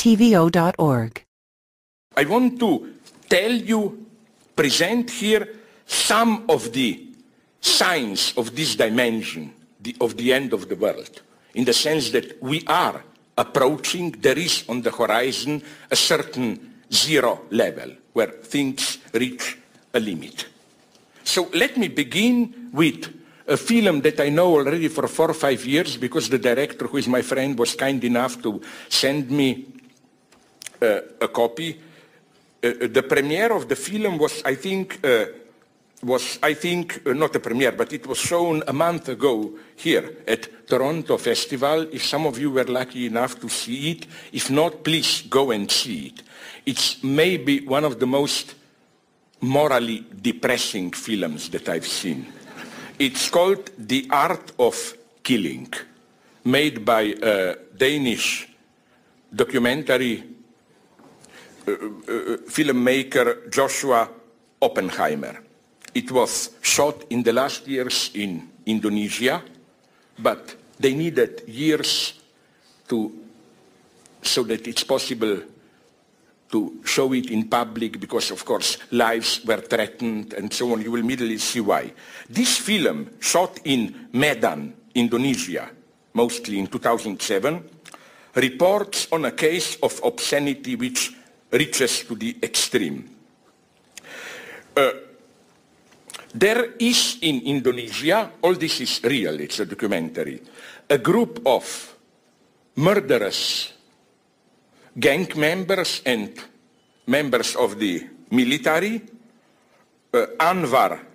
tvo.org. 0.00 1.24
I 2.16 2.24
want 2.24 2.58
to 2.60 2.94
tell 3.28 3.52
you, 3.52 4.06
present 4.56 5.10
here 5.10 5.46
some 5.86 6.44
of 6.48 6.72
the 6.72 7.06
signs 7.60 8.32
of 8.36 8.56
this 8.56 8.76
dimension 8.76 9.52
the, 9.80 9.94
of 10.00 10.16
the 10.16 10.32
end 10.32 10.52
of 10.52 10.68
the 10.68 10.76
world, 10.76 11.22
in 11.54 11.64
the 11.64 11.72
sense 11.72 12.10
that 12.10 12.42
we 12.42 12.64
are 12.66 13.04
approaching, 13.36 14.10
there 14.12 14.38
is 14.38 14.64
on 14.68 14.82
the 14.82 14.90
horizon 14.90 15.62
a 15.90 15.96
certain 15.96 16.80
zero 16.92 17.42
level 17.50 17.92
where 18.12 18.28
things 18.28 18.98
reach 19.12 19.58
a 19.92 20.00
limit. 20.00 20.46
So 21.24 21.48
let 21.52 21.76
me 21.76 21.88
begin 21.88 22.70
with 22.72 23.20
a 23.46 23.56
film 23.56 24.00
that 24.02 24.20
I 24.20 24.28
know 24.28 24.54
already 24.54 24.88
for 24.88 25.08
four 25.08 25.30
or 25.30 25.34
five 25.34 25.64
years 25.64 25.96
because 25.96 26.28
the 26.28 26.38
director, 26.38 26.86
who 26.86 26.98
is 26.98 27.08
my 27.08 27.22
friend, 27.22 27.58
was 27.58 27.74
kind 27.74 28.02
enough 28.04 28.40
to 28.42 28.60
send 28.88 29.30
me 29.30 29.69
a 30.80 31.28
copy. 31.28 31.78
Uh, 32.62 32.88
the 32.88 33.02
premiere 33.02 33.52
of 33.52 33.68
the 33.68 33.76
film 33.76 34.18
was, 34.18 34.42
I 34.44 34.54
think, 34.54 35.04
uh, 35.04 35.26
was, 36.02 36.38
I 36.42 36.54
think, 36.54 37.02
uh, 37.06 37.12
not 37.14 37.34
a 37.36 37.40
premiere, 37.40 37.72
but 37.72 37.92
it 37.92 38.06
was 38.06 38.18
shown 38.18 38.62
a 38.66 38.72
month 38.72 39.08
ago 39.08 39.52
here 39.76 40.18
at 40.26 40.66
Toronto 40.66 41.16
Festival. 41.16 41.88
If 41.92 42.04
some 42.04 42.26
of 42.26 42.38
you 42.38 42.50
were 42.50 42.64
lucky 42.64 43.06
enough 43.06 43.40
to 43.40 43.48
see 43.48 43.92
it, 43.92 44.06
if 44.32 44.50
not, 44.50 44.84
please 44.84 45.22
go 45.22 45.50
and 45.50 45.70
see 45.70 46.08
it. 46.08 46.22
It's 46.66 47.02
maybe 47.02 47.66
one 47.66 47.84
of 47.84 47.98
the 47.98 48.06
most 48.06 48.54
morally 49.40 50.04
depressing 50.20 50.92
films 50.92 51.48
that 51.50 51.68
I've 51.68 51.86
seen. 51.86 52.26
It's 52.98 53.30
called 53.30 53.70
The 53.78 54.06
Act 54.10 54.52
of 54.58 54.94
Killing, 55.22 55.72
made 56.44 56.84
by 56.84 57.14
a 57.22 57.56
Danish 57.74 58.48
documentary 59.34 60.22
uh, 60.22 60.24
uh, 60.24 60.29
filmmaker 62.48 63.50
Joshua 63.50 64.08
Oppenheimer. 64.60 65.42
It 65.94 66.10
was 66.10 66.50
shot 66.62 67.04
in 67.10 67.22
the 67.22 67.32
last 67.32 67.66
years 67.66 68.10
in 68.14 68.48
Indonesia, 68.66 69.42
but 70.18 70.56
they 70.78 70.94
needed 70.94 71.42
years 71.48 72.14
to, 72.88 73.12
so 74.22 74.42
that 74.44 74.66
it's 74.66 74.84
possible 74.84 75.42
to 76.50 76.80
show 76.84 77.12
it 77.12 77.30
in 77.30 77.48
public 77.48 78.00
because, 78.00 78.30
of 78.30 78.44
course, 78.44 78.78
lives 78.90 79.44
were 79.44 79.60
threatened 79.60 80.34
and 80.34 80.52
so 80.52 80.72
on. 80.72 80.82
You 80.82 80.90
will 80.90 81.00
immediately 81.00 81.38
see 81.38 81.60
why. 81.60 81.92
This 82.28 82.58
film, 82.58 83.10
shot 83.20 83.60
in 83.64 84.08
Medan, 84.12 84.74
Indonesia, 84.94 85.70
mostly 86.14 86.58
in 86.58 86.66
2007, 86.66 87.64
reports 88.34 89.08
on 89.12 89.24
a 89.24 89.32
case 89.32 89.76
of 89.82 90.00
obscenity 90.04 90.76
which 90.76 91.14
reaches 91.50 92.04
to 92.04 92.14
the 92.14 92.36
extreme. 92.42 93.08
Uh, 94.76 94.90
there 96.34 96.74
is 96.78 97.18
in 97.22 97.40
Indonesia, 97.42 98.30
all 98.42 98.54
this 98.54 98.80
is 98.80 99.00
real, 99.02 99.40
it's 99.40 99.58
a 99.58 99.66
documentary, 99.66 100.40
a 100.88 100.98
group 100.98 101.42
of 101.44 101.96
murderous 102.76 103.72
gang 104.98 105.26
members 105.36 106.02
and 106.06 106.38
members 107.06 107.56
of 107.56 107.78
the 107.78 108.06
military, 108.30 109.02
uh, 110.14 110.26
Anwar 110.38 111.09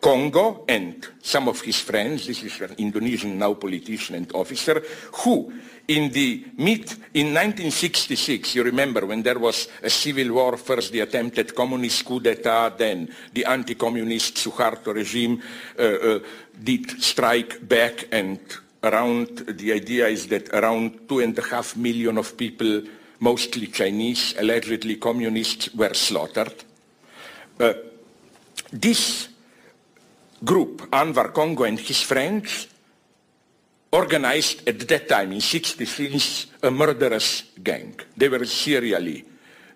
Congo 0.00 0.64
and 0.68 1.06
some 1.20 1.48
of 1.48 1.60
his 1.60 1.80
friends, 1.80 2.26
this 2.26 2.42
is 2.42 2.60
an 2.60 2.74
Indonesian 2.78 3.38
now 3.38 3.54
politician 3.54 4.14
and 4.14 4.32
officer, 4.32 4.82
who 5.24 5.52
in 5.88 6.12
the 6.12 6.44
mid, 6.58 6.84
in 7.14 7.32
1966, 7.32 8.54
you 8.54 8.62
remember 8.62 9.06
when 9.06 9.22
there 9.22 9.38
was 9.38 9.68
a 9.82 9.88
civil 9.88 10.32
war, 10.34 10.56
first 10.58 10.92
the 10.92 11.00
attempted 11.00 11.54
communist 11.54 12.04
coup 12.04 12.20
d'etat, 12.20 12.76
then 12.76 13.08
the 13.32 13.44
anti-communist 13.46 14.36
Suharto 14.36 14.94
regime 14.94 15.42
uh, 15.78 15.82
uh, 15.82 16.18
did 16.62 17.02
strike 17.02 17.66
back 17.66 18.06
and 18.12 18.38
around, 18.82 19.28
the 19.48 19.72
idea 19.72 20.08
is 20.08 20.26
that 20.28 20.50
around 20.50 21.08
two 21.08 21.20
and 21.20 21.36
a 21.38 21.42
half 21.42 21.74
million 21.76 22.18
of 22.18 22.36
people, 22.36 22.82
mostly 23.20 23.68
Chinese, 23.68 24.34
allegedly 24.38 24.96
communists, 24.96 25.74
were 25.74 25.94
slaughtered. 25.94 26.64
Uh, 27.58 27.72
this 28.70 29.28
group, 30.44 30.88
Anwar 30.90 31.32
Congo 31.32 31.64
and 31.64 31.78
his 31.78 32.02
friends, 32.02 32.68
organized 33.92 34.68
at 34.68 34.78
that 34.86 35.08
time 35.08 35.32
in 35.32 35.40
66 35.40 36.46
a 36.62 36.70
murderous 36.70 37.44
gang. 37.62 37.94
They 38.16 38.28
were 38.28 38.44
serially 38.44 39.24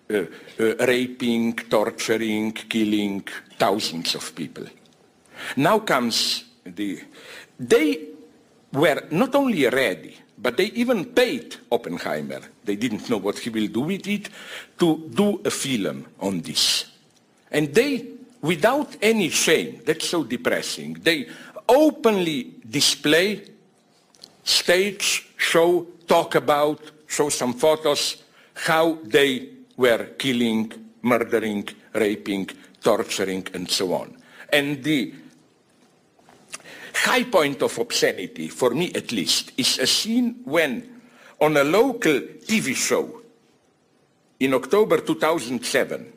uh, 0.09 0.17
uh, 0.59 0.75
raping, 0.85 1.53
torturing, 1.53 2.51
killing 2.51 3.23
thousands 3.57 4.15
of 4.15 4.35
people. 4.35 4.65
Now 5.57 5.79
comes 5.79 6.43
the... 6.65 7.01
They 7.59 8.07
were 8.71 9.07
not 9.11 9.35
only 9.35 9.67
ready, 9.67 10.17
but 10.37 10.57
they 10.57 10.65
even 10.65 11.05
paid 11.05 11.55
Oppenheimer, 11.71 12.41
they 12.63 12.75
didn't 12.75 13.09
know 13.09 13.17
what 13.17 13.39
he 13.39 13.49
will 13.49 13.67
do 13.67 13.81
with 13.81 14.07
it, 14.07 14.29
to 14.77 15.09
do 15.13 15.41
a 15.45 15.51
film 15.51 16.05
on 16.19 16.41
this. 16.41 16.85
And 17.51 17.73
they 17.73 18.12
without 18.43 18.95
any 19.01 19.29
shame, 19.29 19.81
that's 19.85 20.07
so 20.07 20.23
depressing, 20.23 20.93
they 21.01 21.27
openly 21.67 22.53
display, 22.69 23.41
stage, 24.43 25.29
show, 25.37 25.87
talk 26.05 26.35
about, 26.35 26.79
show 27.07 27.29
some 27.29 27.53
photos, 27.53 28.21
how 28.53 28.99
they 29.03 29.49
were 29.77 30.05
killing, 30.19 30.71
murdering, 31.01 31.67
raping, 31.93 32.47
torturing, 32.83 33.47
and 33.53 33.69
so 33.69 33.93
on. 33.93 34.15
And 34.51 34.83
the 34.83 35.13
high 36.93 37.23
point 37.23 37.61
of 37.63 37.77
obscenity, 37.79 38.49
for 38.49 38.71
me 38.71 38.91
at 38.93 39.11
least, 39.11 39.53
is 39.57 39.79
a 39.79 39.87
scene 39.87 40.41
when 40.43 41.01
on 41.39 41.57
a 41.57 41.63
local 41.63 42.19
TV 42.19 42.75
show 42.75 43.21
in 44.39 44.53
October 44.53 44.99
2007, 44.99 46.12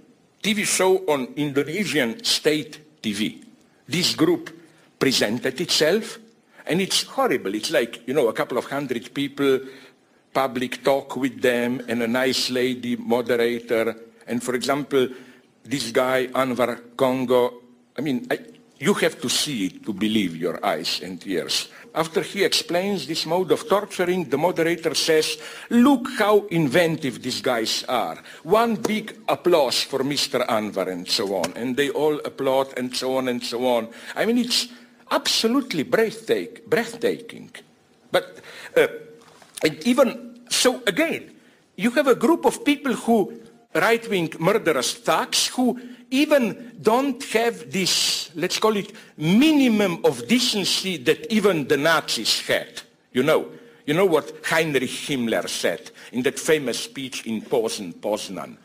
TV 0.47 0.65
show 0.65 1.03
on 1.09 1.35
Indonesian 1.35 2.23
state 2.23 3.03
TV. 3.03 3.43
This 3.89 4.15
group 4.15 4.55
presented 4.97 5.61
itself, 5.61 6.21
and 6.65 6.81
it's 6.81 7.03
horrible. 7.03 7.53
It's 7.57 7.73
like, 7.73 8.07
you 8.07 8.15
know, 8.15 8.29
a 8.29 8.33
couple 8.33 8.57
of 8.57 8.67
hundred 8.67 9.13
people, 9.13 9.59
public 10.33 10.85
talk 10.85 11.17
with 11.17 11.43
them, 11.43 11.83
and 11.89 12.01
a 12.01 12.07
nice 12.07 12.49
lady 12.51 12.95
moderator. 12.95 13.97
And 14.29 14.41
for 14.41 14.55
example, 14.55 15.09
this 15.65 15.91
guy, 15.91 16.29
Anwar 16.29 16.97
Congo, 16.97 17.63
I 17.99 18.03
mean, 18.03 18.29
I, 18.31 18.39
you 18.79 18.95
have 18.95 19.21
to 19.23 19.29
see 19.29 19.67
it 19.67 19.85
to 19.85 19.93
believe 19.93 20.37
your 20.37 20.65
eyes 20.65 21.01
and 21.03 21.19
ears. 21.27 21.67
After 21.97 22.21
he 22.21 22.45
explains 22.45 23.07
this 23.07 23.25
mode 23.25 23.51
of 23.53 23.67
torturing, 23.67 24.29
the 24.29 24.37
moderator 24.37 24.95
says, 24.95 25.39
look 25.71 26.07
how 26.19 26.47
inventive 26.51 27.23
these 27.23 27.41
guys 27.41 27.85
are. 27.89 28.19
One 28.43 28.77
big 28.77 29.17
applause 29.27 29.83
for 29.83 30.01
Mr. 30.01 30.47
Anwar 30.47 30.89
and 30.89 31.09
so 31.09 31.35
on. 31.37 31.55
And 31.57 31.75
they 31.75 31.89
all 31.89 32.21
applaud 32.23 32.77
and 32.77 32.95
so 32.95 33.17
on 33.17 33.29
and 33.29 33.43
so 33.43 33.67
on. 33.67 33.89
I 34.15 34.27
mean, 34.27 34.37
it's 34.37 34.69
absolutely 35.11 35.85
breathtaking. 35.85 36.65
breathtaking. 36.69 37.51
But 38.13 38.41
uh, 38.77 38.89
even 39.87 40.41
so, 40.51 40.83
again, 40.87 41.35
you 41.77 41.91
have 41.93 42.09
a 42.09 42.15
group 42.15 42.45
of 42.45 42.63
people 42.63 42.93
who 42.93 43.41
right-wing 43.81 44.33
murderous 44.39 44.95
thugs 44.95 45.49
who 45.49 45.81
even 46.11 46.77
don't 46.81 47.23
have 47.25 47.71
this, 47.71 48.31
let's 48.35 48.59
call 48.59 48.77
it, 48.77 48.93
minimum 49.17 50.05
of 50.05 50.27
decency 50.29 50.97
that 50.99 51.33
even 51.33 51.67
the 51.67 51.77
Nazis 51.77 52.41
had. 52.41 52.83
You 53.13 53.23
know, 53.23 53.51
you 53.87 53.95
know 53.95 54.07
what 54.07 54.45
Heinrich 54.45 54.91
Himmler 54.91 55.49
said 55.49 55.91
in 56.13 56.23
that 56.23 56.39
famous 56.39 56.81
speech 56.81 57.27
in 57.27 57.43
Posen, 57.43 57.93
Poznan 57.95 58.57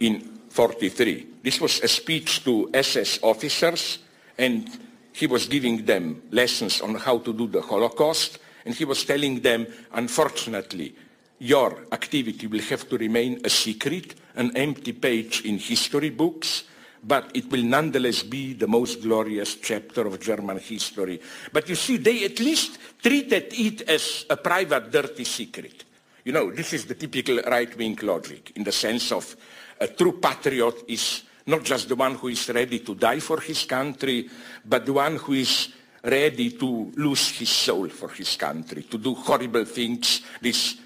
in 0.00 0.20
43. 0.50 1.26
This 1.42 1.60
was 1.60 1.80
a 1.82 1.88
speech 1.88 2.44
to 2.44 2.70
SS 2.72 3.20
officers 3.22 3.98
and 4.38 4.68
he 5.12 5.26
was 5.26 5.46
giving 5.46 5.84
them 5.84 6.22
lessons 6.30 6.80
on 6.80 6.94
how 6.94 7.18
to 7.18 7.32
do 7.32 7.46
the 7.46 7.62
Holocaust 7.62 8.38
and 8.64 8.74
he 8.74 8.84
was 8.84 9.04
telling 9.04 9.40
them, 9.40 9.66
unfortunately, 9.92 10.94
your 11.38 11.86
activity 11.92 12.46
will 12.46 12.62
have 12.62 12.88
to 12.88 12.98
remain 12.98 13.40
a 13.44 13.50
secret, 13.50 14.14
an 14.36 14.56
empty 14.56 14.92
page 14.92 15.42
in 15.44 15.58
history 15.58 16.10
books, 16.10 16.64
but 17.02 17.30
it 17.34 17.50
will 17.50 17.62
nonetheless 17.62 18.22
be 18.22 18.54
the 18.54 18.66
most 18.66 19.02
glorious 19.02 19.56
chapter 19.56 20.06
of 20.06 20.20
German 20.20 20.58
history. 20.58 21.20
But 21.52 21.68
you 21.68 21.74
see, 21.74 21.98
they 21.98 22.24
at 22.24 22.40
least 22.40 22.78
treated 23.02 23.52
it 23.52 23.82
as 23.82 24.26
a 24.28 24.36
private, 24.36 24.90
dirty 24.90 25.24
secret. 25.24 25.84
You 26.24 26.32
know, 26.32 26.50
this 26.50 26.72
is 26.72 26.84
the 26.86 26.94
typical 26.94 27.38
right-wing 27.46 27.98
logic, 28.02 28.52
in 28.56 28.64
the 28.64 28.72
sense 28.72 29.12
of 29.12 29.36
a 29.80 29.86
true 29.86 30.18
patriot 30.18 30.84
is 30.88 31.22
not 31.46 31.62
just 31.62 31.88
the 31.88 31.94
one 31.94 32.16
who 32.16 32.28
is 32.28 32.48
ready 32.48 32.80
to 32.80 32.94
die 32.94 33.20
for 33.20 33.40
his 33.40 33.64
country, 33.64 34.28
but 34.64 34.84
the 34.84 34.92
one 34.92 35.16
who 35.16 35.34
is 35.34 35.68
ready 36.02 36.50
to 36.50 36.92
lose 36.96 37.30
his 37.30 37.48
soul 37.48 37.88
for 37.88 38.08
his 38.08 38.36
country, 38.36 38.82
to 38.82 38.98
do 38.98 39.14
horrible 39.14 39.64
things, 39.64 40.22
this 40.40 40.76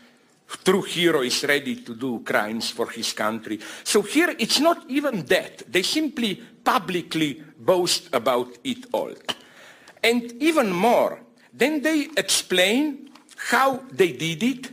true 0.64 0.82
hero 0.82 1.22
is 1.22 1.44
ready 1.44 1.76
to 1.76 1.94
do 1.94 2.20
crimes 2.20 2.70
for 2.70 2.90
his 2.90 3.12
country. 3.12 3.60
So 3.84 4.02
here 4.02 4.34
it's 4.38 4.60
not 4.60 4.84
even 4.88 5.24
that. 5.26 5.70
They 5.70 5.82
simply 5.82 6.34
publicly 6.64 7.42
boast 7.58 8.08
about 8.12 8.58
it 8.64 8.86
all. 8.92 9.14
And 10.02 10.32
even 10.42 10.72
more, 10.72 11.20
then 11.52 11.82
they 11.82 12.08
explain 12.16 13.10
how 13.36 13.82
they 13.90 14.12
did 14.12 14.42
it. 14.42 14.70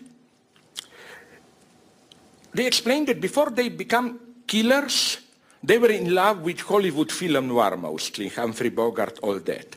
They 2.54 2.66
explained 2.66 3.08
that 3.08 3.22
before 3.22 3.50
they 3.50 3.70
become 3.70 4.20
killers, 4.48 5.20
they 5.64 5.78
were 5.78 5.92
in 5.92 6.14
love 6.14 6.42
with 6.42 6.62
Hollywood 6.62 7.12
film 7.12 7.48
noir 7.48 7.78
mostly, 7.78 8.30
Humphrey 8.30 8.70
Bogart, 8.70 9.20
all 9.22 9.40
that. 9.40 9.76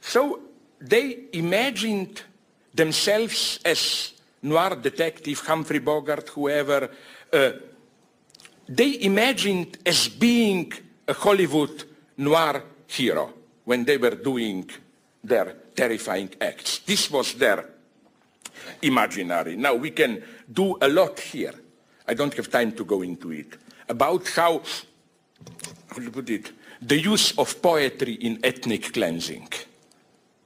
So 0.00 0.40
they 0.80 1.24
imagined 1.32 2.22
themselves 2.74 3.58
as 3.64 4.12
noir 4.42 4.76
detective, 4.76 5.40
Humphrey 5.40 5.80
Bogart, 5.80 6.28
whoever. 6.30 6.90
Uh, 7.32 7.52
they 8.68 9.02
imagined 9.02 9.78
as 9.84 10.08
being 10.08 10.72
a 11.06 11.12
Hollywood 11.12 11.84
noir 12.16 12.62
hero 12.86 13.32
when 13.64 13.84
they 13.84 13.96
were 13.96 14.14
doing 14.14 14.68
their 15.22 15.54
terrifying 15.74 16.30
acts. 16.40 16.78
This 16.80 17.10
was 17.10 17.34
their 17.34 17.64
imaginary. 18.82 19.56
Now 19.56 19.74
we 19.74 19.90
can 19.90 20.22
do 20.52 20.76
a 20.80 20.88
lot 20.88 21.18
here. 21.20 21.54
I 22.06 22.14
don't 22.14 22.34
have 22.34 22.50
time 22.50 22.72
to 22.72 22.84
go 22.84 23.02
into 23.02 23.32
it. 23.32 23.56
About 23.88 24.26
how, 24.28 24.62
how 25.88 25.96
to 25.96 26.10
put 26.10 26.30
it, 26.30 26.52
the 26.80 26.98
use 26.98 27.36
of 27.38 27.60
poetry 27.60 28.14
in 28.14 28.38
ethnic 28.42 28.92
cleansing. 28.92 29.48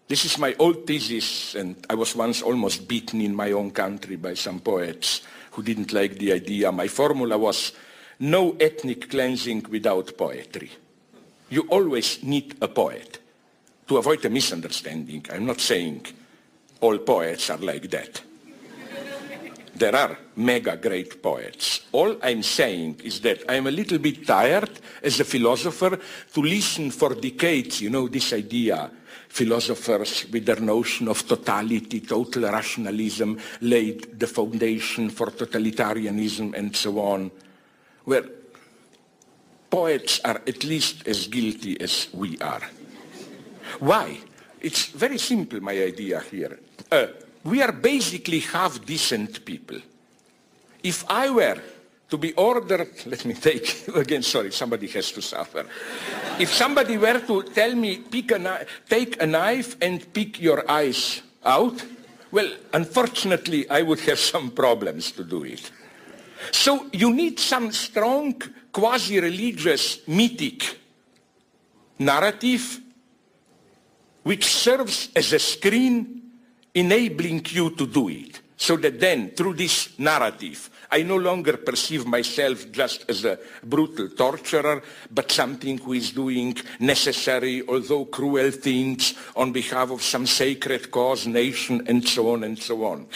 This 0.06 0.24
is 0.26 0.38
my 0.38 0.54
old 0.58 0.86
thesis, 0.86 1.54
and 1.54 1.76
I 1.88 1.94
was 1.94 2.14
once 2.14 2.42
almost 2.42 2.86
beaten 2.86 3.20
in 3.20 3.34
my 3.34 3.52
own 3.52 3.70
country 3.70 4.16
by 4.16 4.34
some 4.34 4.60
poets 4.60 5.22
who 5.52 5.62
didn't 5.62 5.92
like 5.92 6.18
the 6.18 6.32
idea. 6.32 6.70
My 6.72 6.88
formula 6.88 7.38
was 7.38 7.72
no 8.20 8.56
ethnic 8.60 9.10
cleansing 9.10 9.66
without 9.70 10.16
poetry. 10.16 10.70
You 11.48 11.62
always 11.70 12.22
need 12.22 12.56
a 12.60 12.68
poet 12.68 13.18
to 13.88 13.96
avoid 13.98 14.24
a 14.24 14.30
misunderstanding, 14.30 15.26
I'm 15.32 15.46
not 15.46 15.60
saying 15.60 16.06
all 16.80 16.98
poets 16.98 17.50
are 17.50 17.58
like 17.58 17.90
that. 17.90 18.22
there 19.76 19.94
are 19.94 20.18
mega 20.36 20.76
great 20.76 21.22
poets. 21.22 21.86
All 21.92 22.16
I'm 22.22 22.42
saying 22.42 23.00
is 23.04 23.20
that 23.20 23.42
I'm 23.48 23.66
a 23.66 23.70
little 23.70 23.98
bit 23.98 24.26
tired 24.26 24.70
as 25.02 25.20
a 25.20 25.24
philosopher 25.24 25.98
to 26.32 26.42
listen 26.42 26.90
for 26.90 27.14
decades, 27.14 27.80
you 27.80 27.90
know, 27.90 28.08
this 28.08 28.32
idea, 28.32 28.90
philosophers 29.28 30.26
with 30.30 30.46
their 30.46 30.60
notion 30.60 31.08
of 31.08 31.26
totality, 31.26 32.00
total 32.00 32.42
rationalism 32.44 33.38
laid 33.60 34.18
the 34.18 34.26
foundation 34.26 35.10
for 35.10 35.28
totalitarianism 35.28 36.54
and 36.54 36.74
so 36.74 36.98
on, 36.98 37.30
where 38.04 38.24
poets 39.70 40.20
are 40.24 40.40
at 40.46 40.64
least 40.64 41.06
as 41.08 41.26
guilty 41.26 41.80
as 41.80 42.08
we 42.12 42.38
are. 42.38 42.62
Why? 43.80 44.18
It's 44.60 44.86
very 44.86 45.18
simple, 45.18 45.60
my 45.60 45.72
idea 45.72 46.20
here. 46.30 46.58
Uh, 46.90 47.06
we 47.44 47.60
are 47.60 47.72
basically 47.72 48.40
half 48.40 48.84
decent 48.84 49.44
people. 49.44 49.78
If 50.82 51.04
I 51.10 51.30
were 51.30 51.60
to 52.08 52.18
be 52.18 52.32
ordered, 52.34 52.88
let 53.06 53.24
me 53.24 53.34
take, 53.34 53.88
again, 53.94 54.22
sorry, 54.22 54.52
somebody 54.52 54.86
has 54.88 55.10
to 55.12 55.22
suffer. 55.22 55.66
if 56.38 56.52
somebody 56.52 56.96
were 56.96 57.20
to 57.20 57.42
tell 57.42 57.74
me, 57.74 57.98
pick 57.98 58.30
a 58.32 58.66
take 58.88 59.20
a 59.22 59.26
knife 59.26 59.76
and 59.80 60.12
pick 60.12 60.40
your 60.40 60.68
eyes 60.70 61.22
out, 61.44 61.84
well, 62.30 62.50
unfortunately, 62.72 63.68
I 63.70 63.82
would 63.82 64.00
have 64.00 64.18
some 64.18 64.50
problems 64.50 65.12
to 65.12 65.24
do 65.24 65.44
it. 65.44 65.70
So 66.50 66.86
you 66.92 67.12
need 67.12 67.38
some 67.38 67.70
strong 67.72 68.40
quasi-religious 68.72 70.08
mythic 70.08 70.80
narrative 71.98 72.80
which 74.24 74.46
serves 74.46 75.10
as 75.14 75.32
a 75.32 75.38
screen 75.38 76.22
enabling 76.74 77.46
you 77.50 77.70
to 77.70 77.86
do 77.86 78.08
it. 78.08 78.40
So 78.56 78.76
that 78.78 78.98
then, 78.98 79.30
through 79.30 79.54
this 79.54 79.98
narrative, 79.98 80.70
I 80.94 81.02
no 81.02 81.16
longer 81.16 81.56
perceive 81.56 82.06
myself 82.06 82.70
just 82.70 83.04
as 83.08 83.24
a 83.24 83.40
brutal 83.64 84.10
torturer, 84.10 84.80
but 85.10 85.32
something 85.32 85.78
who 85.78 85.94
is 85.94 86.12
doing 86.12 86.56
necessary, 86.78 87.66
although 87.66 88.04
cruel 88.04 88.52
things 88.52 89.14
on 89.34 89.50
behalf 89.50 89.90
of 89.90 90.02
some 90.02 90.24
sacred 90.24 90.92
cause, 90.92 91.26
nation, 91.26 91.82
and 91.88 92.06
so 92.06 92.32
on 92.32 92.44
and 92.44 92.56
so 92.56 92.84
on. 92.84 93.08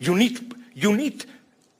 You 0.00 0.16
need, 0.16 0.52
you 0.74 0.96
need 0.96 1.26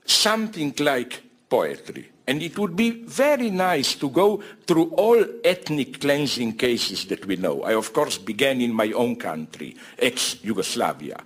something 0.07 0.75
like 0.79 1.21
poetry. 1.49 2.09
And 2.29 2.41
it 2.41 2.57
would 2.57 2.77
be 2.77 3.03
very 3.03 3.51
nice 3.51 3.97
to 3.97 4.09
go 4.11 4.41
through 4.65 4.91
all 4.91 5.25
ethnic 5.43 6.01
cleansing 6.01 6.57
cases 6.57 7.07
that 7.07 7.27
we 7.27 7.35
know. 7.35 7.65
I, 7.65 7.75
of 7.75 7.93
course, 7.93 8.17
began 8.17 8.61
in 8.61 8.73
my 8.73 8.93
own 8.93 9.17
country, 9.17 9.75
ex-Yugoslavia, 9.99 11.21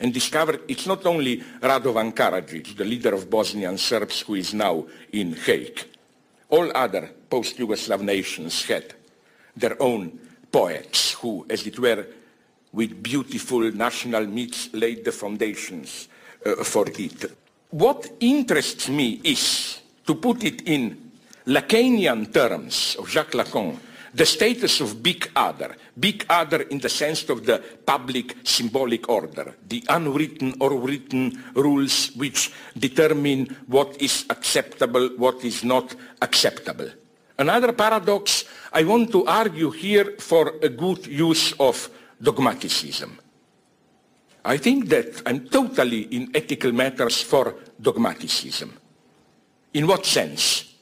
and 0.00 0.14
discovered 0.14 0.60
it's 0.68 0.86
not 0.86 1.04
only 1.06 1.38
Radovan 1.60 2.14
Karadzic, 2.14 2.76
the 2.76 2.84
leader 2.84 3.14
of 3.14 3.28
Bosnian 3.28 3.78
Serbs, 3.78 4.20
who 4.20 4.34
is 4.36 4.54
now 4.54 4.86
in 5.12 5.34
Hague. 5.34 5.80
All 6.50 6.70
other 6.74 7.10
post-Yugoslav 7.28 8.00
nations 8.00 8.64
had 8.64 8.94
their 9.56 9.80
own 9.82 10.18
poets 10.50 11.12
who, 11.14 11.44
as 11.50 11.66
it 11.66 11.78
were, 11.78 12.06
with 12.72 13.02
beautiful 13.02 13.72
national 13.72 14.26
myths 14.26 14.68
laid 14.72 15.04
the 15.04 15.12
foundations 15.12 16.08
uh, 16.44 16.62
for 16.64 16.86
it. 16.88 17.32
What 17.70 18.10
interests 18.20 18.88
me 18.88 19.20
is 19.24 19.80
to 20.06 20.14
put 20.14 20.44
it 20.44 20.62
in 20.68 21.10
Lacanian 21.46 22.32
terms 22.32 22.96
of 22.98 23.08
Jacques 23.08 23.32
Lacan, 23.32 23.76
the 24.18 24.26
status 24.26 24.80
of 24.80 25.00
big 25.00 25.30
other, 25.36 25.76
big 25.98 26.26
other 26.28 26.62
in 26.62 26.78
the 26.78 26.88
sense 26.88 27.28
of 27.30 27.46
the 27.46 27.62
public 27.86 28.34
symbolic 28.42 29.08
order, 29.08 29.54
the 29.68 29.84
unwritten 29.88 30.54
or 30.58 30.76
written 30.76 31.30
rules 31.54 32.10
which 32.16 32.50
determine 32.76 33.46
what 33.68 33.94
is 34.02 34.26
acceptable, 34.28 35.10
what 35.16 35.44
is 35.44 35.62
not 35.62 35.94
acceptable. 36.20 36.90
Another 37.38 37.72
paradox, 37.72 38.44
I 38.72 38.82
want 38.82 39.12
to 39.12 39.24
argue 39.24 39.70
here 39.70 40.16
for 40.18 40.54
a 40.60 40.68
good 40.68 41.06
use 41.06 41.54
of 41.60 41.88
dogmaticism. 42.20 43.16
I 44.44 44.56
think 44.56 44.88
that 44.88 45.22
I'm 45.26 45.46
totally 45.46 46.02
in 46.10 46.34
ethical 46.34 46.72
matters 46.72 47.22
for 47.22 47.54
dogmaticism. 47.80 48.76
In 49.74 49.86
what 49.86 50.04
sense? 50.04 50.74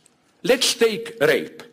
Let's 0.42 0.72
take 0.72 1.18
rape. 1.20 1.65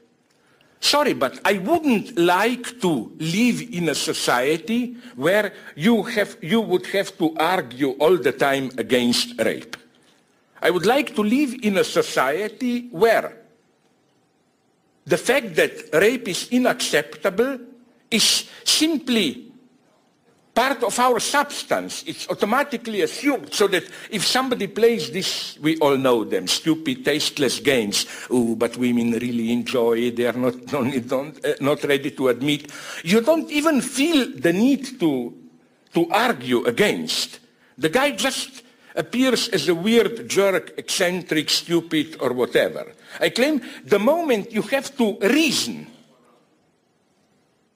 Sorry, 0.83 1.13
but 1.13 1.39
I 1.45 1.59
wouldn't 1.59 2.17
like 2.17 2.81
to 2.81 3.15
live 3.17 3.61
in 3.71 3.87
a 3.87 3.95
society 3.95 4.97
where 5.15 5.53
you, 5.77 6.03
have, 6.03 6.35
you 6.41 6.59
would 6.59 6.85
have 6.87 7.17
to 7.19 7.33
argue 7.37 7.91
all 7.91 8.17
the 8.17 8.33
time 8.33 8.69
against 8.77 9.39
rape. 9.39 9.77
I 10.61 10.69
would 10.71 10.85
like 10.85 11.15
to 11.15 11.21
live 11.23 11.55
in 11.63 11.77
a 11.77 11.85
society 11.85 12.89
where 12.89 13.33
the 15.05 15.17
fact 15.17 15.55
that 15.55 15.71
rape 15.93 16.27
is 16.27 16.49
unacceptable 16.51 17.59
is 18.11 18.49
simply 18.65 19.52
part 20.53 20.83
of 20.83 20.98
our 21.00 21.19
substance. 21.19 22.03
It's 22.05 22.29
automatically 22.29 23.01
assumed 23.01 23.53
so 23.53 23.67
that 23.67 23.83
if 24.12 24.25
somebody 24.25 24.67
plays 24.67 25.12
this, 25.12 25.57
we 25.60 25.77
all 25.77 25.98
know 25.98 26.24
them, 26.24 26.48
stupid, 26.48 27.03
tasteless 27.03 27.60
games, 27.60 28.05
but 28.29 28.77
women 28.77 29.12
really 29.12 29.51
enjoy 29.51 29.98
it, 29.98 30.15
they 30.15 30.27
are 30.27 30.33
not, 30.33 30.72
not, 30.72 31.45
uh, 31.45 31.53
not 31.60 31.83
ready 31.83 32.12
to 32.12 32.27
admit, 32.27 32.72
you 33.03 33.22
don't 33.22 33.50
even 33.50 33.81
feel 33.81 34.29
the 34.36 34.53
need 34.53 35.00
to, 35.00 35.33
to 35.93 36.10
argue 36.12 36.63
against. 36.65 37.39
The 37.77 37.89
guy 37.89 38.12
just 38.12 38.63
appears 38.95 39.50
as 39.50 39.67
a 39.67 39.75
weird 39.75 40.29
jerk, 40.29 40.74
eccentric, 40.77 41.50
stupid, 41.50 42.17
or 42.19 42.33
whatever. 42.33 42.93
I 43.19 43.29
claim 43.29 43.62
the 43.83 43.98
moment 43.98 44.51
you 44.51 44.62
have 44.62 44.95
to 44.98 45.17
reason, 45.19 45.88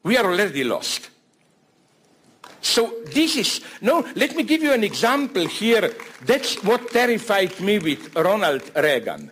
we 0.04 0.16
are 0.16 0.26
already 0.26 0.64
lost. 0.64 1.10
So 2.62 2.94
this 3.06 3.36
is, 3.36 3.62
no, 3.82 4.06
let 4.16 4.36
me 4.36 4.44
give 4.44 4.64
you 4.64 4.74
an 4.74 4.84
example 4.84 5.48
here. 5.48 5.94
That's 6.26 6.62
what 6.64 6.90
terrified 6.92 7.60
me 7.60 7.80
with 7.80 8.16
Ronald 8.16 8.72
Reagan. 8.76 9.32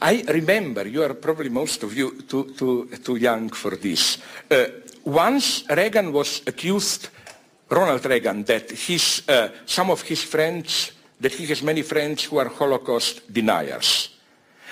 I 0.00 0.24
remember, 0.28 0.86
you 0.88 1.02
are 1.04 1.14
probably 1.14 1.48
most 1.48 1.82
of 1.84 1.96
you 1.96 2.22
too, 2.22 2.52
too, 2.58 2.88
too 3.02 3.16
young 3.16 3.50
for 3.50 3.76
this. 3.76 4.18
Uh, 4.50 4.66
once 5.04 5.64
Reagan 5.70 6.12
was 6.12 6.42
accused, 6.46 7.08
Ronald 7.68 8.04
Reagan, 8.04 8.44
that 8.44 8.70
his, 8.70 9.22
uh, 9.28 9.48
some 9.64 9.90
of 9.90 10.02
his 10.02 10.22
friends, 10.22 10.92
that 11.20 11.32
he 11.32 11.46
has 11.46 11.62
many 11.62 11.82
friends 11.82 12.24
who 12.24 12.38
are 12.38 12.48
Holocaust 12.48 13.32
deniers. 13.32 14.08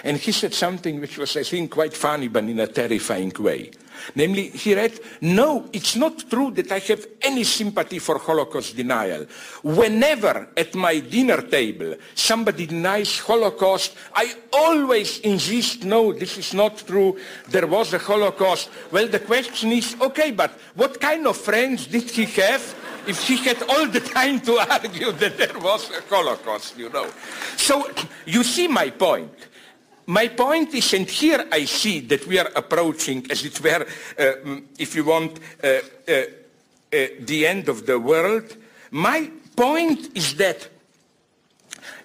And 0.02 0.16
he 0.16 0.32
said 0.32 0.52
something 0.52 1.00
which 1.00 1.16
was, 1.16 1.36
I 1.36 1.44
think, 1.44 1.70
quite 1.70 1.94
funny, 1.94 2.28
but 2.28 2.44
in 2.44 2.58
a 2.58 2.66
terrifying 2.66 3.32
way. 3.38 3.70
Namely, 4.14 4.50
he 4.50 4.74
read, 4.74 4.98
no, 5.20 5.68
it's 5.72 5.96
not 5.96 6.28
true 6.30 6.50
that 6.52 6.70
I 6.72 6.78
have 6.78 7.06
any 7.22 7.44
sympathy 7.44 7.98
for 7.98 8.18
Holocaust 8.18 8.76
denial. 8.76 9.26
Whenever 9.62 10.48
at 10.56 10.74
my 10.74 10.98
dinner 11.00 11.42
table 11.42 11.96
somebody 12.14 12.66
denies 12.66 13.18
Holocaust, 13.18 13.94
I 14.14 14.34
always 14.52 15.18
insist, 15.20 15.84
no, 15.84 16.12
this 16.12 16.38
is 16.38 16.54
not 16.54 16.78
true. 16.86 17.18
There 17.48 17.66
was 17.66 17.92
a 17.94 17.98
Holocaust. 17.98 18.70
Well, 18.90 19.08
the 19.08 19.20
question 19.20 19.72
is, 19.72 19.96
okay, 20.00 20.30
but 20.30 20.50
what 20.74 21.00
kind 21.00 21.26
of 21.26 21.36
friends 21.36 21.86
did 21.86 22.10
he 22.10 22.24
have? 22.26 22.76
if 23.06 23.26
he 23.26 23.36
had 23.36 23.62
all 23.62 23.86
the 23.86 24.00
time 24.00 24.40
to 24.40 24.58
argue 24.70 25.12
that 25.12 25.36
there 25.38 25.58
was 25.58 25.90
a 25.90 26.02
Holocaust, 26.02 26.76
you 26.78 26.90
know. 26.90 27.08
So 27.56 27.90
you 28.26 28.44
see 28.44 28.68
my 28.68 28.90
point. 28.90 29.32
My 30.10 30.26
point 30.26 30.74
is, 30.74 30.92
and 30.94 31.08
here 31.08 31.46
I 31.52 31.66
see 31.66 32.00
that 32.00 32.26
we 32.26 32.36
are 32.36 32.50
approaching, 32.56 33.24
as 33.30 33.44
it 33.44 33.60
were, 33.62 33.86
uh, 34.18 34.60
if 34.76 34.96
you 34.96 35.04
want, 35.04 35.38
uh, 35.62 35.68
uh, 35.68 36.12
uh, 36.12 37.06
the 37.20 37.46
end 37.46 37.68
of 37.68 37.86
the 37.86 37.96
world. 37.96 38.56
My 38.90 39.30
point 39.54 40.10
is 40.16 40.34
that 40.34 40.68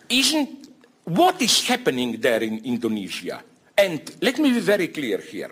isn't 0.08 0.70
what 1.06 1.42
is 1.42 1.66
happening 1.68 2.22
there 2.22 2.44
in 2.44 2.64
Indonesia, 2.64 3.42
and 3.76 4.00
let 4.22 4.38
me 4.38 4.52
be 4.52 4.60
very 4.60 4.90
clear 4.90 5.18
here. 5.18 5.50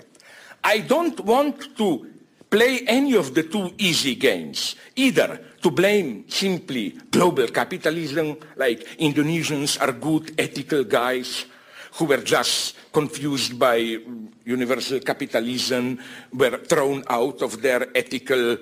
I 0.63 0.81
don't 0.81 1.19
want 1.21 1.75
to 1.77 2.05
play 2.51 2.81
any 2.85 3.15
of 3.15 3.33
the 3.33 3.49
two 3.49 3.73
easy 3.79 4.13
games, 4.13 4.75
either 4.95 5.41
to 5.63 5.71
blame 5.71 6.25
simply 6.29 6.91
global 7.09 7.47
capitalism, 7.47 8.37
like 8.57 8.85
Indonesians 8.99 9.81
are 9.81 9.91
good, 9.91 10.35
ethical 10.37 10.83
guys, 10.83 11.45
who 11.93 12.05
were 12.05 12.17
just 12.17 12.75
confused 12.91 13.57
by 13.59 13.97
universal 14.45 14.99
capitalism, 14.99 15.99
were 16.33 16.57
thrown 16.57 17.03
out 17.09 17.41
of 17.41 17.61
their 17.61 17.87
ethical, 17.95 18.57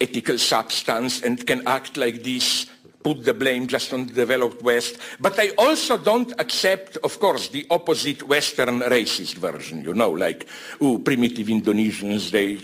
ethical 0.00 0.38
substance 0.38 1.22
and 1.22 1.46
can 1.46 1.66
act 1.66 1.96
like 1.96 2.22
this, 2.22 2.66
put 3.02 3.24
the 3.24 3.34
blame 3.34 3.66
just 3.66 3.92
on 3.92 4.06
the 4.06 4.12
developed 4.12 4.62
West. 4.62 4.98
But 5.20 5.38
I 5.38 5.50
also 5.58 5.98
don't 5.98 6.32
accept, 6.40 6.96
of 6.98 7.18
course, 7.18 7.48
the 7.48 7.66
opposite 7.70 8.22
Western 8.22 8.80
racist 8.80 9.34
version, 9.34 9.82
you 9.82 9.94
know, 9.94 10.10
like, 10.10 10.46
oh, 10.80 10.98
primitive 10.98 11.48
Indonesians, 11.48 12.30
they 12.30 12.60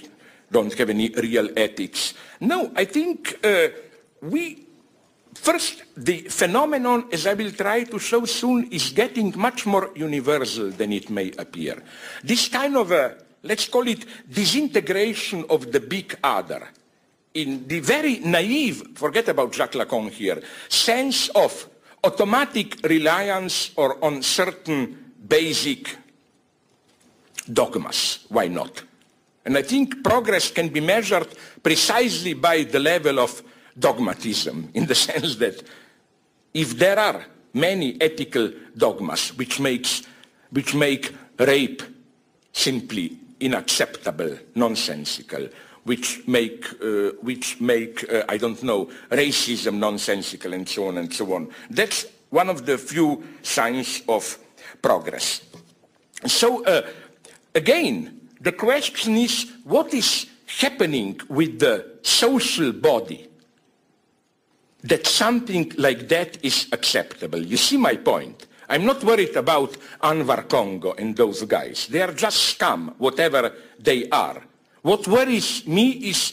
don't 0.50 0.72
have 0.74 0.90
any 0.90 1.08
real 1.10 1.48
ethics. 1.56 2.14
No, 2.40 2.70
I 2.76 2.84
think 2.84 3.38
uh, 3.44 3.68
we 4.22 4.63
First, 5.44 5.84
the 5.94 6.22
phenomenon, 6.30 7.04
as 7.12 7.26
I 7.26 7.34
will 7.34 7.52
try 7.52 7.84
to 7.84 7.98
show 7.98 8.24
soon, 8.24 8.66
is 8.72 8.92
getting 8.92 9.30
much 9.36 9.66
more 9.66 9.90
universal 9.94 10.70
than 10.70 10.90
it 10.90 11.10
may 11.10 11.32
appear. 11.36 11.82
This 12.22 12.48
kind 12.48 12.74
of 12.78 12.90
a, 12.90 13.18
let's 13.42 13.68
call 13.68 13.86
it, 13.86 14.06
disintegration 14.26 15.44
of 15.50 15.70
the 15.70 15.80
big 15.80 16.16
other, 16.24 16.70
in 17.34 17.68
the 17.68 17.80
very 17.80 18.20
naive, 18.20 18.96
forget 18.96 19.28
about 19.28 19.52
Jacques 19.52 19.74
Lacan 19.74 20.08
here, 20.08 20.40
sense 20.70 21.28
of 21.28 21.68
automatic 22.02 22.80
reliance 22.82 23.72
or 23.76 24.02
on 24.02 24.22
certain 24.22 25.12
basic 25.28 25.94
dogmas. 27.52 28.24
Why 28.30 28.48
not? 28.48 28.82
And 29.44 29.58
I 29.58 29.62
think 29.62 30.02
progress 30.02 30.50
can 30.50 30.70
be 30.70 30.80
measured 30.80 31.28
precisely 31.62 32.32
by 32.32 32.62
the 32.62 32.80
level 32.80 33.20
of 33.20 33.42
dogmatism 33.78 34.70
in 34.74 34.86
the 34.86 34.94
sense 35.08 35.36
that 35.36 35.62
if 36.52 36.78
there 36.78 36.98
are 36.98 37.24
many 37.52 38.00
ethical 38.00 38.50
dogmas 38.76 39.36
which, 39.36 39.60
makes, 39.60 40.02
which 40.50 40.74
make 40.74 41.14
rape 41.38 41.82
simply 42.52 43.18
unacceptable, 43.42 44.38
nonsensical, 44.54 45.48
which 45.84 46.26
make, 46.26 46.66
uh, 46.82 47.10
which 47.20 47.60
make 47.60 48.10
uh, 48.10 48.24
I 48.28 48.38
don't 48.38 48.62
know, 48.62 48.86
racism 49.10 49.78
nonsensical 49.78 50.54
and 50.54 50.68
so 50.68 50.88
on 50.88 50.98
and 50.98 51.12
so 51.12 51.34
on. 51.34 51.50
That's 51.70 52.06
one 52.30 52.48
of 52.48 52.66
the 52.66 52.78
few 52.78 53.22
signs 53.42 54.02
of 54.08 54.38
progress. 54.80 55.42
So 56.26 56.64
uh, 56.64 56.82
again, 57.54 58.28
the 58.40 58.52
question 58.52 59.16
is 59.16 59.52
what 59.64 59.92
is 59.92 60.26
happening 60.46 61.20
with 61.28 61.58
the 61.58 61.98
social 62.02 62.72
body 62.72 63.28
that 64.84 65.06
something 65.06 65.72
like 65.76 66.08
that 66.08 66.38
is 66.44 66.68
acceptable. 66.72 67.40
You 67.40 67.56
see 67.56 67.76
my 67.76 67.96
point. 67.96 68.46
I'm 68.68 68.84
not 68.84 69.02
worried 69.02 69.36
about 69.36 69.76
Anwar 70.02 70.48
Congo 70.48 70.92
and 70.92 71.16
those 71.16 71.42
guys. 71.44 71.86
They 71.88 72.02
are 72.02 72.12
just 72.12 72.38
scum, 72.38 72.94
whatever 72.98 73.52
they 73.78 74.08
are. 74.10 74.42
What 74.82 75.08
worries 75.08 75.66
me 75.66 75.90
is 75.90 76.32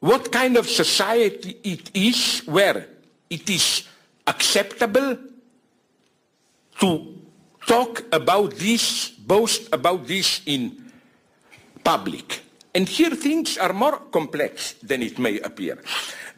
what 0.00 0.30
kind 0.30 0.56
of 0.56 0.68
society 0.68 1.58
it 1.64 1.90
is 1.94 2.42
where 2.46 2.86
it 3.28 3.50
is 3.50 3.84
acceptable 4.26 5.18
to 6.80 7.18
talk 7.66 8.04
about 8.12 8.54
this, 8.54 9.10
boast 9.10 9.68
about 9.72 10.06
this 10.06 10.42
in 10.46 10.92
public. 11.82 12.42
And 12.74 12.88
here 12.88 13.14
things 13.16 13.58
are 13.58 13.72
more 13.72 13.98
complex 14.12 14.74
than 14.74 15.02
it 15.02 15.18
may 15.18 15.40
appear. 15.40 15.82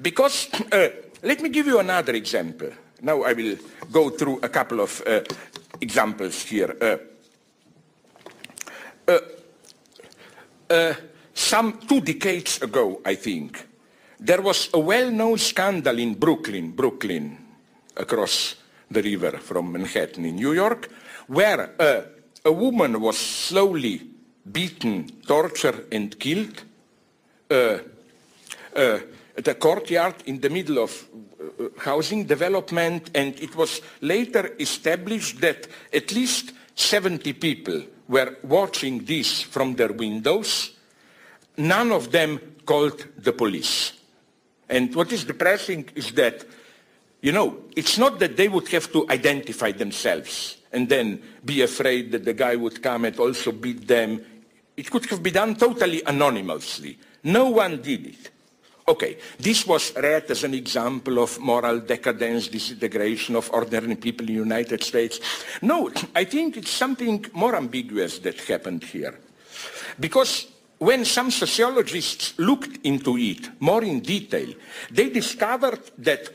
Because 0.00 0.48
uh, 0.72 0.88
let 1.22 1.40
me 1.40 1.48
give 1.48 1.66
you 1.66 1.78
another 1.78 2.14
example. 2.14 2.70
Now 3.02 3.22
I 3.22 3.32
will 3.32 3.56
go 3.90 4.10
through 4.10 4.40
a 4.42 4.48
couple 4.48 4.80
of 4.80 5.02
uh, 5.06 5.20
examples 5.80 6.42
here. 6.42 6.76
Uh, 6.80 6.96
uh, 9.08 9.18
uh, 10.70 10.94
some 11.34 11.78
two 11.88 12.00
decades 12.00 12.62
ago, 12.62 13.00
I 13.04 13.14
think, 13.14 13.66
there 14.18 14.42
was 14.42 14.68
a 14.74 14.78
well-known 14.78 15.38
scandal 15.38 15.98
in 15.98 16.14
Brooklyn, 16.14 16.72
Brooklyn, 16.72 17.38
across 17.96 18.56
the 18.90 19.02
river 19.02 19.38
from 19.38 19.72
Manhattan 19.72 20.24
in 20.26 20.36
New 20.36 20.52
York, 20.52 20.90
where 21.26 21.74
uh, 21.80 22.02
a 22.44 22.52
woman 22.52 23.00
was 23.00 23.18
slowly 23.18 24.02
beaten, 24.50 25.06
tortured, 25.26 25.86
and 25.92 26.18
killed. 26.18 26.64
Uh, 29.46 29.50
a 29.50 29.54
courtyard 29.54 30.14
in 30.26 30.40
the 30.40 30.50
middle 30.50 30.78
of 30.78 31.08
uh, 31.40 31.68
housing 31.78 32.24
development, 32.24 33.10
and 33.14 33.38
it 33.40 33.54
was 33.56 33.80
later 34.00 34.54
established 34.58 35.40
that 35.40 35.66
at 35.92 36.12
least 36.12 36.52
70 36.74 37.32
people 37.34 37.82
were 38.08 38.36
watching 38.42 39.04
this 39.04 39.42
from 39.42 39.74
their 39.76 39.92
windows. 39.92 40.72
None 41.56 41.92
of 41.92 42.10
them 42.10 42.38
called 42.64 43.06
the 43.16 43.32
police. 43.32 43.92
And 44.68 44.94
what 44.94 45.12
is 45.12 45.24
depressing 45.24 45.88
is 45.94 46.12
that, 46.12 46.44
you 47.20 47.32
know, 47.32 47.64
it's 47.76 47.98
not 47.98 48.18
that 48.20 48.36
they 48.36 48.48
would 48.48 48.68
have 48.68 48.92
to 48.92 49.08
identify 49.10 49.72
themselves 49.72 50.58
and 50.72 50.88
then 50.88 51.20
be 51.44 51.62
afraid 51.62 52.12
that 52.12 52.24
the 52.24 52.34
guy 52.34 52.56
would 52.56 52.82
come 52.82 53.04
and 53.04 53.18
also 53.18 53.52
beat 53.52 53.86
them. 53.86 54.24
It 54.76 54.90
could 54.90 55.06
have 55.06 55.22
been 55.22 55.34
done 55.34 55.54
totally 55.56 56.02
anonymously. 56.06 56.98
No 57.24 57.50
one 57.50 57.82
did 57.82 58.06
it. 58.06 58.30
Okay, 58.90 59.18
this 59.38 59.68
was 59.68 59.94
read 59.94 60.28
as 60.32 60.42
an 60.42 60.52
example 60.52 61.22
of 61.22 61.38
moral 61.38 61.78
decadence, 61.78 62.48
disintegration 62.48 63.36
of 63.36 63.48
ordinary 63.52 63.94
people 63.94 64.26
in 64.26 64.34
the 64.34 64.42
United 64.42 64.82
States. 64.82 65.20
No, 65.62 65.92
I 66.12 66.24
think 66.24 66.56
it's 66.56 66.72
something 66.72 67.24
more 67.32 67.54
ambiguous 67.54 68.18
that 68.18 68.40
happened 68.40 68.82
here. 68.82 69.16
Because 70.00 70.48
when 70.78 71.04
some 71.04 71.30
sociologists 71.30 72.36
looked 72.36 72.84
into 72.84 73.16
it 73.16 73.48
more 73.60 73.84
in 73.84 74.00
detail, 74.00 74.52
they 74.90 75.08
discovered 75.08 75.82
that 75.98 76.28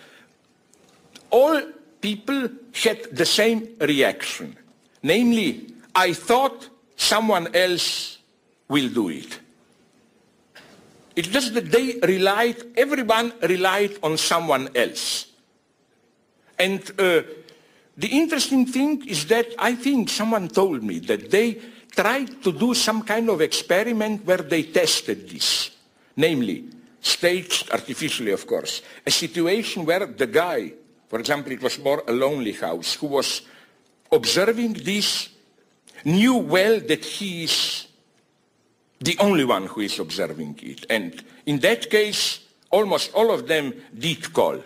all 1.32 1.62
people 2.00 2.48
had 2.72 3.04
the 3.12 3.26
same 3.26 3.76
reaction. 3.82 4.56
Namely, 5.04 5.74
I 5.94 6.14
thought 6.14 6.70
someone 6.96 7.54
else 7.54 8.20
will 8.70 8.88
do 8.88 9.10
it. 9.10 9.40
It's 11.15 11.29
just 11.29 11.53
that 11.53 11.72
they 11.72 12.00
relied, 12.03 12.57
everyone 12.75 13.34
relied 13.41 13.98
on 14.03 14.17
someone 14.17 14.69
else. 14.75 15.27
And 16.60 16.81
uh, 17.00 17.24
the 17.98 18.07
interesting 18.07 18.65
thing 18.65 19.07
is 19.07 19.25
that 19.27 19.48
I 19.57 19.75
think 19.75 20.10
someone 20.10 20.50
told 20.50 20.84
me 20.84 21.00
that 21.00 21.31
they 21.31 21.62
tried 21.95 22.43
to 22.43 22.51
do 22.51 22.74
some 22.74 23.03
kind 23.03 23.29
of 23.29 23.39
experiment 23.39 24.25
where 24.25 24.43
they 24.43 24.63
tested 24.63 25.29
this. 25.29 25.72
Namely, 26.17 26.65
staged 27.00 27.72
artificially, 27.72 28.31
of 28.31 28.45
course, 28.45 28.81
a 29.05 29.12
situation 29.12 29.86
where 29.86 30.05
the 30.05 30.27
guy, 30.27 30.74
for 31.07 31.19
example, 31.19 31.51
it 31.51 31.62
was 31.62 31.79
more 31.79 32.03
a 32.07 32.12
lonely 32.12 32.51
house, 32.51 32.95
who 32.95 33.07
was 33.07 33.41
observing 34.12 34.74
this, 34.74 35.29
knew 36.03 36.36
well 36.36 36.79
that 36.79 37.05
he 37.05 37.43
is 37.45 37.88
the 39.00 39.18
only 39.20 39.46
one 39.46 39.68
who 39.68 39.82
is 39.82 40.00
observing 40.00 40.60
it. 40.64 40.86
And 40.90 41.24
in 41.46 41.60
that 41.60 41.90
case, 41.90 42.40
almost 42.72 43.14
all 43.14 43.32
of 43.32 43.48
them 43.48 43.74
did 43.98 44.32
call, 44.34 44.64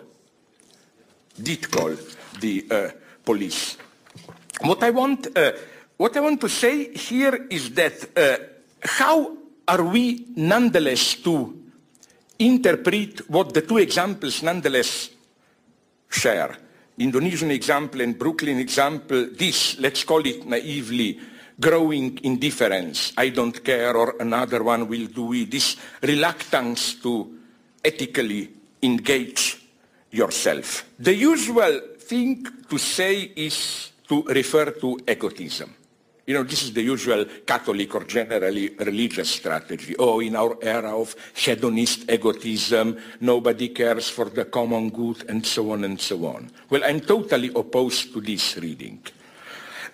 did 1.40 1.70
call 1.70 1.96
the 2.40 2.66
uh, 2.70 2.90
police. 3.24 3.76
what 4.62 4.82
I 4.82 4.90
want, 4.90 5.36
uh, 5.36 5.52
what 5.96 6.16
I 6.16 6.20
want 6.20 6.40
to 6.40 6.48
say 6.48 6.92
here 6.94 7.46
is 7.50 7.70
that 7.74 8.16
uh, 8.16 8.44
how 8.82 9.36
are 9.66 9.84
we 9.84 10.26
nonetheless 10.36 11.14
to 11.16 11.56
interpret 12.38 13.28
what 13.30 13.52
the 13.52 13.62
two 13.62 13.78
examples 13.78 14.42
nonetheless 14.42 15.10
share? 16.08 16.56
Indonesian 16.98 17.50
example 17.50 18.02
and 18.02 18.18
Brooklyn 18.18 18.58
example, 18.58 19.28
this, 19.32 19.78
let's 19.78 20.04
call 20.04 20.26
it 20.26 20.46
naively, 20.46 21.18
growing 21.60 22.18
indifference, 22.22 23.12
I 23.16 23.28
don't 23.28 23.62
care, 23.62 23.94
or 23.94 24.16
another 24.18 24.62
one 24.62 24.88
will 24.88 25.06
do 25.06 25.32
it, 25.34 25.50
this 25.50 25.76
reluctance 26.02 26.94
to 27.02 27.38
ethically 27.84 28.50
engage 28.82 29.60
yourself. 30.10 30.86
The 30.98 31.14
usual 31.14 31.80
thing 31.98 32.46
to 32.68 32.78
say 32.78 33.32
is 33.36 33.92
to 34.08 34.22
refer 34.22 34.72
to 34.72 34.98
egotism. 35.06 35.74
You 36.26 36.34
know, 36.34 36.42
this 36.44 36.62
is 36.62 36.72
the 36.72 36.82
usual 36.82 37.24
Catholic 37.44 37.94
or 37.94 38.04
generally 38.04 38.70
religious 38.78 39.30
strategy. 39.30 39.96
Oh, 39.98 40.20
in 40.20 40.36
our 40.36 40.56
era 40.62 40.96
of 40.96 41.14
hedonist 41.34 42.10
egotism, 42.10 42.96
nobody 43.20 43.70
cares 43.70 44.08
for 44.08 44.26
the 44.26 44.44
common 44.44 44.90
good, 44.90 45.24
and 45.28 45.44
so 45.44 45.72
on 45.72 45.84
and 45.84 46.00
so 46.00 46.26
on. 46.26 46.50
Well, 46.68 46.84
I'm 46.84 47.00
totally 47.00 47.50
opposed 47.54 48.12
to 48.12 48.20
this 48.20 48.56
reading. 48.58 49.02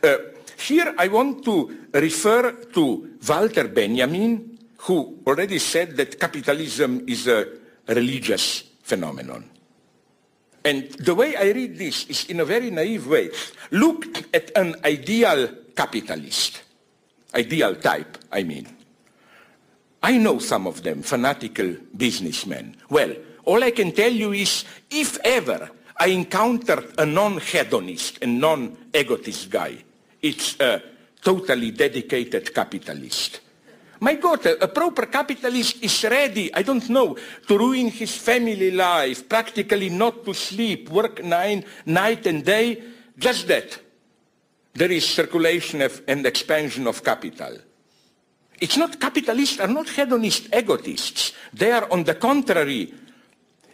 Uh, 0.03 0.17
here 0.59 0.95
I 0.99 1.09
want 1.09 1.45
to 1.45 1.89
refer 1.93 2.53
to 2.53 3.19
Walter 3.29 3.69
Benjamin, 3.69 4.59
who 4.79 5.19
already 5.27 5.59
said 5.59 5.97
that 5.97 6.21
capitalism 6.21 7.05
is 7.09 7.27
a 7.27 7.49
religious 7.89 8.63
phenomenon. 8.83 9.51
And 10.65 10.91
the 10.93 11.15
way 11.15 11.37
I 11.37 11.51
read 11.51 11.79
this 11.79 12.07
is 12.07 12.25
in 12.27 12.41
a 12.41 12.45
very 12.45 12.71
naive 12.71 13.07
way. 13.07 13.31
Look 13.71 14.35
at 14.35 14.51
an 14.57 14.75
ideal 14.85 15.49
capitalist, 15.77 16.63
ideal 17.35 17.77
type, 17.77 18.19
I 18.33 18.43
mean. 18.43 18.67
I 20.03 20.19
know 20.19 20.39
some 20.39 20.67
of 20.67 20.83
them, 20.83 21.03
fanatical 21.03 21.77
businessmen. 21.97 22.77
Well, 22.91 23.15
all 23.45 23.63
I 23.63 23.71
can 23.71 23.93
tell 23.93 24.11
you 24.11 24.33
is, 24.33 24.65
if 24.91 25.19
ever 25.25 25.71
I 25.99 26.09
encountered 26.09 26.95
a 26.99 27.07
non-hedonist 27.07 28.19
and 28.23 28.41
non-egotist 28.41 29.51
guy, 29.51 29.85
it's 30.23 30.59
a 30.61 30.83
totally 31.23 31.71
dedicated 31.73 32.55
capitalist. 32.55 33.41
My 34.01 34.15
God, 34.15 34.45
a, 34.45 34.65
a, 34.65 34.69
proper 34.69 35.07
capitalist 35.07 35.83
is 35.83 36.05
ready, 36.05 36.53
I 36.53 36.63
don't 36.63 36.89
know, 36.91 37.17
to 37.49 37.59
ruin 37.59 37.89
his 37.89 38.15
family 38.15 38.71
life, 38.71 39.29
practically 39.29 39.89
not 39.89 40.25
to 40.25 40.35
sleep, 40.35 40.91
work 40.91 41.25
nine, 41.25 41.65
night 41.87 42.27
and 42.27 42.45
day, 42.45 42.83
just 43.19 43.49
that. 43.49 43.81
There 44.75 44.93
is 44.93 45.09
circulation 45.09 45.81
of, 45.81 46.03
and 46.07 46.27
expansion 46.27 46.87
of 46.87 47.03
capital. 47.03 47.57
It's 48.61 48.77
not 48.77 49.01
capitalists 49.01 49.61
are 49.61 49.69
not 49.69 49.89
hedonist 49.89 50.49
egotists. 50.55 51.33
They 51.53 51.73
are, 51.73 51.91
on 51.91 52.05
the 52.05 52.15
contrary, 52.15 52.93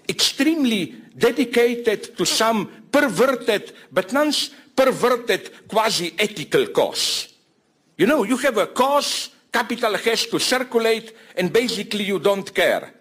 extremely 0.08 0.94
dedicated 1.16 2.16
to 2.16 2.24
some 2.24 2.70
perverted, 2.90 3.72
but 3.90 4.12
non-perverted 4.76 5.68
quasi-ethical 5.68 6.68
cause. 6.68 7.28
You 7.96 8.06
know, 8.06 8.24
you 8.24 8.36
have 8.38 8.58
a 8.58 8.66
cause 8.66 9.30
Capital 9.52 9.98
has 9.98 10.26
to 10.26 10.38
circulate 10.38 11.14
and 11.36 11.52
basically 11.52 12.04
you 12.04 12.18
don't 12.18 12.54
care. 12.54 12.94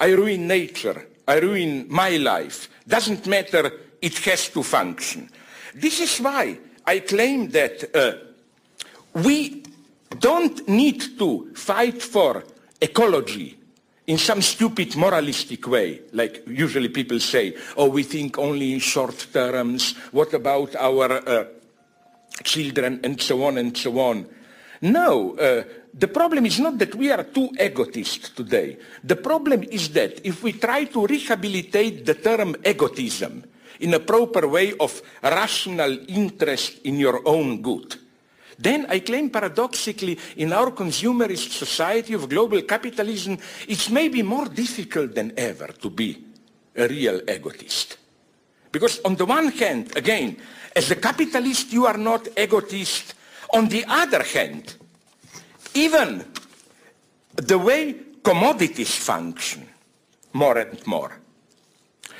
I 0.00 0.12
ruin 0.12 0.46
nature. 0.46 1.08
I 1.28 1.38
ruin 1.40 1.86
my 1.90 2.16
life. 2.16 2.70
Doesn't 2.88 3.26
matter. 3.26 3.70
It 4.00 4.16
has 4.18 4.48
to 4.48 4.62
function. 4.62 5.28
This 5.74 6.00
is 6.00 6.18
why 6.18 6.58
I 6.86 7.00
claim 7.00 7.50
that 7.50 7.94
uh, 7.94 8.12
we 9.20 9.62
don't 10.18 10.66
need 10.66 11.18
to 11.18 11.52
fight 11.54 12.02
for 12.02 12.44
ecology 12.80 13.58
in 14.06 14.18
some 14.18 14.42
stupid 14.42 14.96
moralistic 14.96 15.66
way, 15.66 16.02
like 16.12 16.44
usually 16.46 16.88
people 16.88 17.18
say, 17.20 17.56
oh, 17.76 17.88
we 17.88 18.02
think 18.02 18.38
only 18.38 18.74
in 18.74 18.78
short 18.78 19.26
terms, 19.32 19.96
what 20.12 20.34
about 20.34 20.76
our 20.76 21.10
uh, 21.12 21.44
children, 22.42 23.00
and 23.02 23.20
so 23.20 23.44
on 23.44 23.58
and 23.58 23.76
so 23.76 23.98
on. 24.00 24.26
No, 24.82 25.36
uh, 25.36 25.64
the 25.94 26.08
problem 26.08 26.44
is 26.44 26.60
not 26.60 26.76
that 26.78 26.94
we 26.94 27.10
are 27.10 27.24
too 27.24 27.48
egotist 27.58 28.36
today. 28.36 28.76
The 29.02 29.16
problem 29.16 29.62
is 29.62 29.88
that 29.90 30.26
if 30.26 30.42
we 30.42 30.52
try 30.52 30.84
to 30.84 31.06
rehabilitate 31.06 32.04
the 32.04 32.14
term 32.14 32.56
egotism 32.64 33.44
in 33.80 33.94
a 33.94 34.00
proper 34.00 34.46
way 34.48 34.74
of 34.78 35.00
rational 35.22 35.98
interest 36.08 36.80
in 36.84 36.98
your 36.98 37.26
own 37.26 37.62
good, 37.62 37.96
then 38.58 38.86
I 38.88 39.00
claim 39.00 39.30
paradoxically 39.30 40.18
in 40.36 40.52
our 40.52 40.70
consumerist 40.70 41.50
society 41.50 42.14
of 42.14 42.28
global 42.28 42.62
capitalism, 42.62 43.38
it's 43.68 43.90
maybe 43.90 44.22
more 44.22 44.46
difficult 44.46 45.14
than 45.14 45.32
ever 45.36 45.68
to 45.68 45.90
be 45.90 46.24
a 46.76 46.88
real 46.88 47.20
egotist. 47.28 47.98
Because 48.70 49.00
on 49.04 49.16
the 49.16 49.24
one 49.24 49.52
hand, 49.52 49.96
again, 49.96 50.36
as 50.74 50.90
a 50.90 50.96
capitalist 50.96 51.72
you 51.72 51.86
are 51.86 51.96
not 51.98 52.26
egotist, 52.36 53.14
on 53.52 53.68
the 53.68 53.84
other 53.86 54.22
hand, 54.22 54.74
even 55.74 56.24
the 57.36 57.58
way 57.58 57.94
commodities 58.22 58.94
function 58.94 59.68
more 60.32 60.58
and 60.58 60.84
more, 60.86 61.23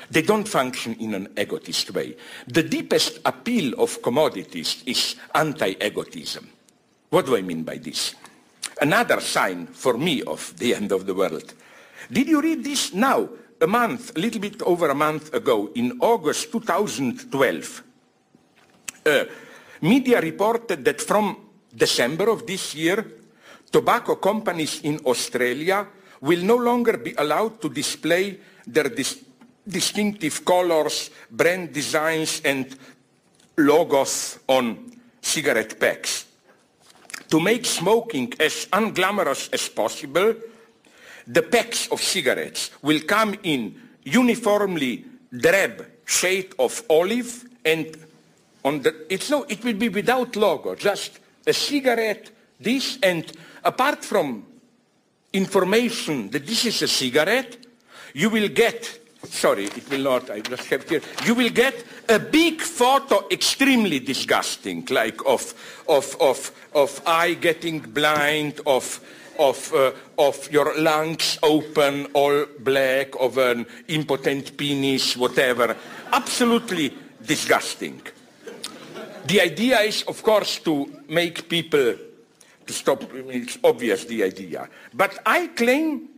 they 0.09 0.21
don't 0.21 0.47
function 0.47 0.95
in 0.99 1.13
an 1.13 1.33
egotist 1.37 1.91
way. 1.93 2.15
The 2.47 2.63
deepest 2.63 3.19
appeal 3.25 3.73
of 3.79 4.01
commodities 4.01 4.83
is 4.85 5.15
anti-egotism. 5.33 6.47
What 7.09 7.25
do 7.25 7.35
I 7.35 7.41
mean 7.41 7.63
by 7.63 7.77
this? 7.77 8.15
Another 8.81 9.21
sign 9.21 9.67
for 9.67 9.97
me 9.97 10.21
of 10.23 10.57
the 10.57 10.75
end 10.75 10.91
of 10.91 11.05
the 11.05 11.13
world. 11.13 11.53
Did 12.11 12.27
you 12.27 12.41
read 12.41 12.63
this 12.63 12.93
now? 12.93 13.29
A 13.61 13.67
month, 13.67 14.15
a 14.17 14.19
little 14.19 14.41
bit 14.41 14.61
over 14.63 14.89
a 14.89 14.95
month 14.95 15.33
ago, 15.33 15.71
in 15.75 15.97
August 16.01 16.51
2012, 16.51 17.83
uh, 19.05 19.23
media 19.81 20.19
reported 20.19 20.83
that 20.83 21.01
from 21.01 21.37
December 21.73 22.29
of 22.29 22.45
this 22.45 22.75
year, 22.75 23.05
tobacco 23.71 24.15
companies 24.15 24.81
in 24.83 24.99
Australia 25.05 25.87
will 26.19 26.43
no 26.43 26.57
longer 26.57 26.97
be 26.97 27.13
allowed 27.17 27.61
to 27.61 27.69
display 27.69 28.39
their 28.67 28.89
dis 28.89 29.24
distinctive 29.67 30.43
colors, 30.45 31.09
brand 31.31 31.73
designs 31.73 32.41
and 32.45 32.77
logos 33.57 34.39
on 34.47 34.91
cigarette 35.21 35.79
packs. 35.79 36.25
To 37.29 37.39
make 37.39 37.65
smoking 37.65 38.33
as 38.39 38.67
unglamorous 38.71 39.51
as 39.53 39.67
possible, 39.69 40.35
the 41.27 41.41
packs 41.41 41.87
of 41.91 42.01
cigarettes 42.01 42.71
will 42.81 43.01
come 43.01 43.35
in 43.43 43.75
uniformly 44.03 45.05
drab 45.31 45.85
shade 46.05 46.53
of 46.59 46.83
olive 46.89 47.45
and 47.65 47.97
on 48.63 48.81
the, 48.81 49.05
it's 49.09 49.29
no, 49.29 49.43
it 49.43 49.63
will 49.63 49.73
be 49.73 49.89
without 49.89 50.35
logo, 50.35 50.75
just 50.75 51.19
a 51.45 51.53
cigarette, 51.53 52.31
this, 52.59 52.97
and 53.03 53.31
apart 53.63 54.03
from 54.03 54.45
information 55.33 56.29
that 56.31 56.47
this 56.47 56.65
is 56.65 56.81
a 56.81 56.87
cigarette, 56.87 57.57
you 58.13 58.29
will 58.29 58.47
get, 58.47 58.99
sorry, 59.25 59.65
it 59.65 59.89
will 59.89 60.01
not, 60.01 60.29
I 60.29 60.39
just 60.39 60.65
have 60.69 60.87
here, 60.89 61.01
you 61.25 61.35
will 61.35 61.49
get 61.49 61.83
a 62.09 62.19
big 62.19 62.61
photo, 62.61 63.27
extremely 63.29 63.99
disgusting, 63.99 64.87
like 64.89 65.25
of, 65.25 65.53
of, 65.87 66.15
of, 66.19 66.51
of 66.73 67.01
eye 67.05 67.33
getting 67.33 67.79
blind, 67.79 68.61
of, 68.65 68.99
of, 69.39 69.73
uh, 69.73 69.91
of 70.17 70.51
your 70.51 70.77
lungs 70.79 71.39
open, 71.43 72.07
all 72.13 72.45
black, 72.59 73.15
of 73.19 73.37
an 73.37 73.65
impotent 73.87 74.55
penis, 74.57 75.17
whatever. 75.17 75.75
Absolutely 76.11 76.93
disgusting. 77.25 78.01
The 79.25 79.41
idea 79.41 79.79
is, 79.79 80.03
of 80.03 80.21
course, 80.21 80.59
to 80.59 81.01
make 81.09 81.49
people 81.49 81.95
to 82.65 82.73
stop. 82.73 83.03
It's 83.13 83.57
obvious 83.63 84.05
the 84.05 84.23
idea. 84.23 84.69
But 84.93 85.19
I 85.25 85.47
claim, 85.47 86.09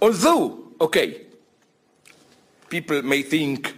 although, 0.00 0.72
okay, 0.80 1.25
people 2.68 3.02
may 3.02 3.22
think 3.22 3.74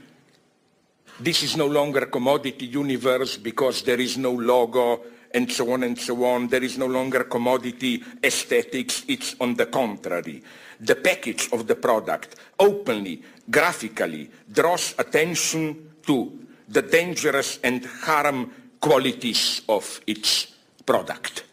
this 1.21 1.43
is 1.43 1.57
no 1.57 1.67
longer 1.67 2.01
a 2.01 2.07
commodity 2.07 2.67
universe 2.67 3.37
because 3.37 3.83
there 3.83 4.01
is 4.01 4.17
no 4.17 4.33
logo 4.33 5.03
and 5.35 5.51
so 5.51 5.73
on 5.73 5.83
and 5.83 5.99
so 5.99 6.25
on. 6.25 6.49
There 6.49 6.63
is 6.63 6.79
no 6.79 6.87
longer 6.87 7.25
commodity 7.25 8.03
aesthetics. 8.23 9.05
It's 9.09 9.35
on 9.41 9.55
the 9.55 9.67
contrary. 9.67 10.43
The 10.81 10.95
package 10.95 11.49
of 11.53 11.67
the 11.67 11.75
product 11.75 12.37
openly, 12.59 13.23
graphically, 13.51 14.31
draws 14.51 14.95
attention 14.99 15.91
to 16.07 16.39
the 16.69 16.83
dangerous 16.83 17.59
and 17.65 17.85
harm 17.85 18.53
qualities 18.81 19.63
of 19.69 20.01
its 20.07 20.55
product. 20.87 21.45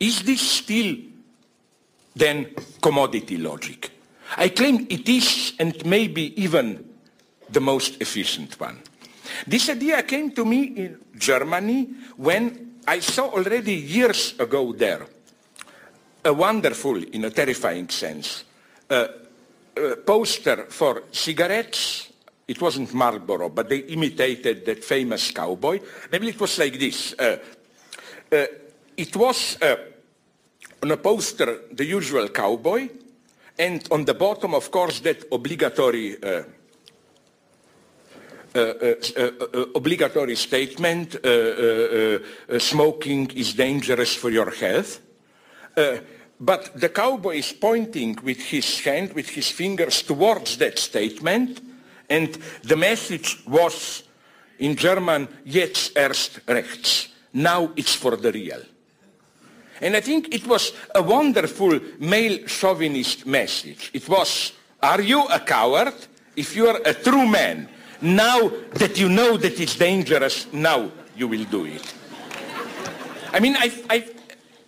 Is 0.00 0.22
this 0.22 0.40
still 0.40 0.96
then 2.14 2.54
commodity 2.80 3.36
logic? 3.36 3.95
I 4.36 4.48
claim 4.48 4.86
it 4.90 5.08
is 5.08 5.54
and 5.58 5.84
maybe 5.86 6.40
even 6.40 6.84
the 7.50 7.60
most 7.60 8.00
efficient 8.00 8.58
one. 8.60 8.80
This 9.46 9.68
idea 9.68 10.02
came 10.02 10.30
to 10.32 10.44
me 10.44 10.62
in 10.62 10.98
Germany 11.16 11.88
when 12.16 12.76
I 12.86 13.00
saw 13.00 13.30
already 13.30 13.74
years 13.74 14.34
ago 14.38 14.72
there 14.72 15.06
a 16.24 16.32
wonderful, 16.32 17.02
in 17.02 17.24
a 17.24 17.30
terrifying 17.30 17.88
sense, 17.88 18.44
uh, 18.90 19.06
a 19.76 19.96
poster 19.96 20.66
for 20.68 21.04
cigarettes. 21.12 22.12
It 22.48 22.60
wasn't 22.60 22.92
Marlboro, 22.94 23.48
but 23.48 23.68
they 23.68 23.78
imitated 23.78 24.64
that 24.66 24.84
famous 24.84 25.30
cowboy. 25.30 25.80
Maybe 26.10 26.28
it 26.28 26.40
was 26.40 26.58
like 26.58 26.78
this. 26.78 27.14
Uh, 27.18 27.38
uh, 28.32 28.46
it 28.96 29.14
was 29.16 29.60
uh, 29.62 29.76
on 30.82 30.90
a 30.90 30.96
poster 30.96 31.60
the 31.72 31.84
usual 31.84 32.28
cowboy, 32.28 32.88
and 33.58 33.86
on 33.90 34.04
the 34.04 34.14
bottom, 34.14 34.54
of 34.54 34.70
course, 34.70 35.00
that 35.00 35.24
obligatory 35.32 36.22
uh, 36.22 36.42
uh, 38.56 38.58
uh, 38.58 39.20
uh, 39.20 39.64
obligatory 39.74 40.34
statement, 40.34 41.16
smoking 42.58 43.30
is 43.32 43.52
dangerous 43.52 44.14
for 44.14 44.30
your 44.30 44.50
health. 44.50 45.00
but 46.40 46.70
the 46.74 46.88
cowboy 46.88 47.36
is 47.36 47.52
pointing 47.52 48.18
with 48.22 48.40
his 48.40 48.80
hand, 48.80 49.12
with 49.12 49.28
his 49.28 49.50
fingers 49.50 50.02
towards 50.02 50.56
that 50.56 50.78
statement, 50.78 51.60
and 52.08 52.38
the 52.62 52.76
message 52.76 53.42
was 53.46 54.04
in 54.58 54.74
German, 54.74 55.28
jetzt 55.44 55.96
erst 55.96 56.40
rechts. 56.46 57.08
Now 57.32 57.72
it's 57.76 57.94
for 57.94 58.16
the 58.16 58.32
real. 58.32 58.62
And 59.80 59.96
I 59.96 60.00
think 60.00 60.34
it 60.34 60.46
was 60.46 60.72
a 60.94 61.02
wonderful 61.02 61.78
male 61.98 62.46
chauvinist 62.46 63.26
message. 63.26 63.90
It 63.92 64.08
was, 64.08 64.52
are 64.82 65.00
you 65.00 65.24
a 65.26 65.40
coward? 65.40 65.94
If 66.34 66.56
you 66.56 66.68
are 66.68 66.80
a 66.84 66.94
true 66.94 67.26
man, 67.26 67.68
now 68.00 68.50
that 68.74 68.98
you 68.98 69.08
know 69.08 69.36
that 69.36 69.60
it's 69.60 69.76
dangerous, 69.76 70.52
now 70.52 70.90
you 71.16 71.28
will 71.28 71.44
do 71.44 71.64
it. 71.66 71.94
I 73.32 73.40
mean, 73.40 73.56
I, 73.56 73.72
I 73.90 74.08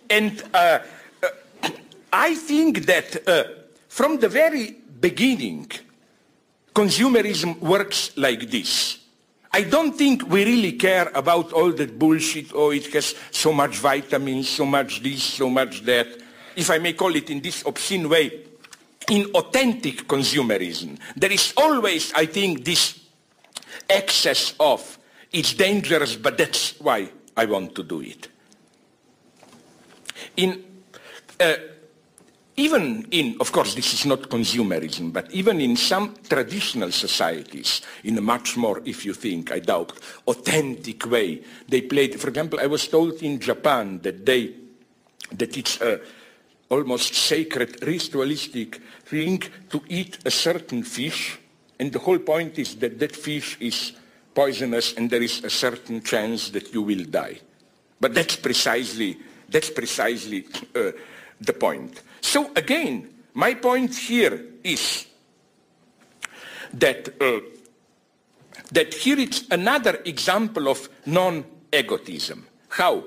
and 0.09 0.43
uh, 0.53 0.79
uh, 1.23 1.69
I 2.11 2.35
think 2.35 2.85
that 2.85 3.27
uh, 3.27 3.43
from 3.87 4.19
the 4.19 4.29
very 4.29 4.75
beginning, 4.99 5.71
consumerism 6.73 7.59
works 7.59 8.11
like 8.17 8.49
this. 8.49 8.99
I 9.51 9.63
don't 9.63 9.97
think 9.97 10.29
we 10.29 10.45
really 10.45 10.73
care 10.73 11.11
about 11.15 11.53
all 11.53 11.71
that 11.71 11.97
bullshit, 11.97 12.51
oh, 12.53 12.71
it 12.71 12.93
has 12.93 13.15
so 13.31 13.51
much 13.51 13.77
vitamins, 13.77 14.49
so 14.49 14.65
much 14.65 15.01
this, 15.01 15.23
so 15.23 15.49
much 15.49 15.81
that. 15.81 16.07
If 16.55 16.69
I 16.69 16.77
may 16.77 16.93
call 16.93 17.15
it 17.15 17.29
in 17.29 17.41
this 17.41 17.63
obscene 17.65 18.07
way, 18.09 18.43
in 19.09 19.31
authentic 19.33 20.07
consumerism, 20.07 20.99
there 21.15 21.31
is 21.31 21.53
always, 21.57 22.13
I 22.13 22.25
think, 22.25 22.63
this 22.63 22.99
excess 23.89 24.53
of. 24.59 24.97
It's 25.31 25.53
dangerous, 25.53 26.15
but 26.15 26.37
that's 26.37 26.79
why 26.79 27.09
I 27.35 27.45
want 27.45 27.75
to 27.75 27.83
do 27.83 28.01
it. 28.01 28.27
In, 30.37 30.63
uh, 31.39 31.53
even 32.59 33.07
in, 33.11 33.37
of 33.39 33.51
course, 33.51 33.73
this 33.73 33.93
is 33.93 34.05
not 34.05 34.23
consumerism, 34.23 35.13
but 35.13 35.31
even 35.31 35.61
in 35.61 35.77
some 35.77 36.15
traditional 36.27 36.91
societies, 36.91 37.81
in 38.03 38.17
a 38.17 38.21
much 38.21 38.57
more, 38.57 38.81
if 38.85 39.05
you 39.05 39.13
think, 39.13 39.51
I 39.51 39.59
doubt, 39.59 39.93
authentic 40.27 41.09
way, 41.09 41.41
they 41.67 41.81
played, 41.81 42.19
for 42.19 42.27
example, 42.27 42.59
I 42.59 42.67
was 42.67 42.87
told 42.87 43.13
in 43.23 43.39
Japan 43.39 44.01
that 44.01 44.25
they, 44.25 44.53
that 45.31 45.57
it's 45.57 45.79
a 45.79 46.01
almost 46.69 47.15
sacred 47.15 47.81
ritualistic 47.81 48.81
thing 49.05 49.41
to 49.69 49.81
eat 49.87 50.19
a 50.25 50.31
certain 50.31 50.83
fish 50.83 51.39
and 51.79 51.93
the 51.93 51.99
whole 51.99 52.19
point 52.19 52.59
is 52.59 52.75
that 52.75 52.99
that 52.99 53.15
fish 53.15 53.57
is 53.61 53.93
poisonous 54.35 54.93
and 54.93 55.09
there 55.09 55.23
is 55.23 55.43
a 55.43 55.49
certain 55.49 56.03
chance 56.03 56.49
that 56.49 56.73
you 56.73 56.81
will 56.81 57.05
die. 57.05 57.39
But 57.99 58.13
that's 58.13 58.35
precisely, 58.35 59.17
that's 59.47 59.69
precisely 59.69 60.45
uh, 60.75 60.91
the 61.39 61.53
point. 61.53 62.01
So 62.21 62.51
again, 62.55 63.09
my 63.33 63.55
point 63.55 63.95
here 63.95 64.43
is 64.63 65.05
that, 66.73 67.09
uh, 67.21 67.39
that 68.71 68.93
here 68.93 69.19
is 69.19 69.47
another 69.51 70.01
example 70.05 70.67
of 70.67 70.89
non-egotism. 71.05 72.45
How 72.69 73.03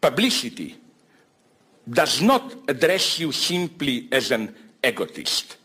publicity 0.00 0.76
does 1.88 2.20
not 2.20 2.52
address 2.68 3.18
you 3.18 3.32
simply 3.32 4.08
as 4.12 4.30
an 4.30 4.54
egotist 4.82 5.56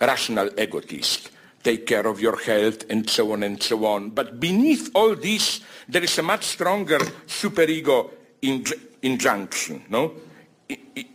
rational 0.00 0.50
egotist, 0.58 1.30
take 1.62 1.86
care 1.86 2.06
of 2.06 2.20
your 2.20 2.36
health, 2.40 2.84
and 2.90 3.08
so 3.08 3.32
on 3.32 3.42
and 3.42 3.62
so 3.62 3.84
on. 3.86 4.10
But 4.10 4.40
beneath 4.40 4.90
all 4.94 5.14
this, 5.14 5.60
there 5.88 6.02
is 6.02 6.18
a 6.18 6.22
much 6.22 6.44
stronger 6.44 6.98
superego 7.26 8.10
inj 8.42 8.72
injunction, 9.02 9.84
no? 9.88 10.12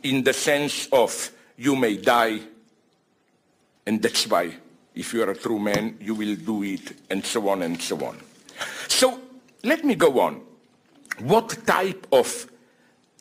In 0.03 0.23
the 0.23 0.33
sense 0.33 0.87
of 0.91 1.31
you 1.57 1.75
may 1.75 1.97
die, 1.97 2.39
and 3.85 4.01
that's 4.01 4.27
why, 4.27 4.53
if 4.95 5.13
you 5.13 5.23
are 5.23 5.31
a 5.31 5.35
true 5.35 5.59
man, 5.59 5.97
you 6.01 6.15
will 6.15 6.35
do 6.35 6.63
it, 6.63 6.95
and 7.09 7.25
so 7.25 7.49
on 7.49 7.63
and 7.63 7.81
so 7.81 7.95
on. 8.05 8.17
So 8.87 9.19
let 9.63 9.83
me 9.83 9.95
go 9.95 10.19
on. 10.19 10.41
What 11.19 11.65
type 11.65 12.07
of 12.11 12.47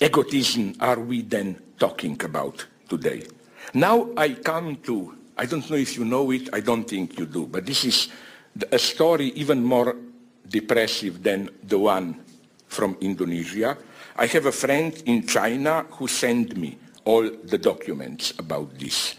egotism 0.01 0.74
are 0.81 1.01
we 1.01 1.22
then 1.22 1.61
talking 1.79 2.22
about 2.22 2.66
today? 2.88 3.27
Now 3.74 4.11
I 4.16 4.35
come 4.35 4.77
to 4.85 5.18
I 5.38 5.46
don't 5.46 5.70
know 5.70 5.77
if 5.77 5.96
you 5.96 6.05
know 6.05 6.33
it, 6.33 6.51
I 6.53 6.59
don't 6.59 6.83
think 6.83 7.16
you 7.16 7.24
do, 7.24 7.46
but 7.46 7.64
this 7.64 7.85
is 7.85 8.09
a 8.72 8.79
story 8.79 9.27
even 9.38 9.62
more 9.62 9.94
depressive 10.48 11.22
than 11.22 11.48
the 11.62 11.79
one 11.79 12.18
from 12.66 12.96
Indonesia. 13.01 13.79
I 14.20 14.26
have 14.26 14.46
a 14.46 14.52
friend 14.52 15.00
in 15.07 15.28
China 15.28 15.87
who 15.92 16.09
sent 16.09 16.57
me 16.57 16.76
all 17.04 17.31
the 17.44 17.57
documents 17.57 18.35
about 18.37 18.76
this. 18.76 19.14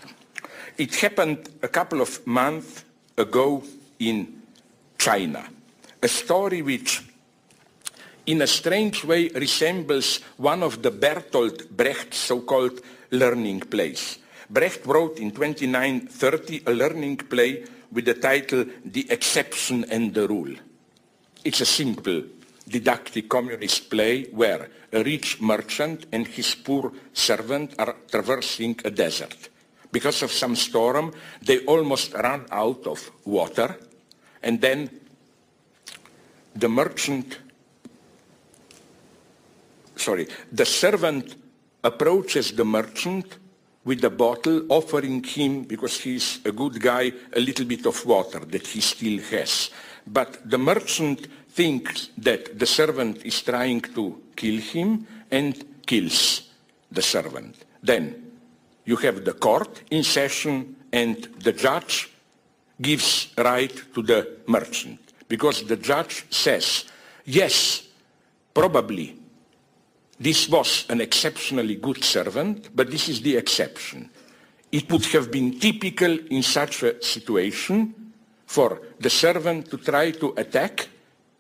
It 0.78 0.94
happened 0.96 1.50
a 1.64 1.70
couple 1.70 2.02
of 2.02 2.28
months 2.28 2.84
ago 3.18 3.64
in 4.00 4.42
China, 4.98 5.48
a 6.04 6.08
story 6.10 6.62
which 6.62 7.02
in 8.26 8.42
a 8.42 8.48
strange 8.48 9.06
way 9.06 9.30
resembles 9.30 10.20
one 10.36 10.64
of 10.64 10.82
the 10.82 10.92
Bertolt 10.92 11.70
Brecht 11.70 12.14
so-called 12.14 12.82
learning 13.12 13.62
plays. 13.62 14.20
Brecht 14.50 14.86
wrote 14.86 15.18
in 15.20 15.32
2930 15.32 16.64
a 16.68 16.74
learning 16.74 17.18
play 17.18 17.64
with 17.90 18.04
the 18.04 18.16
title 18.16 18.66
The 18.84 19.10
Exception 19.10 19.86
and 19.90 20.14
the 20.14 20.28
Rule. 20.28 20.56
It's 21.46 21.62
a 21.62 21.66
simple 21.66 22.24
didactic 22.68 23.30
communist 23.30 23.90
play 23.90 24.26
where 24.26 24.70
a 24.92 25.04
rich 25.04 25.42
merchant 25.42 26.06
and 26.12 26.28
his 26.28 26.56
poor 26.56 26.92
servant 27.14 27.76
are 27.78 27.96
traversing 28.10 28.80
a 28.86 28.92
desert. 28.92 29.50
Because 29.92 30.22
of 30.24 30.32
some 30.32 30.56
storm, 30.56 31.12
they 31.42 31.60
almost 31.66 32.14
run 32.14 32.46
out 32.52 32.86
of 32.86 33.10
water, 33.26 33.76
and 34.44 34.62
then 34.62 34.90
the 36.56 36.70
merchant, 36.70 37.40
sorry, 39.96 40.28
the 40.52 40.66
servant 40.66 41.36
approaches 41.84 42.52
the 42.52 42.66
merchant 42.66 43.38
with 43.86 44.04
a 44.04 44.10
bottle, 44.10 44.66
offering 44.70 45.24
him, 45.24 45.64
because 45.64 46.00
he's 46.02 46.40
a 46.46 46.52
good 46.52 46.80
guy, 46.80 47.12
a 47.34 47.40
little 47.40 47.66
bit 47.66 47.86
of 47.86 48.06
water 48.06 48.40
that 48.40 48.68
he 48.68 48.82
still 48.82 49.20
has. 49.32 49.72
But 50.06 50.48
the 50.48 50.58
merchant 50.58 51.28
thinks 51.60 52.12
that 52.18 52.58
the 52.58 52.66
servant 52.66 53.26
is 53.26 53.42
trying 53.42 53.82
to 53.82 54.22
kill 54.34 54.62
him 54.62 55.06
and 55.30 55.54
kills 55.86 56.48
the 56.90 57.02
servant. 57.02 57.54
Then 57.84 58.32
you 58.86 58.96
have 58.96 59.26
the 59.26 59.34
court 59.34 59.84
in 59.92 60.04
session 60.04 60.78
and 60.94 61.18
the 61.44 61.52
judge 61.52 62.10
gives 62.82 63.34
right 63.38 63.76
to 63.94 64.02
the 64.02 64.38
merchant 64.48 65.02
because 65.28 65.66
the 65.66 65.76
judge 65.76 66.26
says, 66.30 66.86
yes, 67.26 67.90
probably 68.54 69.18
this 70.18 70.48
was 70.48 70.86
an 70.88 71.02
exceptionally 71.02 71.76
good 71.76 72.02
servant, 72.06 72.70
but 72.74 72.90
this 72.90 73.10
is 73.10 73.22
the 73.22 73.36
exception. 73.36 74.10
It 74.72 74.90
would 74.90 75.06
have 75.08 75.30
been 75.30 75.60
typical 75.60 76.20
in 76.30 76.42
such 76.42 76.84
a 76.84 77.04
situation 77.04 78.14
for 78.46 78.82
the 78.98 79.10
servant 79.10 79.70
to 79.72 79.78
try 79.78 80.12
to 80.12 80.34
attack 80.38 80.88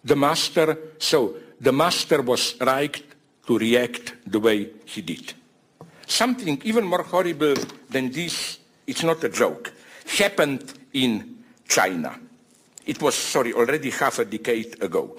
the 0.03 0.15
master, 0.15 0.77
so 0.97 1.35
the 1.59 1.71
master 1.71 2.21
was 2.21 2.55
right 2.62 3.03
to 3.45 3.57
react 3.57 4.13
the 4.25 4.39
way 4.39 4.69
he 4.85 5.01
did. 5.01 5.33
Something 6.07 6.62
even 6.63 6.85
more 6.85 7.03
horrible 7.03 7.55
than 7.89 8.12
this, 8.12 8.59
it's 8.88 9.03
not 9.03 9.23
a 9.23 9.29
joke, 9.29 9.73
happened 10.17 10.73
in 10.93 11.38
China. 11.67 12.19
It 12.85 13.01
was, 13.01 13.15
sorry, 13.15 13.53
already 13.53 13.91
half 13.91 14.19
a 14.19 14.25
decade 14.25 14.81
ago 14.81 15.15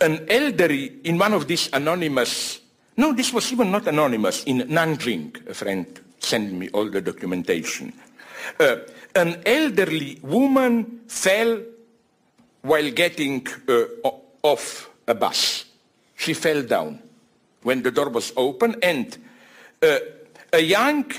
an 0.00 0.26
elderly 0.28 1.00
in 1.04 1.18
one 1.18 1.34
of 1.34 1.46
these 1.46 1.68
anonymous, 1.72 2.60
no, 2.96 3.12
this 3.12 3.32
was 3.32 3.52
even 3.52 3.70
not 3.70 3.86
anonymous, 3.86 4.44
in 4.44 4.60
Nanjing, 4.60 5.48
a 5.48 5.54
friend 5.54 5.86
sent 6.18 6.52
me 6.52 6.68
all 6.70 6.88
the 6.90 7.00
documentation. 7.00 7.92
Uh, 8.58 8.76
an 9.14 9.40
elderly 9.44 10.18
woman 10.22 11.00
fell 11.08 11.60
while 12.62 12.90
getting 12.90 13.46
uh, 13.68 13.84
off 14.42 14.90
a 15.06 15.14
bus. 15.14 15.64
She 16.16 16.34
fell 16.34 16.62
down 16.62 17.00
when 17.62 17.82
the 17.82 17.90
door 17.90 18.08
was 18.08 18.32
open 18.36 18.76
and 18.82 19.16
uh, 19.82 19.98
a 20.52 20.60
young, 20.60 21.10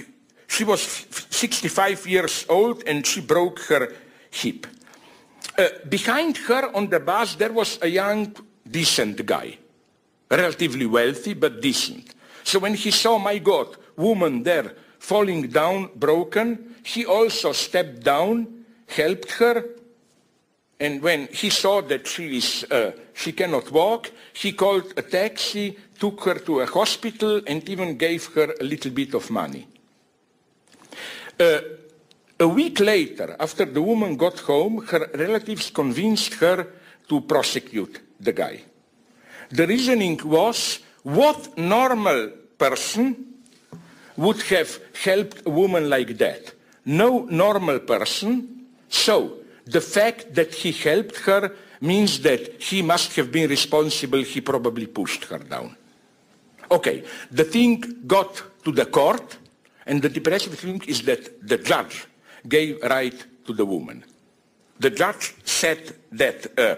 she 0.47 0.63
was 0.63 0.81
65 0.81 2.07
years 2.07 2.45
old 2.49 2.83
and 2.85 3.05
she 3.05 3.21
broke 3.21 3.59
her 3.61 3.93
hip. 4.31 4.67
Uh, 5.57 5.67
behind 5.87 6.37
her 6.37 6.73
on 6.75 6.89
the 6.89 6.99
bus 6.99 7.35
there 7.35 7.51
was 7.51 7.79
a 7.81 7.87
young, 7.87 8.35
decent 8.69 9.25
guy, 9.25 9.57
relatively 10.29 10.85
wealthy 10.85 11.33
but 11.33 11.61
decent. 11.61 12.13
So 12.43 12.59
when 12.59 12.73
he 12.73 12.91
saw, 12.91 13.17
my 13.17 13.37
God, 13.37 13.77
woman 13.95 14.43
there 14.43 14.75
falling 14.99 15.47
down, 15.47 15.89
broken, 15.95 16.75
he 16.83 17.05
also 17.05 17.51
stepped 17.51 18.03
down, 18.03 18.65
helped 18.87 19.31
her, 19.33 19.63
and 20.79 21.01
when 21.01 21.27
he 21.27 21.49
saw 21.49 21.81
that 21.81 22.07
she, 22.07 22.37
is, 22.37 22.65
uh, 22.71 22.91
she 23.13 23.33
cannot 23.33 23.69
walk, 23.71 24.11
he 24.33 24.53
called 24.53 24.93
a 24.95 25.01
taxi, 25.01 25.77
took 25.99 26.23
her 26.23 26.35
to 26.35 26.61
a 26.61 26.65
hospital, 26.65 27.41
and 27.45 27.67
even 27.67 27.97
gave 27.97 28.25
her 28.27 28.55
a 28.59 28.63
little 28.63 28.91
bit 28.91 29.13
of 29.13 29.29
money. 29.29 29.67
Uh, 31.37 31.59
a 32.39 32.47
week 32.47 32.79
later, 32.79 33.35
after 33.39 33.65
the 33.65 33.81
woman 33.81 34.15
got 34.15 34.39
home, 34.39 34.85
her 34.87 35.09
relatives 35.15 35.69
convinced 35.69 36.35
her 36.35 36.67
to 37.09 37.21
prosecute 37.21 37.99
the 38.19 38.31
guy. 38.31 38.61
The 39.49 39.67
reasoning 39.67 40.21
was, 40.23 40.79
what 41.03 41.57
normal 41.57 42.31
person 42.57 43.25
would 44.15 44.41
have 44.43 44.79
helped 45.03 45.45
a 45.45 45.49
woman 45.49 45.89
like 45.89 46.17
that? 46.19 46.53
No 46.85 47.25
normal 47.25 47.79
person. 47.79 48.67
So, 48.87 49.38
the 49.69 49.81
fact 49.81 50.33
that 50.33 50.53
he 50.53 50.71
helped 50.71 51.17
her 51.17 51.51
means 51.81 52.19
that 52.21 52.61
he 52.61 52.81
must 52.81 53.15
have 53.15 53.31
been 53.31 53.49
responsible, 53.49 54.23
he 54.23 54.41
probably 54.41 54.87
pushed 54.87 55.25
her 55.25 55.39
down. 55.39 55.75
Okay, 56.71 57.03
the 57.31 57.43
thing 57.43 57.83
got 58.05 58.41
to 58.63 58.71
the 58.71 58.85
court, 58.85 59.37
and 59.85 60.01
the 60.01 60.09
depressive 60.09 60.57
thing 60.57 60.81
is 60.87 61.01
that 61.03 61.47
the 61.47 61.57
judge 61.57 62.05
gave 62.47 62.81
right 62.83 63.25
to 63.45 63.53
the 63.53 63.65
woman. 63.65 64.03
The 64.79 64.89
judge 64.89 65.35
said 65.43 65.95
that, 66.11 66.45
uh, 66.57 66.75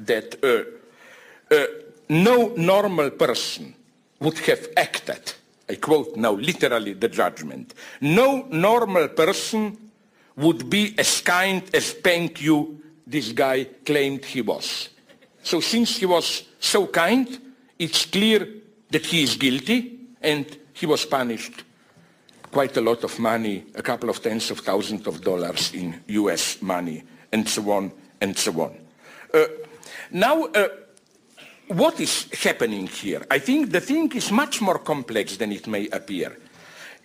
that 0.00 0.44
uh, 0.44 1.54
uh, 1.54 1.66
no 2.08 2.54
normal 2.56 3.10
person 3.10 3.74
would 4.20 4.38
have 4.38 4.68
acted, 4.76 5.32
I 5.68 5.76
quote 5.76 6.16
now 6.16 6.32
literally 6.32 6.94
the 6.94 7.08
judgment, 7.08 7.74
no 8.00 8.46
normal 8.50 9.08
person 9.08 9.89
would 10.40 10.70
be 10.70 10.94
as 10.98 11.20
kind 11.20 11.62
as 11.74 11.92
thank 11.92 12.40
you 12.40 12.80
this 13.06 13.32
guy 13.32 13.64
claimed 13.84 14.24
he 14.24 14.40
was. 14.40 14.88
So 15.42 15.60
since 15.60 15.98
he 15.98 16.06
was 16.06 16.44
so 16.58 16.86
kind, 16.86 17.28
it's 17.78 18.06
clear 18.06 18.48
that 18.90 19.04
he 19.04 19.22
is 19.22 19.36
guilty 19.36 19.98
and 20.22 20.46
he 20.72 20.86
was 20.86 21.04
punished 21.04 21.64
quite 22.50 22.76
a 22.76 22.80
lot 22.80 23.04
of 23.04 23.18
money, 23.18 23.64
a 23.74 23.82
couple 23.82 24.10
of 24.10 24.22
tens 24.22 24.50
of 24.50 24.60
thousands 24.60 25.06
of 25.06 25.20
dollars 25.22 25.72
in 25.74 26.02
US 26.08 26.60
money, 26.62 27.02
and 27.32 27.48
so 27.48 27.70
on 27.70 27.92
and 28.20 28.36
so 28.36 28.60
on. 28.60 28.76
Uh, 29.32 29.44
now, 30.10 30.44
uh, 30.44 30.68
what 31.68 32.00
is 32.00 32.26
happening 32.42 32.86
here? 32.86 33.24
I 33.30 33.38
think 33.38 33.70
the 33.70 33.80
thing 33.80 34.10
is 34.12 34.32
much 34.32 34.60
more 34.60 34.78
complex 34.78 35.36
than 35.36 35.52
it 35.52 35.66
may 35.68 35.88
appear. 35.88 36.36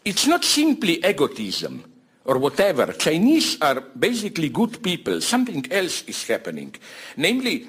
It's 0.03 0.25
not 0.25 0.43
simply 0.43 1.03
egotism 1.05 1.83
or 2.25 2.37
whatever. 2.37 2.91
Chinese 2.93 3.57
are 3.61 3.81
basically 3.81 4.49
good 4.49 4.81
people. 4.83 5.21
Something 5.21 5.65
else 5.71 6.03
is 6.03 6.27
happening. 6.27 6.75
Namely, 7.17 7.67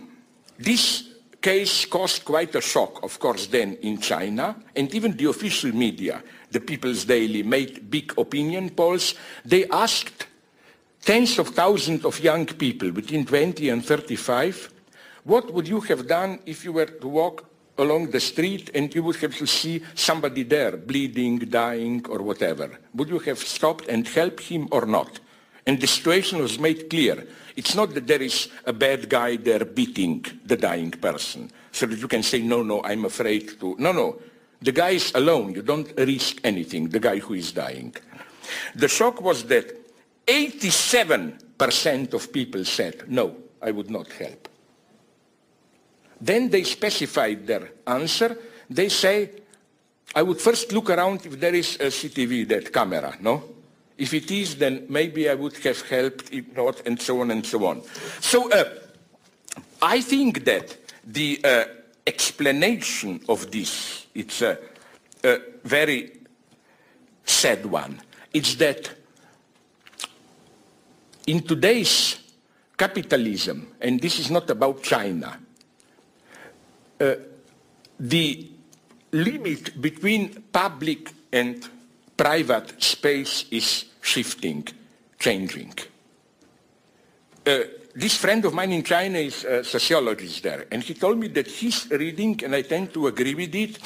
this 0.59 1.05
case 1.40 1.85
caused 1.85 2.25
quite 2.25 2.55
a 2.55 2.61
shock, 2.61 3.03
of 3.05 3.19
course, 3.19 3.47
then 3.47 3.75
in 3.83 4.01
China, 4.01 4.57
and 4.75 4.92
even 4.95 5.16
the 5.16 5.27
official 5.27 5.73
media, 5.73 6.23
the 6.51 6.61
People's 6.61 7.05
Daily, 7.05 7.42
made 7.42 7.90
big 7.90 8.19
opinion 8.19 8.71
polls. 8.71 9.14
They 9.45 9.69
asked 9.69 10.27
tens 11.03 11.38
of 11.38 11.49
thousands 11.51 12.05
of 12.05 12.19
young 12.19 12.47
people 12.47 12.90
between 12.90 13.25
20 13.25 13.69
and 13.69 13.85
35, 13.85 14.73
what 15.25 15.53
would 15.53 15.69
you 15.69 15.81
have 15.81 16.09
done 16.09 16.40
if 16.47 16.64
you 16.64 16.73
were 16.73 16.87
to 16.87 17.09
walk 17.09 17.45
along 17.79 18.11
the 18.11 18.21
street 18.21 18.71
and 18.75 18.95
you 18.95 19.03
would 19.03 19.17
have 19.17 19.37
to 19.37 19.47
see 19.47 19.83
somebody 19.95 20.43
there 20.43 20.77
bleeding, 20.77 21.39
dying, 21.39 22.05
or 22.09 22.23
whatever. 22.23 22.79
Would 22.95 23.09
you 23.09 23.19
have 23.21 23.39
stopped 23.39 23.87
and 23.89 24.07
helped 24.07 24.41
him 24.41 24.69
or 24.71 24.87
not? 24.87 25.21
And 25.67 25.81
the 25.81 25.87
situation 25.87 26.39
was 26.39 26.59
made 26.59 26.89
clear. 26.89 27.27
It's 27.57 27.75
not 27.75 27.95
that 27.95 28.07
there 28.07 28.23
is 28.23 28.49
a 28.65 28.73
bad 28.73 29.09
guy 29.09 29.37
there 29.37 29.65
beating 29.65 30.25
the 30.45 30.57
dying 30.57 30.93
person 30.93 31.51
so 31.73 31.87
that 31.87 31.99
you 31.99 32.09
can 32.09 32.23
say, 32.23 32.41
no, 32.41 32.62
no, 32.62 32.83
I'm 32.85 33.05
afraid 33.05 33.59
to. 33.61 33.77
No, 33.79 33.93
no. 33.93 34.21
The 34.62 34.73
guy 34.73 34.91
is 34.91 35.12
alone. 35.15 35.55
You 35.55 35.62
don't 35.62 35.93
risk 35.99 36.39
anything, 36.45 36.89
the 36.89 37.01
guy 37.01 37.19
who 37.19 37.35
is 37.35 37.53
dying. 37.53 37.95
The 38.75 38.89
shock 38.89 39.21
was 39.21 39.45
that 39.45 39.75
87% 40.27 42.15
of 42.15 42.33
people 42.33 42.65
said, 42.65 43.09
no, 43.09 43.37
I 43.61 43.71
would 43.71 43.91
not 43.91 44.11
help. 44.12 44.45
Then 46.20 46.48
they 46.48 46.64
specified 46.64 47.46
their 47.46 47.70
answer. 47.87 48.37
They 48.68 48.88
say, 48.88 49.31
I 50.14 50.22
would 50.22 50.40
first 50.40 50.72
look 50.72 50.90
around 50.90 51.26
if 51.26 51.38
there 51.38 51.55
is 51.55 51.76
a 51.76 51.87
CTV, 51.87 52.48
that 52.48 52.72
camera, 52.72 53.16
no? 53.20 53.44
If 53.98 54.12
it 54.14 54.31
is, 54.31 54.57
then 54.57 54.87
maybe 54.88 55.29
I 55.29 55.35
would 55.35 55.57
have 55.59 55.83
helped, 55.88 56.33
if 56.33 56.55
not, 56.55 56.87
and 56.87 57.00
so 57.00 57.20
on 57.20 57.31
and 57.31 57.44
so 57.44 57.64
on. 57.66 57.83
So 58.20 58.50
uh, 58.50 58.64
I 59.81 60.00
think 60.00 60.44
that 60.44 60.76
the 61.05 61.40
uh, 61.42 61.64
explanation 62.07 63.20
of 63.29 63.50
this, 63.50 64.07
it's 64.14 64.42
a, 64.42 64.59
a 65.24 65.40
very 65.64 66.12
sad 67.24 67.66
one. 67.66 68.00
It's 68.33 68.55
that 68.57 68.90
in 71.26 71.42
today's 71.42 72.18
capitalism, 72.76 73.72
and 73.81 74.00
this 74.00 74.18
is 74.18 74.31
not 74.31 74.48
about 74.50 74.83
China, 74.83 75.38
the 76.98 78.50
limit 79.12 79.80
between 79.80 80.42
public 80.52 81.12
and 81.32 81.68
private 82.16 82.82
space 82.82 83.44
is 83.50 83.85
shifting, 84.00 84.66
changing. 85.18 85.74
Uh, 87.46 87.61
this 87.94 88.16
friend 88.16 88.44
of 88.44 88.52
mine 88.52 88.72
in 88.72 88.82
China 88.82 89.18
is 89.18 89.44
a 89.44 89.64
sociologist 89.64 90.42
there, 90.42 90.66
and 90.70 90.82
he 90.82 90.94
told 90.94 91.18
me 91.18 91.28
that 91.28 91.46
his 91.46 91.88
reading, 91.90 92.38
and 92.44 92.54
I 92.54 92.62
tend 92.62 92.92
to 92.94 93.06
agree 93.06 93.35
with 93.35 93.54
it, 93.54 93.78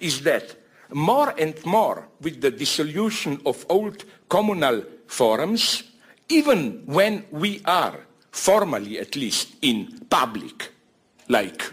is 0.00 0.22
that 0.22 0.56
more 0.92 1.34
and 1.38 1.54
more 1.66 2.08
with 2.20 2.40
the 2.40 2.50
dissolution 2.50 3.40
of 3.44 3.66
old 3.68 4.04
communal 4.28 4.82
forums, 5.06 5.82
even 6.28 6.82
when 6.86 7.24
we 7.30 7.60
are, 7.64 8.00
formally 8.30 8.98
at 8.98 9.16
least, 9.16 9.56
in 9.62 10.06
public, 10.08 10.72
like 11.28 11.72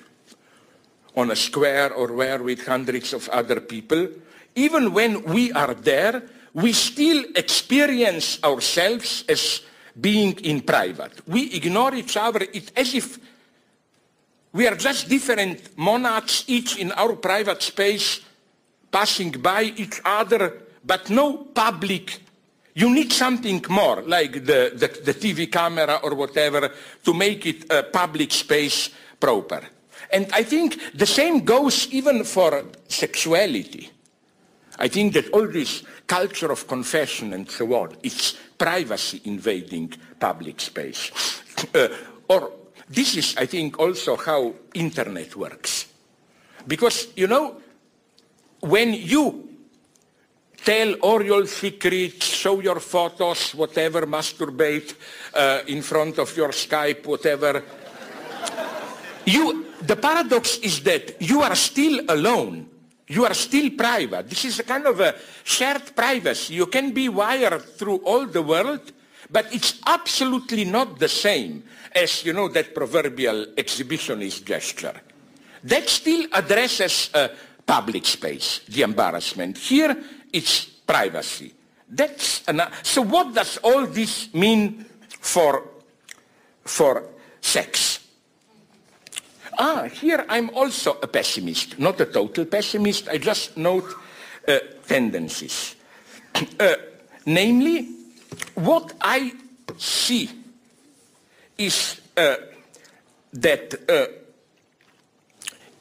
on 1.15 1.31
a 1.31 1.35
square 1.35 1.93
or 1.93 2.13
where 2.13 2.41
with 2.41 2.65
hundreds 2.65 3.13
of 3.13 3.29
other 3.29 3.59
people, 3.59 4.07
even 4.55 4.93
when 4.93 5.23
we 5.23 5.51
are 5.51 5.73
there, 5.73 6.23
we 6.53 6.71
still 6.71 7.25
experience 7.35 8.41
ourselves 8.43 9.25
as 9.27 9.61
being 9.99 10.33
in 10.39 10.61
private. 10.61 11.27
We 11.27 11.53
ignore 11.53 11.95
each 11.95 12.17
other 12.17 12.47
as 12.75 12.93
if 12.93 13.19
we 14.51 14.67
are 14.67 14.75
just 14.75 15.09
different 15.09 15.77
monads, 15.77 16.45
each 16.47 16.77
in 16.77 16.93
our 16.93 17.15
private 17.17 17.61
space, 17.61 18.21
passing 18.89 19.31
by 19.31 19.63
each 19.63 19.99
other, 20.05 20.61
but 20.85 21.09
no 21.09 21.33
public. 21.53 22.19
You 22.73 22.93
need 22.93 23.11
something 23.11 23.63
more, 23.69 24.01
like 24.03 24.45
the, 24.45 24.71
the, 24.73 25.11
the 25.11 25.13
TV 25.13 25.51
camera 25.51 25.99
or 26.03 26.15
whatever, 26.15 26.71
to 27.03 27.13
make 27.13 27.45
it 27.45 27.65
a 27.69 27.83
public 27.83 28.31
space 28.31 28.89
proper. 29.19 29.61
And 30.11 30.27
I 30.33 30.43
think 30.43 30.79
the 30.93 31.05
same 31.05 31.43
goes 31.43 31.87
even 31.91 32.23
for 32.23 32.65
sexuality. 32.87 33.89
I 34.77 34.87
think 34.87 35.13
that 35.13 35.29
all 35.29 35.47
this 35.47 35.83
culture 36.05 36.51
of 36.51 36.67
confession 36.67 37.33
and 37.33 37.49
so 37.49 37.73
on, 37.73 37.95
it's 38.03 38.37
privacy 38.57 39.21
invading 39.25 39.93
public 40.19 40.59
space. 40.59 41.11
Uh, 41.73 41.87
or 42.27 42.51
this 42.89 43.17
is, 43.17 43.35
I 43.37 43.45
think, 43.45 43.79
also 43.79 44.15
how 44.15 44.53
internet 44.73 45.35
works. 45.35 45.87
Because, 46.67 47.07
you 47.15 47.27
know, 47.27 47.61
when 48.59 48.93
you 48.93 49.49
tell 50.63 50.93
all 50.95 51.23
your 51.23 51.45
secrets, 51.45 52.25
show 52.25 52.59
your 52.59 52.79
photos, 52.79 53.53
whatever, 53.55 54.05
masturbate 54.05 54.95
uh, 55.33 55.61
in 55.67 55.81
front 55.81 56.17
of 56.19 56.35
your 56.35 56.49
Skype, 56.49 57.05
whatever, 57.05 57.63
you, 59.25 59.64
the 59.81 59.95
paradox 59.95 60.57
is 60.59 60.81
that 60.83 61.21
you 61.21 61.41
are 61.41 61.55
still 61.55 62.05
alone. 62.09 62.69
You 63.07 63.25
are 63.25 63.33
still 63.33 63.69
private. 63.71 64.29
This 64.29 64.45
is 64.45 64.59
a 64.59 64.63
kind 64.63 64.87
of 64.87 64.99
a 64.99 65.15
shared 65.43 65.95
privacy. 65.95 66.55
You 66.55 66.65
can 66.67 66.91
be 66.91 67.09
wired 67.09 67.61
through 67.77 67.97
all 67.97 68.25
the 68.25 68.41
world, 68.41 68.91
But 69.29 69.53
it's 69.53 69.79
absolutely 69.85 70.65
not 70.65 70.99
the 70.99 71.07
same 71.09 71.63
as, 71.93 72.25
you 72.25 72.33
know, 72.33 72.47
that 72.49 72.75
proverbial 72.75 73.47
exhibitionist 73.57 74.45
gesture. 74.45 75.01
That 75.63 75.89
still 75.89 76.27
addresses 76.31 77.09
a 77.13 77.31
public 77.65 78.05
space, 78.05 78.61
the 78.69 78.83
embarrassment. 78.83 79.57
Here, 79.57 79.97
it's 80.31 80.65
privacy. 80.65 81.53
That's 81.89 82.43
so 82.83 83.01
what 83.01 83.33
does 83.33 83.57
all 83.57 83.87
this 83.87 84.33
mean 84.33 84.85
for, 85.19 85.63
for 86.63 87.03
sex? 87.41 87.94
Ah, 89.57 89.87
here 89.87 90.25
I'm 90.27 90.49
also 90.51 90.97
a 91.01 91.07
pessimist, 91.07 91.79
not 91.79 91.99
a 92.01 92.05
total 92.05 92.45
pessimist. 92.45 93.09
I 93.09 93.17
just 93.17 93.57
note 93.57 93.93
uh, 94.47 94.59
tendencies. 94.87 95.75
Uh, 96.59 96.75
namely, 97.25 97.87
what 98.55 98.93
I 98.99 99.31
see 99.77 100.29
is 101.57 102.01
uh, 102.17 102.35
that 103.31 103.73
uh, 103.89 104.07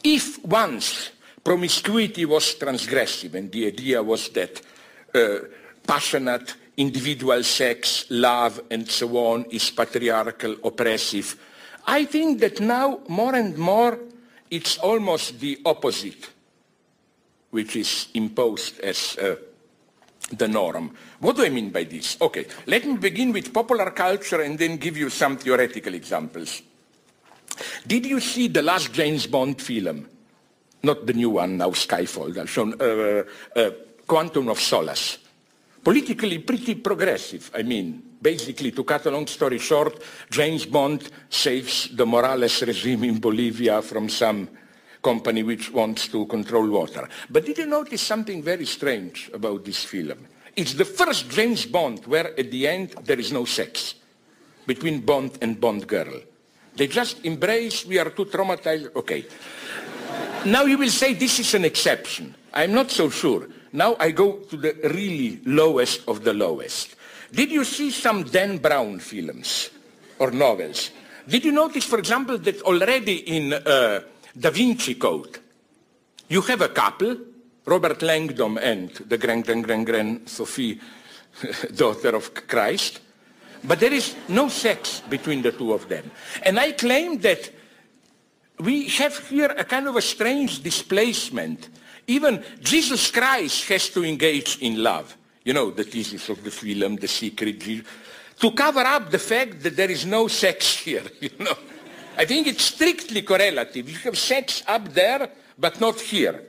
if 0.04 0.44
once 0.44 1.10
promiscuity 1.42 2.24
was 2.24 2.54
transgressive, 2.54 3.34
and 3.34 3.50
the 3.50 3.66
idea 3.66 4.02
was 4.02 4.28
that 4.30 4.62
uh, 5.14 5.38
passionate 5.86 6.54
individual 6.76 7.42
sex, 7.42 8.06
love, 8.10 8.60
and 8.70 8.88
so 8.88 9.16
on 9.16 9.44
is 9.50 9.70
patriarchal, 9.70 10.56
oppressive. 10.64 11.36
I 11.86 12.04
think 12.04 12.40
that 12.40 12.60
now 12.60 13.00
more 13.08 13.34
and 13.34 13.56
more 13.58 13.98
it's 14.50 14.78
almost 14.78 15.40
the 15.40 15.60
opposite, 15.64 16.30
which 17.50 17.76
is 17.76 18.08
imposed 18.14 18.80
as 18.80 19.16
uh, 19.18 19.36
the 20.32 20.48
norm. 20.48 20.94
What 21.20 21.36
do 21.36 21.44
I 21.44 21.50
mean 21.50 21.70
by 21.70 21.84
this? 21.84 22.16
Okay, 22.20 22.46
let 22.66 22.84
me 22.84 22.96
begin 22.96 23.32
with 23.32 23.52
popular 23.52 23.90
culture 23.90 24.40
and 24.40 24.58
then 24.58 24.76
give 24.76 24.96
you 24.96 25.10
some 25.10 25.36
theoretical 25.36 25.94
examples. 25.94 26.62
Did 27.86 28.06
you 28.06 28.20
see 28.20 28.48
the 28.48 28.62
last 28.62 28.92
James 28.92 29.26
Bond 29.26 29.60
film? 29.60 30.08
Not 30.82 31.06
the 31.06 31.12
new 31.12 31.30
one, 31.30 31.56
now 31.56 31.70
Skyfall, 31.70 32.36
I've 32.36 32.50
shown 32.50 32.74
uh, 32.80 33.24
uh, 33.56 33.70
Quantum 34.06 34.48
of 34.48 34.60
Solace 34.60 35.18
politically 35.84 36.38
pretty 36.38 36.74
progressive. 36.76 37.50
I 37.54 37.62
mean, 37.62 38.13
basically, 38.24 38.72
to 38.72 38.82
cut 38.82 39.04
a 39.04 39.10
long 39.10 39.26
story 39.26 39.58
short, 39.58 40.00
James 40.30 40.64
Bond 40.64 41.10
saves 41.28 41.90
the 41.94 42.06
Morales 42.06 42.62
regime 42.62 43.04
in 43.04 43.20
Bolivia 43.20 43.82
from 43.82 44.08
some 44.08 44.48
company 45.02 45.42
which 45.42 45.70
wants 45.70 46.08
to 46.08 46.24
control 46.24 46.66
water. 46.70 47.06
But 47.28 47.44
did 47.44 47.58
you 47.58 47.66
notice 47.66 48.00
something 48.00 48.42
very 48.42 48.64
strange 48.64 49.30
about 49.34 49.62
this 49.62 49.84
film? 49.84 50.26
It's 50.56 50.72
the 50.72 50.86
first 50.86 51.28
James 51.28 51.66
Bond 51.66 52.06
where 52.06 52.32
at 52.40 52.50
the 52.50 52.66
end 52.66 52.94
there 53.04 53.20
is 53.20 53.30
no 53.30 53.44
sex 53.44 53.94
between 54.66 55.00
Bond 55.00 55.36
and 55.42 55.60
Bond 55.60 55.86
girl. 55.86 56.22
They 56.74 56.86
just 56.86 57.24
embrace, 57.26 57.84
we 57.84 57.98
are 57.98 58.08
too 58.08 58.24
traumatized, 58.24 58.96
okay. 58.96 59.26
now 60.46 60.64
you 60.64 60.78
will 60.78 60.88
say 60.88 61.12
this 61.12 61.38
is 61.38 61.52
an 61.54 61.66
exception. 61.66 62.34
I'm 62.54 62.72
not 62.72 62.90
so 62.90 63.10
sure. 63.10 63.48
Now 63.72 63.96
I 64.00 64.12
go 64.12 64.38
to 64.48 64.56
the 64.56 64.72
really 64.94 65.40
lowest 65.44 66.08
of 66.08 66.24
the 66.24 66.32
lowest. 66.32 66.96
Did 67.34 67.50
you 67.50 67.64
see 67.64 67.90
some 67.90 68.24
Dan 68.24 68.58
Brown 68.58 68.98
films 69.00 69.70
or 70.18 70.30
novels? 70.30 70.90
Did 71.26 71.44
you 71.44 71.52
notice, 71.52 71.84
for 71.84 71.98
example, 71.98 72.38
that 72.38 72.62
already 72.62 73.16
in 73.36 73.52
uh, 73.52 74.00
Da 74.38 74.50
Vinci 74.50 74.94
Code, 74.94 75.38
you 76.28 76.40
have 76.42 76.60
a 76.60 76.68
couple, 76.68 77.16
Robert 77.66 78.02
Langdon 78.02 78.58
and 78.58 78.90
the 78.90 79.18
grand 79.18 79.44
grand 79.44 79.64
grand 79.64 79.86
grand 79.86 80.28
Sophie, 80.28 80.80
daughter 81.74 82.14
of 82.14 82.32
Christ, 82.46 83.00
but 83.64 83.80
there 83.80 83.92
is 83.92 84.14
no 84.28 84.48
sex 84.48 85.02
between 85.08 85.42
the 85.42 85.52
two 85.52 85.72
of 85.72 85.88
them. 85.88 86.10
And 86.42 86.60
I 86.60 86.72
claim 86.72 87.18
that 87.20 87.50
we 88.60 88.88
have 88.88 89.18
here 89.28 89.54
a 89.56 89.64
kind 89.64 89.88
of 89.88 89.96
a 89.96 90.02
strange 90.02 90.62
displacement 90.62 91.68
even 92.06 92.44
Jesus 92.60 93.10
Christ 93.10 93.68
has 93.68 93.88
to 93.90 94.04
engage 94.04 94.58
in 94.58 94.82
love. 94.82 95.16
You 95.44 95.52
know, 95.52 95.70
the 95.70 95.84
thesis 95.84 96.28
of 96.30 96.42
the 96.42 96.50
film, 96.50 96.96
the 96.96 97.08
secret, 97.08 97.62
to 98.40 98.50
cover 98.52 98.80
up 98.80 99.10
the 99.10 99.18
fact 99.18 99.62
that 99.62 99.76
there 99.76 99.90
is 99.90 100.06
no 100.06 100.26
sex 100.28 100.76
here, 100.78 101.04
you 101.20 101.30
know. 101.38 101.56
I 102.16 102.24
think 102.24 102.46
it's 102.46 102.64
strictly 102.64 103.22
correlative. 103.22 103.88
You 103.88 103.98
have 103.98 104.16
sex 104.16 104.62
up 104.66 104.92
there, 104.92 105.28
but 105.58 105.80
not 105.80 106.00
here. 106.00 106.44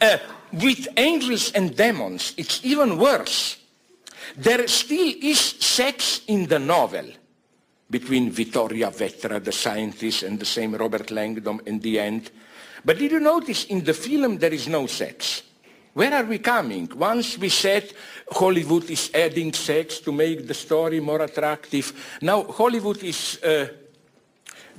Uh, 0.00 0.18
with 0.52 0.86
angels 0.96 1.50
and 1.52 1.76
demons, 1.76 2.34
it's 2.36 2.64
even 2.64 2.98
worse. 2.98 3.56
There 4.36 4.68
still 4.68 5.14
is 5.20 5.40
sex 5.40 6.20
in 6.28 6.46
the 6.46 6.58
novel 6.58 7.06
between 7.90 8.30
Vittoria 8.30 8.90
Vetra, 8.90 9.42
the 9.42 9.52
scientist, 9.52 10.22
and 10.22 10.38
the 10.38 10.44
same 10.44 10.74
Robert 10.74 11.10
Langdon 11.10 11.60
in 11.66 11.80
the 11.80 11.98
end. 11.98 12.30
But 12.84 12.98
did 12.98 13.12
you 13.12 13.20
notice 13.20 13.64
in 13.64 13.82
the 13.82 13.94
film 13.94 14.38
there 14.38 14.52
is 14.52 14.68
no 14.68 14.86
sex? 14.86 15.42
Where 15.94 16.14
are 16.14 16.24
we 16.24 16.38
coming? 16.38 16.88
Once 16.94 17.38
we 17.38 17.48
said 17.48 17.92
Hollywood 18.32 18.90
is 18.90 19.10
adding 19.14 19.52
sex 19.52 20.00
to 20.00 20.12
make 20.12 20.46
the 20.46 20.54
story 20.54 21.00
more 21.00 21.22
attractive. 21.22 21.92
Now 22.20 22.44
Hollywood 22.44 23.02
is 23.02 23.42
uh, 23.42 23.68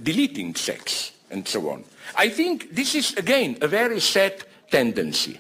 deleting 0.02 0.56
sex 0.56 1.12
and 1.32 1.48
so 1.48 1.70
on. 1.70 1.84
I 2.16 2.30
think 2.30 2.74
this 2.74 2.96
is, 2.96 3.14
again, 3.18 3.58
a 3.62 3.68
very 3.68 4.00
sad 4.00 4.44
tendency. 4.70 5.40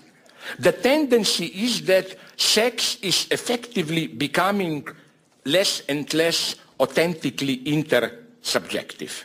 The 0.57 0.71
tendency 0.71 1.45
is 1.45 1.81
that 1.85 2.15
sex 2.37 2.97
is 3.01 3.27
effectively 3.31 4.07
becoming 4.07 4.87
less 5.45 5.81
and 5.87 6.11
less 6.13 6.55
authentically 6.79 7.57
intersubjective. 7.57 9.23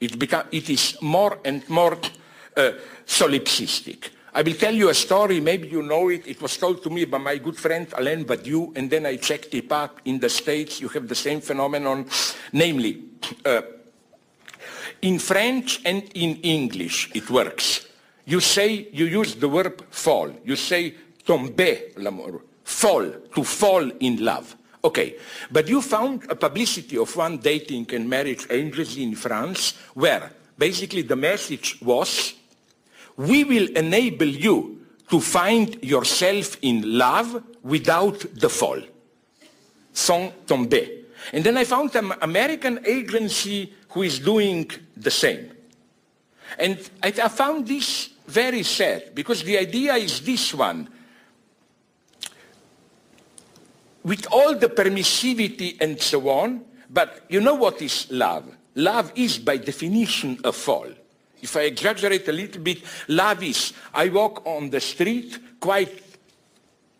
It, 0.00 0.22
it 0.52 0.70
is 0.70 0.96
more 1.00 1.38
and 1.44 1.68
more 1.68 1.98
uh, 2.56 2.72
solipsistic. 3.06 4.10
I 4.38 4.42
will 4.42 4.54
tell 4.54 4.72
you 4.72 4.88
a 4.88 4.94
story, 4.94 5.40
maybe 5.40 5.66
you 5.66 5.82
know 5.82 6.10
it. 6.10 6.24
It 6.24 6.40
was 6.40 6.56
told 6.56 6.80
to 6.84 6.90
me 6.90 7.06
by 7.06 7.18
my 7.18 7.38
good 7.38 7.56
friend 7.56 7.88
Alain 7.98 8.24
Badiou, 8.24 8.70
and 8.76 8.88
then 8.88 9.04
I 9.04 9.16
checked 9.16 9.52
it 9.52 9.72
up. 9.72 10.00
In 10.04 10.20
the 10.20 10.28
States, 10.28 10.80
you 10.80 10.86
have 10.90 11.08
the 11.08 11.16
same 11.16 11.40
phenomenon. 11.40 12.06
Namely, 12.52 13.02
uh, 13.44 13.62
in 15.02 15.18
French 15.18 15.80
and 15.84 16.04
in 16.14 16.36
English, 16.42 17.10
it 17.16 17.28
works. 17.28 17.88
You 18.26 18.38
say, 18.38 18.86
you 18.92 19.06
use 19.06 19.34
the 19.34 19.48
verb 19.48 19.84
fall. 19.90 20.30
You 20.44 20.54
say 20.54 20.94
tomber 21.26 21.76
l'amour, 21.96 22.40
fall, 22.62 23.10
to 23.34 23.42
fall 23.42 23.90
in 23.98 24.24
love. 24.24 24.54
Okay, 24.84 25.16
but 25.50 25.66
you 25.66 25.82
found 25.82 26.30
a 26.30 26.36
publicity 26.36 26.96
of 26.96 27.16
one 27.16 27.38
dating 27.38 27.92
and 27.92 28.08
marriage 28.08 28.46
agency 28.50 29.02
in 29.02 29.16
France 29.16 29.74
where 29.94 30.30
basically 30.56 31.02
the 31.02 31.16
message 31.16 31.80
was 31.82 32.37
we 33.18 33.42
will 33.42 33.68
enable 33.76 34.28
you 34.28 34.86
to 35.10 35.20
find 35.20 35.82
yourself 35.82 36.56
in 36.62 36.96
love 36.96 37.42
without 37.62 38.24
the 38.34 38.48
fall. 38.48 38.80
Sans 39.92 40.32
tomber. 40.46 40.86
And 41.32 41.42
then 41.42 41.56
I 41.56 41.64
found 41.64 41.94
an 41.96 42.12
American 42.22 42.80
agency 42.86 43.74
who 43.90 44.02
is 44.02 44.20
doing 44.20 44.70
the 44.96 45.10
same. 45.10 45.50
And 46.58 46.78
I, 47.02 47.08
I 47.08 47.28
found 47.28 47.66
this 47.66 48.10
very 48.26 48.62
sad 48.62 49.14
because 49.14 49.42
the 49.42 49.58
idea 49.58 49.94
is 49.94 50.20
this 50.20 50.54
one. 50.54 50.88
With 54.04 54.26
all 54.30 54.54
the 54.54 54.68
permissivity 54.68 55.76
and 55.80 56.00
so 56.00 56.28
on, 56.28 56.64
but 56.88 57.24
you 57.28 57.40
know 57.40 57.54
what 57.54 57.82
is 57.82 58.06
love? 58.10 58.44
Love 58.76 59.12
is 59.16 59.38
by 59.38 59.56
definition 59.56 60.38
a 60.44 60.52
fall. 60.52 60.86
If 61.40 61.56
I 61.56 61.62
exaggerate 61.62 62.28
a 62.28 62.32
little 62.32 62.62
bit, 62.62 62.82
love 63.08 63.42
is, 63.42 63.72
I 63.94 64.08
walk 64.08 64.46
on 64.46 64.70
the 64.70 64.80
street, 64.80 65.60
quite 65.60 66.02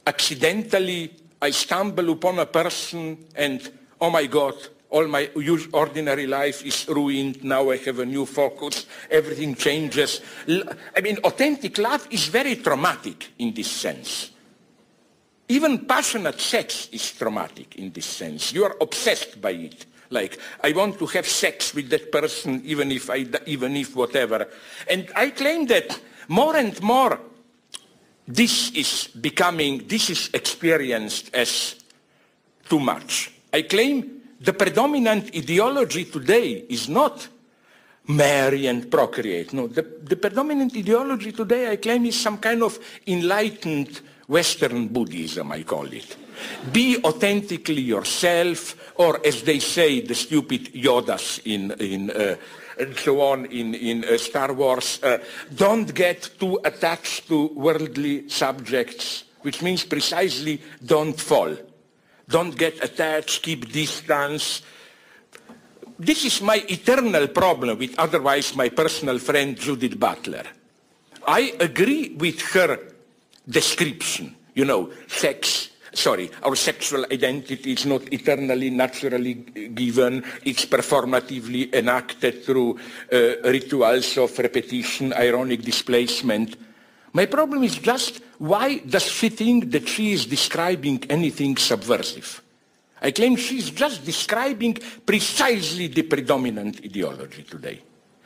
accidentally, 0.07 1.15
I 1.41 1.51
stumble 1.51 2.11
upon 2.11 2.39
a 2.39 2.47
person 2.47 3.27
and, 3.35 3.71
oh 4.01 4.11
my 4.11 4.27
God, 4.27 4.55
all 4.91 5.07
my 5.07 5.29
ordinary 5.73 6.27
life 6.27 6.65
is 6.65 6.89
ruined. 6.89 7.45
Now 7.45 7.71
I 7.71 7.77
have 7.77 7.99
a 7.99 8.07
new 8.07 8.25
focus. 8.25 8.87
Everything 9.11 9.55
changes. 9.55 10.23
I 10.97 11.01
mean, 11.03 11.19
authentic 11.19 11.77
love 11.79 12.09
is 12.11 12.27
very 12.27 12.57
traumatic 12.57 13.33
in 13.39 13.53
this 13.53 13.71
sense. 13.71 14.31
Even 15.49 15.87
passionate 15.87 16.41
sex 16.41 16.89
is 16.93 17.13
traumatic 17.13 17.77
in 17.77 17.93
this 17.93 18.07
sense. 18.07 18.53
You 18.53 18.65
are 18.65 18.77
obsessed 18.81 19.41
by 19.41 19.51
it. 19.53 19.87
Like, 20.11 20.39
I 20.63 20.73
want 20.73 20.99
to 20.99 21.07
have 21.07 21.27
sex 21.27 21.75
with 21.75 21.91
that 21.91 22.11
person 22.11 22.63
even 22.65 22.91
if 22.93 23.11
I, 23.11 23.27
even 23.47 23.77
if 23.77 23.95
whatever. 23.95 24.49
And 24.91 25.11
I 25.15 25.31
claim 25.31 25.67
that 25.67 26.01
more 26.29 26.57
and 26.57 26.81
more 26.83 27.21
this 28.27 28.71
is 28.73 29.09
becoming, 29.09 29.87
this 29.87 30.11
is 30.11 30.31
experienced 30.35 31.35
as 31.35 31.77
too 32.69 32.79
much. 32.79 33.33
I 33.53 33.63
claim 33.63 34.21
the 34.41 34.53
predominant 34.53 35.35
ideology 35.35 36.05
today 36.05 36.65
is 36.69 36.89
not 36.89 37.27
marry 38.09 38.67
and 38.67 38.91
procreate. 38.91 39.53
No, 39.53 39.67
the, 39.67 39.83
the 39.83 40.17
predominant 40.17 40.77
ideology 40.77 41.33
today, 41.33 41.71
I 41.71 41.77
claim, 41.77 42.07
is 42.07 42.21
some 42.21 42.39
kind 42.39 42.63
of 42.63 42.79
enlightened 43.07 44.01
Western 44.27 44.89
Buddhism, 44.89 45.53
I 45.53 45.63
call 45.63 45.87
it. 45.87 46.17
Be 46.71 46.99
authentically 47.03 47.81
yourself, 47.81 48.77
or 48.99 49.25
as 49.25 49.43
they 49.43 49.61
say, 49.61 50.01
the 50.01 50.15
stupid 50.15 50.75
Yodas 50.75 51.41
in, 51.45 51.71
in 51.81 52.11
uh, 52.11 52.37
and 52.79 52.97
so 52.97 53.21
on 53.21 53.47
in, 53.47 53.75
in 53.75 54.05
uh, 54.05 54.19
Star 54.19 54.53
Wars, 54.53 55.01
uh, 55.03 55.19
don't 55.55 55.95
get 55.95 56.31
too 56.39 56.61
attached 56.65 57.29
to 57.29 57.49
worldly 57.55 58.29
subjects, 58.29 59.25
which 59.43 59.63
means 59.63 59.85
precisely 59.85 60.61
don't 60.85 61.19
fall. 61.19 61.57
Don't 62.29 62.57
get 62.57 62.83
attached, 62.85 63.43
keep 63.43 63.73
distance. 63.73 64.63
This 65.99 66.25
is 66.25 66.43
my 66.43 66.63
eternal 66.69 67.27
problem 67.29 67.79
with 67.79 67.99
otherwise 67.99 68.55
my 68.55 68.69
personal 68.69 69.19
friend 69.19 69.57
Judith 69.57 69.99
Butler. 69.99 70.45
I 71.27 71.55
agree 71.61 72.11
with 72.11 72.41
her 72.53 72.79
description, 73.49 74.37
you 74.55 74.65
know, 74.65 74.91
sex, 75.09 75.71
sorry, 75.93 76.31
our 76.43 76.57
sexual 76.57 77.05
identity 77.13 77.73
is 77.73 77.87
not 77.87 78.13
eternally, 78.13 78.71
naturally 78.71 79.35
given. 79.35 80.25
It's 80.45 80.67
performatively 80.67 81.75
enacted 81.75 82.45
through 82.45 82.79
uh, 83.13 83.43
rituals 83.45 84.17
of 84.19 84.39
repetition, 84.39 85.13
ironic 85.13 85.63
displacement. 85.63 86.57
My 87.13 87.27
problem 87.27 87.63
is 87.65 87.79
just 87.79 88.21
why 88.39 88.79
does 88.79 89.05
she 89.05 89.29
think 89.31 89.71
that 89.73 89.89
she 89.89 90.13
is 90.13 90.27
describing 90.27 91.03
anything 91.09 91.57
subversive? 91.57 92.43
I 93.01 93.13
claim 93.13 93.37
she 93.37 93.59
is 93.59 93.71
just 93.71 94.05
describing 94.05 94.75
precisely 95.07 95.87
the 95.87 96.03
predominant 96.03 96.81
ideology 96.85 97.45
today. 97.45 97.81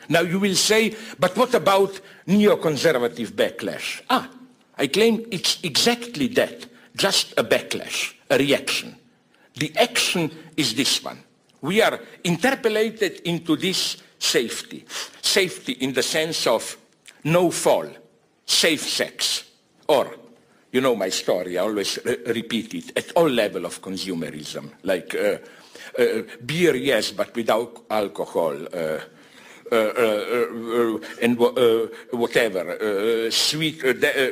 Now 0.08 0.20
you 0.22 0.40
will 0.40 0.56
say, 0.56 0.96
but 1.18 1.36
what 1.36 1.54
about 1.54 2.00
neoconservative 2.26 3.32
backlash? 3.32 4.02
Ah, 4.10 4.28
I 4.76 4.86
claim 4.88 5.26
it's 5.30 5.58
exactly 5.62 6.28
that 6.28 6.66
just 6.96 7.32
a 7.38 7.44
backlash, 7.44 8.14
a 8.30 8.38
reaction. 8.38 8.96
The 9.54 9.72
action 9.76 10.30
is 10.56 10.74
this 10.74 11.02
one. 11.02 11.22
We 11.60 11.80
are 11.82 12.00
interpellated 12.24 13.20
into 13.24 13.56
this 13.56 13.96
safety. 14.18 14.84
Safety 15.20 15.72
in 15.72 15.92
the 15.92 16.02
sense 16.02 16.46
of 16.46 16.76
no 17.24 17.50
fall, 17.50 17.86
safe 18.44 18.82
sex, 18.82 19.44
or, 19.86 20.16
you 20.72 20.80
know 20.80 20.96
my 20.96 21.10
story, 21.10 21.58
I 21.58 21.62
always 21.62 21.98
re 22.04 22.16
repeat 22.26 22.74
it, 22.74 22.96
at 22.96 23.12
all 23.12 23.28
level 23.28 23.64
of 23.64 23.80
consumerism, 23.80 24.70
like 24.82 25.14
uh, 25.14 25.38
uh, 25.98 26.22
beer, 26.44 26.74
yes, 26.74 27.12
but 27.12 27.34
without 27.36 27.84
alcohol, 27.90 28.56
uh, 28.72 28.98
Uh, 29.72 29.76
uh, 29.76 30.98
uh, 30.98 30.98
and 31.22 31.38
whatever, 31.38 33.30
sweet 33.30 33.80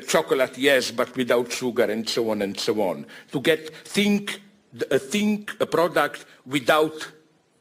chocolate, 0.07 0.59
yes, 0.59 0.91
but 0.91 1.17
without 1.17 1.51
sugar, 1.51 1.85
and 1.85 2.07
so 2.07 2.29
on 2.29 2.43
and 2.43 2.61
so 2.61 2.79
on. 2.83 3.07
To 3.33 3.41
get 3.41 3.75
think 3.87 4.39
a 4.91 4.99
think 4.99 5.57
a 5.59 5.65
product 5.65 6.27
without 6.45 7.11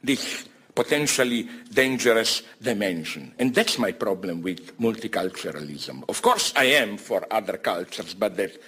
this 0.04 0.46
potentially 0.74 1.48
dangerous 1.72 2.42
dimension. 2.60 3.32
And 3.38 3.54
that's 3.54 3.78
my 3.78 3.92
problem 3.92 4.42
with 4.42 4.78
multiculturalism. 4.78 6.04
Of 6.06 6.20
course, 6.20 6.52
I 6.56 6.64
am 6.64 6.98
for 6.98 7.26
other 7.30 7.56
cultures, 7.56 8.12
but 8.12 8.36
that 8.36 8.60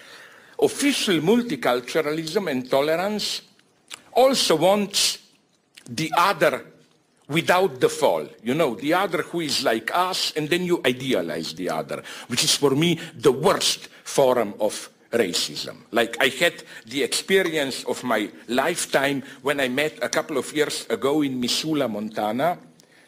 official 0.58 1.16
multiculturalism 1.20 2.50
and 2.50 2.70
tolerance 2.70 3.42
also 4.12 4.56
wants 4.56 5.18
the 5.84 6.10
other 6.16 6.64
without 7.28 7.80
the 7.80 7.88
fall. 7.88 8.26
You 8.42 8.54
know, 8.54 8.74
the 8.74 8.94
other 8.94 9.22
who 9.22 9.40
is 9.40 9.62
like 9.64 9.90
us, 9.94 10.32
and 10.36 10.48
then 10.48 10.64
you 10.64 10.80
idealize 10.84 11.54
the 11.54 11.70
other, 11.70 12.02
which 12.28 12.44
is 12.44 12.54
for 12.54 12.70
me 12.70 12.98
the 13.16 13.32
worst 13.32 13.88
form 14.04 14.54
of 14.60 14.90
racism. 15.12 15.76
Like 15.90 16.16
I 16.20 16.28
had 16.28 16.64
the 16.86 17.02
experience 17.02 17.84
of 17.84 18.02
my 18.02 18.30
lifetime 18.48 19.22
when 19.42 19.60
I 19.60 19.68
met 19.68 19.98
a 20.02 20.08
couple 20.08 20.38
of 20.38 20.52
years 20.54 20.86
ago 20.88 21.22
in 21.22 21.38
Missoula, 21.38 21.88
Montana, 21.88 22.58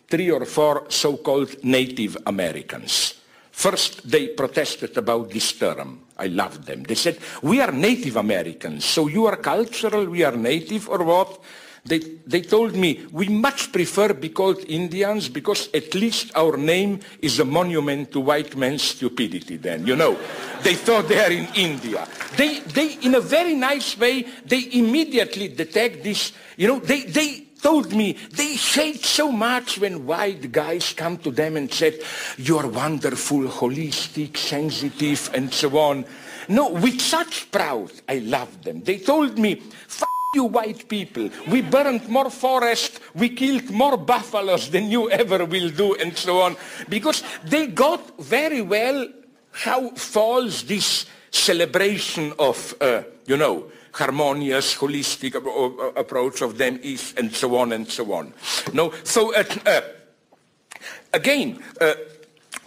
three 0.06 0.30
or 0.30 0.44
four 0.44 0.84
so-called 0.90 1.64
Native 1.64 2.16
Americans. 2.26 3.14
First, 3.50 4.10
they 4.10 4.28
protested 4.28 4.98
about 4.98 5.30
this 5.30 5.52
term. 5.52 6.00
I 6.18 6.26
loved 6.26 6.66
them. 6.66 6.82
They 6.82 6.94
said, 6.96 7.18
we 7.42 7.60
are 7.60 7.72
Native 7.72 8.16
Americans, 8.16 8.84
so 8.84 9.06
you 9.06 9.26
are 9.26 9.36
cultural, 9.36 10.06
we 10.06 10.24
are 10.24 10.36
native, 10.36 10.88
or 10.88 11.02
what? 11.04 11.40
They, 11.86 11.98
they 11.98 12.40
told 12.40 12.74
me, 12.74 13.06
we 13.12 13.28
much 13.28 13.70
prefer 13.70 14.14
be 14.14 14.30
called 14.30 14.64
Indians 14.68 15.28
because 15.28 15.68
at 15.74 15.94
least 15.94 16.32
our 16.34 16.56
name 16.56 17.00
is 17.20 17.38
a 17.40 17.44
monument 17.44 18.10
to 18.12 18.20
white 18.20 18.56
man's 18.56 18.82
stupidity 18.82 19.58
then, 19.58 19.86
you 19.86 19.94
know. 19.94 20.18
they 20.62 20.74
thought 20.74 21.06
they 21.08 21.22
are 21.22 21.30
in 21.30 21.46
India. 21.54 22.08
They, 22.38 22.60
they, 22.60 22.94
in 23.02 23.14
a 23.14 23.20
very 23.20 23.54
nice 23.54 23.98
way, 23.98 24.22
they 24.46 24.70
immediately 24.72 25.48
detect 25.48 26.02
this, 26.02 26.32
you 26.56 26.68
know, 26.68 26.78
they, 26.78 27.02
they 27.02 27.48
told 27.60 27.92
me 27.92 28.12
they 28.32 28.54
hate 28.54 29.04
so 29.04 29.30
much 29.30 29.78
when 29.78 30.06
white 30.06 30.50
guys 30.50 30.94
come 30.94 31.18
to 31.18 31.30
them 31.30 31.58
and 31.58 31.70
said, 31.70 32.00
you 32.38 32.56
are 32.56 32.66
wonderful, 32.66 33.42
holistic, 33.42 34.38
sensitive, 34.38 35.30
and 35.34 35.52
so 35.52 35.76
on. 35.76 36.06
No, 36.48 36.70
with 36.70 37.00
such 37.00 37.50
proud, 37.50 37.92
I 38.08 38.18
loved 38.18 38.64
them. 38.64 38.82
They 38.82 38.98
told 38.98 39.38
me, 39.38 39.62
you 40.34 40.44
white 40.44 40.88
people, 40.88 41.30
we 41.48 41.62
burned 41.62 42.08
more 42.08 42.30
forest, 42.30 43.00
we 43.14 43.28
killed 43.28 43.70
more 43.70 43.96
buffaloes 43.96 44.70
than 44.70 44.90
you 44.90 45.10
ever 45.10 45.44
will 45.44 45.70
do, 45.70 45.94
and 45.94 46.16
so 46.16 46.40
on. 46.40 46.56
Because 46.88 47.22
they 47.44 47.66
got 47.66 48.18
very 48.20 48.62
well 48.62 49.08
how 49.52 49.90
false 49.90 50.62
this 50.62 51.06
celebration 51.30 52.32
of, 52.38 52.74
uh, 52.80 53.02
you 53.26 53.36
know, 53.36 53.70
harmonious, 53.92 54.74
holistic 54.76 55.34
approach 55.96 56.42
of 56.42 56.58
them 56.58 56.78
is, 56.82 57.14
and 57.16 57.32
so 57.32 57.56
on 57.56 57.72
and 57.72 57.88
so 57.88 58.12
on. 58.12 58.32
No, 58.72 58.92
so 59.04 59.34
uh, 59.34 59.44
uh, 59.66 59.80
again, 61.12 61.62
uh, 61.80 61.94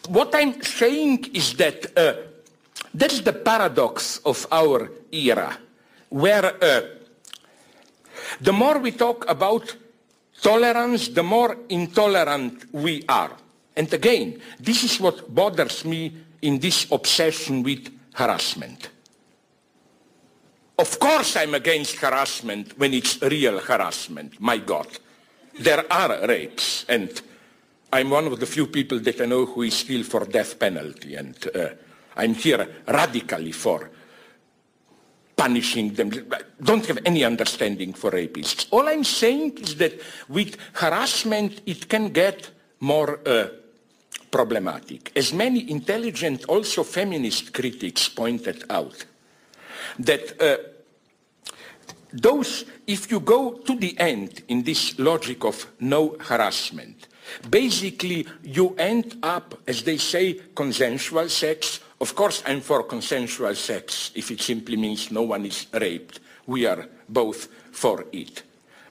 what 0.08 0.34
I'm 0.34 0.62
saying 0.62 1.32
is 1.34 1.54
that 1.56 1.98
uh, 1.98 2.14
that's 2.94 3.20
the 3.22 3.34
paradox 3.34 4.20
of 4.20 4.48
our 4.52 4.90
era, 5.12 5.58
where 6.10 6.97
the 8.42 8.54
more 8.54 8.80
we 8.80 8.92
talk 8.92 9.30
about 9.30 9.76
tolerance, 10.42 11.10
the 11.10 11.24
more 11.24 11.58
intolerant 11.70 12.74
we 12.74 13.04
are. 13.10 13.32
And 13.76 13.92
again, 13.94 14.42
this 14.60 14.84
is 14.84 15.00
what 15.00 15.34
bothers 15.34 15.86
me 15.86 16.16
in 16.42 16.60
this 16.60 16.92
obsession 16.92 17.64
with 17.64 17.90
harassment. 18.14 18.90
Of 20.80 21.00
course 21.00 21.36
I'm 21.38 21.56
against 21.56 21.96
harassment 21.98 22.78
when 22.78 22.94
it's 22.94 23.22
real 23.22 23.60
harassment, 23.60 24.40
my 24.40 24.58
God. 24.58 24.88
There 25.60 25.92
are 25.92 26.28
rapes, 26.28 26.86
and 26.88 27.10
I'm 27.92 28.12
one 28.12 28.28
of 28.28 28.40
the 28.40 28.46
few 28.46 28.68
people 28.68 29.00
that 29.00 29.20
I 29.22 29.26
know 29.26 29.46
who 29.46 29.64
is 29.64 29.74
still 29.74 30.04
for 30.04 30.26
death 30.26 30.60
penalty, 30.60 31.16
and 31.16 31.36
uh, 31.56 31.70
I'm 32.16 32.36
here 32.36 32.68
radically 32.88 33.52
for 33.52 33.90
punishing 35.38 35.94
them, 35.94 36.10
don't 36.62 36.86
have 36.88 37.00
any 37.06 37.24
understanding 37.24 37.94
for 37.94 38.12
rapists. 38.12 38.68
All 38.72 38.90
I'm 38.90 39.04
saying 39.04 39.60
is 39.60 39.76
that 39.78 39.94
with 40.28 40.58
harassment, 40.74 41.62
it 41.66 41.88
can 41.88 42.10
get 42.10 42.50
more 42.80 43.20
uh, 43.26 43.50
problematic. 44.32 45.12
As 45.16 45.32
many 45.34 45.70
intelligent, 45.70 46.46
also 46.46 46.84
feminist 46.84 47.54
critics 47.54 48.10
pointed 48.10 48.64
out, 48.70 49.06
that 50.00 50.42
uh, 50.42 50.58
those, 52.12 52.66
if 52.88 53.12
you 53.12 53.20
go 53.20 53.54
to 53.54 53.76
the 53.76 53.98
end 54.00 54.42
in 54.48 54.64
this 54.64 54.98
logic 54.98 55.46
of 55.46 55.68
no 55.80 56.18
harassment, 56.20 57.08
basically 57.50 58.26
you 58.44 58.76
end 58.78 59.18
up, 59.22 59.54
as 59.68 59.84
they 59.84 59.98
say, 59.98 60.34
consensual 60.56 61.30
sex 61.30 61.80
of 62.00 62.16
course, 62.16 62.44
I'm 62.46 62.62
for 62.62 62.84
consensual 62.84 63.56
sex 63.56 64.12
if 64.14 64.30
it 64.32 64.42
simply 64.42 64.78
means 64.78 65.12
no 65.12 65.24
one 65.24 65.46
is 65.46 65.68
raped. 65.74 66.20
We 66.46 66.66
are 66.66 66.88
both 67.10 67.48
for 67.72 68.06
it. 68.12 68.44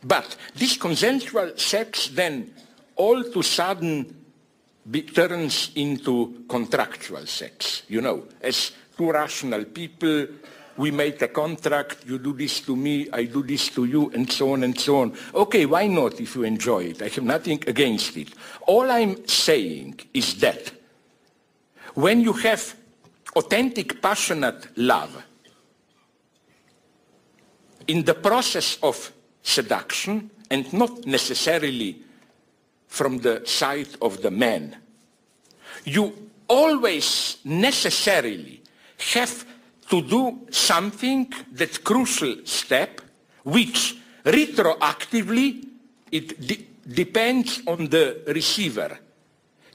But 0.03 0.37
this 0.55 0.77
consensual 0.77 1.57
sex 1.57 2.09
then 2.09 2.53
all 2.97 3.23
to 3.23 3.43
sudden 3.43 4.15
be, 4.91 5.03
turns 5.03 5.71
into 5.77 6.45
contractual 6.49 7.27
sex. 7.27 7.83
You 7.89 8.01
know, 8.01 8.25
as 8.41 8.73
two 8.97 9.11
rational 9.11 9.65
people, 9.65 10.27
we 10.77 10.91
make 10.91 11.23
a 11.23 11.29
contract, 11.29 12.07
you 12.07 12.19
do 12.19 12.33
this 12.33 12.61
to 12.61 12.77
me, 12.77 13.09
I 13.13 13.25
do 13.25 13.43
this 13.43 13.69
to 13.71 13.85
you, 13.85 14.11
and 14.11 14.31
so 14.31 14.53
on 14.53 14.63
and 14.63 14.79
so 14.79 15.01
on. 15.01 15.17
Okay, 15.35 15.65
why 15.65 15.87
not 15.87 16.21
if 16.21 16.37
you 16.37 16.43
enjoy 16.43 16.85
it? 16.85 17.03
I 17.03 17.09
have 17.09 17.25
nothing 17.25 17.63
against 17.67 18.17
it. 18.17 18.29
All 18.67 18.91
I'm 18.91 19.27
saying 19.27 20.01
is 20.13 20.39
that 20.41 20.73
when 21.95 22.21
you 22.21 22.33
have 22.35 22.77
authentic, 23.37 24.01
passionate 24.01 24.77
love 24.77 25.23
in 27.87 28.03
the 28.05 28.15
process 28.15 28.79
of 28.83 29.13
seduction 29.43 30.31
and 30.51 30.73
not 30.73 31.07
necessarily 31.07 32.03
from 32.89 33.19
the 33.19 33.43
side 33.45 33.89
of 34.01 34.23
the 34.23 34.31
man. 34.31 34.77
You 35.85 36.31
always 36.49 37.39
necessarily 37.45 38.63
have 39.15 39.45
to 39.91 40.03
do 40.03 40.47
something, 40.51 41.33
that 41.53 41.85
crucial 41.85 42.37
step, 42.45 43.01
which 43.45 43.97
retroactively, 44.25 45.65
it 46.11 46.41
de 46.41 46.67
depends 46.87 47.63
on 47.67 47.89
the 47.89 48.23
receiver, 48.29 48.99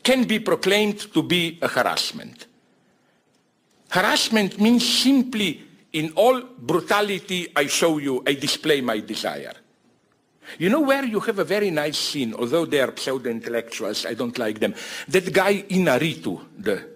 can 0.01 0.24
be 0.24 0.39
proclaimed 0.39 0.99
to 1.14 1.22
be 1.22 1.59
a 1.62 1.68
harassment. 1.68 2.47
Harassment 3.91 4.59
means 4.59 4.87
simply, 4.87 5.61
in 5.91 6.13
all 6.15 6.41
brutality, 6.41 7.51
I 7.53 7.67
show 7.67 7.97
you, 7.97 8.23
I 8.25 8.35
display 8.35 8.79
my 8.79 9.01
desire. 9.01 9.53
You 10.57 10.69
know 10.69 10.79
where 10.79 11.03
you 11.03 11.19
have 11.19 11.39
a 11.39 11.43
very 11.43 11.71
nice 11.71 11.97
scene, 11.97 12.33
although 12.33 12.65
they 12.65 12.79
are 12.79 12.95
pseudo-intellectuals, 12.95 14.05
I 14.05 14.13
don't 14.13 14.37
like 14.37 14.59
them. 14.59 14.73
That 15.09 15.33
guy 15.33 15.63
Inarritu, 15.63 16.39
the 16.57 16.89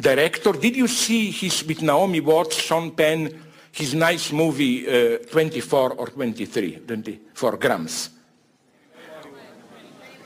director, 0.00 0.52
did 0.52 0.74
you 0.74 0.88
see 0.88 1.30
his, 1.30 1.64
with 1.64 1.82
Naomi 1.82 2.18
Watts, 2.18 2.56
Sean 2.56 2.90
Penn, 2.90 3.42
his 3.70 3.94
nice 3.94 4.32
movie 4.32 4.86
uh, 4.88 5.18
24 5.30 5.92
or 5.92 6.08
23, 6.08 6.80
24 6.86 7.56
grams? 7.56 8.10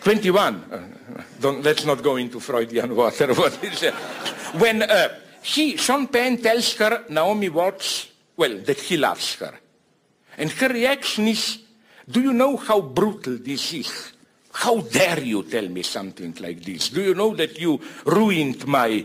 21. 0.03 0.55
Uh, 0.55 1.51
let's 1.61 1.85
not 1.85 2.03
go 2.03 2.17
into 2.17 2.41
Freudian 2.41 2.97
water. 2.97 3.35
What 3.35 3.63
is, 3.63 3.83
uh, 3.83 3.93
when 4.55 4.83
uh, 4.83 5.09
he, 5.43 5.77
Sean 5.77 6.09
Penn 6.09 6.39
tells 6.39 6.75
her, 6.77 7.05
Naomi 7.09 7.49
Watts, 7.49 8.11
well, 8.37 8.59
that 8.59 8.81
he 8.81 8.97
loves 8.97 9.35
her. 9.37 9.55
And 10.37 10.51
her 10.51 10.69
reaction 10.69 11.29
is, 11.29 11.59
do 12.09 12.21
you 12.21 12.33
know 12.33 12.57
how 12.57 12.81
brutal 12.81 13.39
this 13.39 13.73
is? 13.73 14.13
How 14.53 14.81
dare 14.81 15.21
you 15.21 15.43
tell 15.45 15.69
me 15.69 15.83
something 15.83 16.35
like 16.41 16.65
this? 16.65 16.89
Do 16.89 17.03
you 17.03 17.15
know 17.15 17.35
that 17.37 17.61
you 17.61 17.81
ruined 18.05 18.67
my 18.67 19.05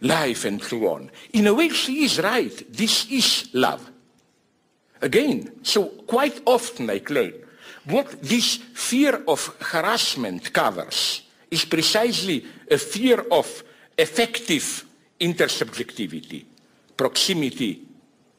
life 0.00 0.44
and 0.44 0.62
so 0.62 0.86
on? 0.88 1.10
In 1.32 1.46
a 1.46 1.54
way, 1.54 1.68
she 1.70 2.04
is 2.04 2.20
right. 2.20 2.72
This 2.72 3.10
is 3.10 3.48
love. 3.52 3.90
Again, 5.02 5.52
so 5.62 5.86
quite 6.06 6.40
often 6.46 6.88
I 6.90 7.00
claim, 7.00 7.34
what 7.86 8.22
this 8.22 8.56
fear 8.56 9.22
of 9.28 9.54
harassment 9.60 10.52
covers 10.52 11.22
is 11.50 11.64
precisely 11.64 12.44
a 12.70 12.78
fear 12.78 13.20
of 13.30 13.62
effective 13.98 14.85
intersubjectivity, 15.20 16.44
proximity 16.96 17.82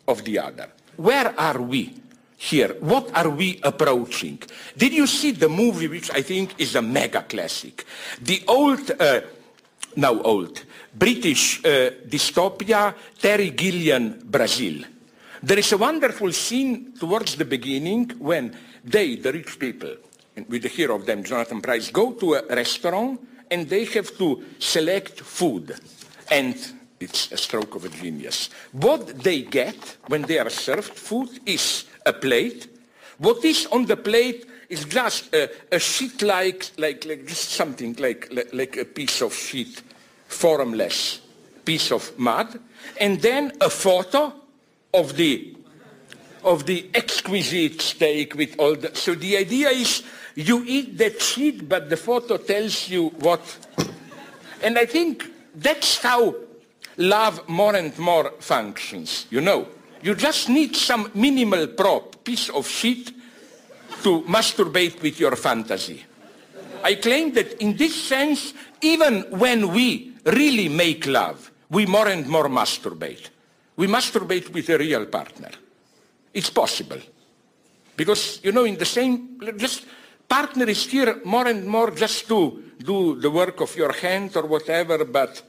of 0.08 0.24
the 0.24 0.40
other. 0.40 0.70
Where 0.98 1.40
are 1.40 1.62
we 1.62 1.94
here? 2.38 2.76
What 2.80 3.16
are 3.16 3.30
we 3.30 3.60
approaching? 3.64 4.40
Did 4.76 4.94
you 4.94 5.08
see 5.08 5.32
the 5.32 5.50
movie, 5.50 5.88
which 5.88 6.12
I 6.12 6.22
think 6.22 6.60
is 6.60 6.76
a 6.76 6.82
mega 6.82 7.24
classic? 7.24 7.86
The 8.22 8.44
old, 8.48 8.92
uh, 9.00 9.22
now 9.96 10.22
old, 10.22 10.64
British 10.94 11.60
uh, 11.66 11.92
dystopia, 12.08 12.94
Terry 13.20 13.52
Gilliam, 13.52 14.20
Brazil. 14.24 14.84
There 15.42 15.60
is 15.60 15.72
a 15.72 15.78
wonderful 15.78 16.32
scene 16.32 16.94
towards 16.98 17.36
the 17.36 17.46
beginning 17.46 18.10
when 18.18 18.56
they, 18.84 19.16
the 19.16 19.32
rich 19.32 19.60
people, 19.60 19.96
with 20.48 20.64
the 20.64 20.70
hero 20.70 20.96
of 20.96 21.06
them, 21.06 21.24
Jonathan 21.24 21.62
Pryce, 21.62 21.92
go 21.92 22.14
to 22.14 22.36
a 22.36 22.56
restaurant 22.56 23.20
and 23.50 23.68
they 23.70 23.86
have 23.86 24.16
to 24.18 24.44
select 24.60 25.22
food. 25.22 25.76
And 26.30 26.56
it's 27.00 27.32
a 27.32 27.38
stroke 27.38 27.76
of 27.76 27.86
a 27.86 27.90
genius. 27.90 28.50
What 28.72 29.24
they 29.24 29.44
get 29.44 29.98
when 30.08 30.24
they 30.24 30.40
are 30.40 30.50
served 30.50 30.94
food 30.94 31.30
is 31.46 31.86
a 32.06 32.14
plate. 32.14 32.68
What 33.18 33.44
is 33.46 33.68
on 33.68 33.86
the 33.86 33.98
plate 33.98 34.46
is 34.70 34.86
just 34.86 35.34
a, 35.34 35.50
a 35.72 35.80
sheet 35.80 36.22
like, 36.22 36.72
like, 36.78 37.06
like 37.06 37.26
just 37.28 37.52
something 37.52 37.96
like, 38.00 38.28
like, 38.32 38.54
like 38.54 38.78
a 38.78 38.86
piece 38.86 39.22
of 39.22 39.34
sheet, 39.34 39.82
formless 40.28 41.22
piece 41.64 41.92
of 41.92 42.18
mud, 42.18 42.60
and 43.00 43.22
then 43.22 43.52
a 43.60 43.70
photo 43.70 44.34
of 44.94 45.18
the 45.18 45.54
of 46.44 46.66
the 46.66 46.90
exquisite 46.94 47.82
steak 47.82 48.34
with 48.36 48.56
all 48.58 48.74
the... 48.74 48.96
So 48.96 49.16
the 49.16 49.36
idea 49.36 49.70
is 49.70 50.02
you 50.36 50.64
eat 50.66 50.98
that 50.98 51.22
sheet, 51.22 51.68
but 51.68 51.90
the 51.90 51.98
photo 51.98 52.38
tells 52.38 52.88
you 52.88 53.10
what... 53.20 53.42
And 54.64 54.78
I 54.78 54.86
think 54.86 55.30
that's 55.58 55.98
how 55.98 56.36
love 56.98 57.48
more 57.50 57.76
and 57.76 57.98
more 57.98 58.34
functions, 58.40 59.26
you 59.30 59.42
know. 59.42 59.68
You 60.02 60.16
just 60.16 60.50
need 60.50 60.76
some 60.76 61.12
minimal 61.14 61.68
prop, 61.68 62.24
piece 62.24 62.50
of 62.50 62.68
sheet, 62.68 63.12
to 64.04 64.22
masturbate 64.22 65.02
with 65.02 65.20
your 65.20 65.36
fantasy. 65.36 66.06
I 66.84 66.96
claim 66.96 67.34
that 67.34 67.60
in 67.62 67.76
this 67.76 67.96
sense, 67.96 68.54
even 68.82 69.26
when 69.32 69.74
we 69.74 70.14
really 70.26 70.70
make 70.70 71.08
love, 71.08 71.52
we 71.70 71.86
more 71.86 72.08
and 72.08 72.28
more 72.28 72.48
masturbate. 72.48 73.30
We 73.76 73.88
masturbate 73.88 74.50
with 74.50 74.70
a 74.70 74.78
real 74.78 75.06
partner. 75.08 75.50
It's 76.34 76.50
possible. 76.50 77.00
Because, 77.96 78.40
you 78.44 78.52
know, 78.52 78.66
in 78.66 78.78
the 78.78 78.86
same, 78.86 79.40
just 79.58 79.86
partner 80.30 80.66
is 80.66 80.86
here 80.86 81.20
more 81.26 81.48
and 81.48 81.66
more 81.66 81.92
just 81.92 82.28
to 82.28 82.64
do 82.80 83.20
the 83.20 83.30
work 83.30 83.62
of 83.62 83.76
your 83.76 83.92
hand 83.94 84.36
or 84.36 84.46
whatever, 84.46 85.04
but 85.06 85.42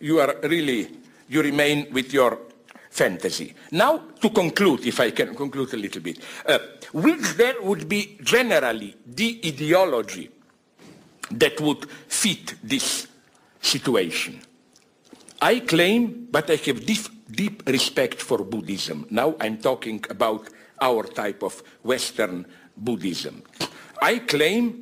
you 0.00 0.20
are 0.20 0.36
really, 0.42 0.88
you 1.28 1.42
remain 1.42 1.92
with 1.92 2.12
your 2.12 2.38
fantasy. 2.90 3.54
Now, 3.70 3.98
to 4.20 4.30
conclude, 4.30 4.86
if 4.86 5.00
I 5.00 5.10
can 5.10 5.34
conclude 5.34 5.72
a 5.74 5.76
little 5.76 6.02
bit, 6.02 6.18
uh, 6.46 6.58
which 6.92 7.34
then 7.36 7.54
would 7.62 7.88
be 7.88 8.18
generally 8.22 8.96
the 9.06 9.40
ideology 9.44 10.30
that 11.30 11.60
would 11.60 11.88
fit 12.08 12.54
this 12.62 13.06
situation? 13.60 14.40
I 15.40 15.60
claim, 15.60 16.28
but 16.30 16.50
I 16.50 16.56
have 16.56 16.84
deep, 16.84 17.08
deep 17.30 17.62
respect 17.66 18.20
for 18.20 18.38
Buddhism. 18.44 19.06
Now 19.10 19.34
I'm 19.40 19.58
talking 19.58 20.04
about 20.10 20.48
our 20.80 21.04
type 21.04 21.42
of 21.42 21.62
Western 21.82 22.46
Buddhism. 22.76 23.42
I 24.00 24.18
claim 24.18 24.81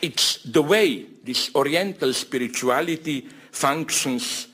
it's 0.00 0.42
the 0.44 0.62
way 0.62 1.06
this 1.24 1.54
Oriental 1.54 2.12
spirituality 2.12 3.28
functions 3.50 4.48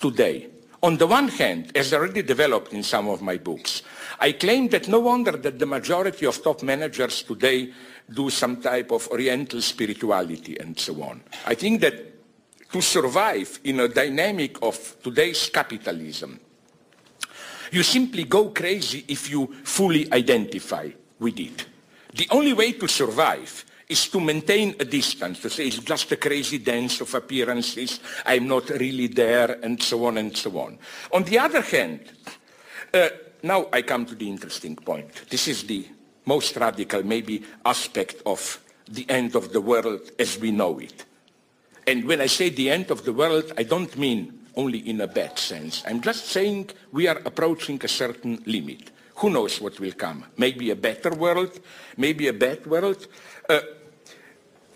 today. 0.00 0.48
On 0.82 0.96
the 0.96 1.06
one 1.06 1.28
hand, 1.28 1.76
as 1.76 1.92
already 1.92 2.22
developed 2.22 2.72
in 2.72 2.82
some 2.82 3.08
of 3.08 3.20
my 3.20 3.36
books, 3.36 3.82
I 4.18 4.32
claim 4.32 4.68
that 4.68 4.88
no 4.88 5.00
wonder 5.00 5.32
that 5.32 5.58
the 5.58 5.66
majority 5.66 6.26
of 6.26 6.42
top 6.42 6.62
managers 6.62 7.22
today 7.22 7.72
do 8.12 8.30
some 8.30 8.60
type 8.60 8.90
of 8.90 9.06
Oriental 9.08 9.60
spirituality 9.60 10.58
and 10.58 10.78
so 10.78 11.02
on. 11.02 11.22
I 11.46 11.54
think 11.54 11.82
that 11.82 12.72
to 12.72 12.80
survive 12.80 13.60
in 13.64 13.80
a 13.80 13.88
dynamic 13.88 14.62
of 14.62 14.96
today's 15.02 15.50
capitalism, 15.50 16.40
you 17.72 17.82
simply 17.82 18.24
go 18.24 18.50
crazy 18.50 19.04
if 19.06 19.30
you 19.30 19.54
fully 19.64 20.10
identify 20.12 20.88
with 21.18 21.38
it. 21.38 21.66
The 22.14 22.26
only 22.30 22.52
way 22.52 22.72
to 22.72 22.88
survive 22.88 23.64
is 23.90 24.08
to 24.08 24.20
maintain 24.20 24.76
a 24.78 24.84
distance, 24.84 25.40
to 25.40 25.50
say 25.50 25.66
it's 25.66 25.78
just 25.78 26.12
a 26.12 26.16
crazy 26.16 26.58
dance 26.58 27.00
of 27.00 27.12
appearances, 27.14 28.00
I'm 28.24 28.46
not 28.46 28.70
really 28.70 29.08
there, 29.08 29.58
and 29.62 29.82
so 29.82 30.06
on 30.06 30.18
and 30.18 30.36
so 30.36 30.58
on. 30.58 30.78
On 31.12 31.24
the 31.24 31.38
other 31.38 31.60
hand, 31.60 32.00
uh, 32.94 33.08
now 33.42 33.66
I 33.72 33.82
come 33.82 34.06
to 34.06 34.14
the 34.14 34.28
interesting 34.28 34.76
point. 34.76 35.28
This 35.28 35.48
is 35.48 35.64
the 35.64 35.86
most 36.26 36.56
radical, 36.56 37.02
maybe, 37.02 37.42
aspect 37.64 38.22
of 38.24 38.60
the 38.86 39.06
end 39.08 39.34
of 39.34 39.52
the 39.52 39.60
world 39.60 40.10
as 40.18 40.38
we 40.38 40.50
know 40.50 40.78
it. 40.78 41.04
And 41.86 42.04
when 42.04 42.20
I 42.20 42.26
say 42.26 42.50
the 42.50 42.70
end 42.70 42.90
of 42.90 43.04
the 43.04 43.12
world, 43.12 43.52
I 43.58 43.64
don't 43.64 43.96
mean 43.98 44.46
only 44.56 44.78
in 44.88 45.00
a 45.00 45.06
bad 45.06 45.38
sense. 45.38 45.82
I'm 45.86 46.00
just 46.00 46.26
saying 46.26 46.70
we 46.92 47.08
are 47.08 47.20
approaching 47.24 47.80
a 47.82 47.88
certain 47.88 48.42
limit. 48.46 48.90
Who 49.16 49.30
knows 49.30 49.60
what 49.60 49.78
will 49.80 49.92
come? 49.92 50.24
Maybe 50.36 50.70
a 50.70 50.76
better 50.76 51.10
world, 51.10 51.58
maybe 51.96 52.28
a 52.28 52.32
bad 52.32 52.66
world. 52.66 53.06
Uh, 53.48 53.60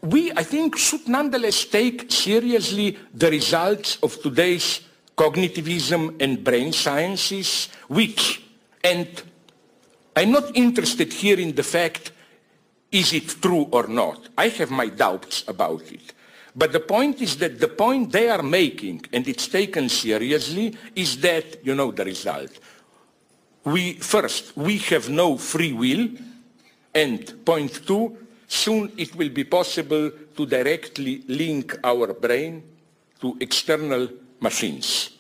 we, 0.05 0.31
I 0.33 0.43
think, 0.43 0.77
should 0.77 1.09
nonetheless 1.09 1.65
take 1.65 2.13
seriously 2.13 2.99
the 3.15 3.31
results 3.31 3.97
of 4.03 4.21
today's 4.21 4.83
cognitivism 5.17 6.21
and 6.21 6.45
brain 6.45 6.73
sciences, 6.73 7.69
which, 7.89 8.43
and 8.83 9.09
I'm 10.15 10.31
not 10.31 10.55
interested 10.55 11.11
here 11.11 11.41
in 11.41 11.55
the 11.55 11.63
fact, 11.63 12.13
is 12.93 13.15
it 13.15 13.29
true 13.41 13.67
or 13.73 13.87
not? 13.87 14.29
I 14.37 14.49
have 14.49 14.71
my 14.71 14.89
doubts 14.89 15.43
about 15.49 15.91
it. 15.91 16.13
But 16.55 16.73
the 16.73 16.81
point 16.81 17.23
is 17.23 17.39
that 17.39 17.59
the 17.59 17.69
point 17.69 18.13
they 18.13 18.29
are 18.29 18.43
making, 18.43 19.07
and 19.11 19.27
it's 19.27 19.49
taken 19.49 19.89
seriously, 19.89 20.77
is 20.95 21.19
that, 21.23 21.65
you 21.65 21.75
know 21.75 21.91
the 21.91 22.05
result. 22.05 22.51
We, 23.65 23.95
first, 23.95 24.55
we 24.55 24.79
have 24.79 25.09
no 25.09 25.39
free 25.39 25.73
will, 25.73 26.11
and 26.95 27.45
point 27.45 27.87
two, 27.87 28.19
soon 28.55 28.93
it 28.97 29.15
will 29.17 29.31
be 29.31 29.45
possible 29.45 30.11
to 30.37 30.47
directly 30.47 31.23
link 31.29 31.77
our 31.83 32.13
brain 32.15 32.63
to 33.21 33.37
external 33.41 34.09
machines. 34.41 35.11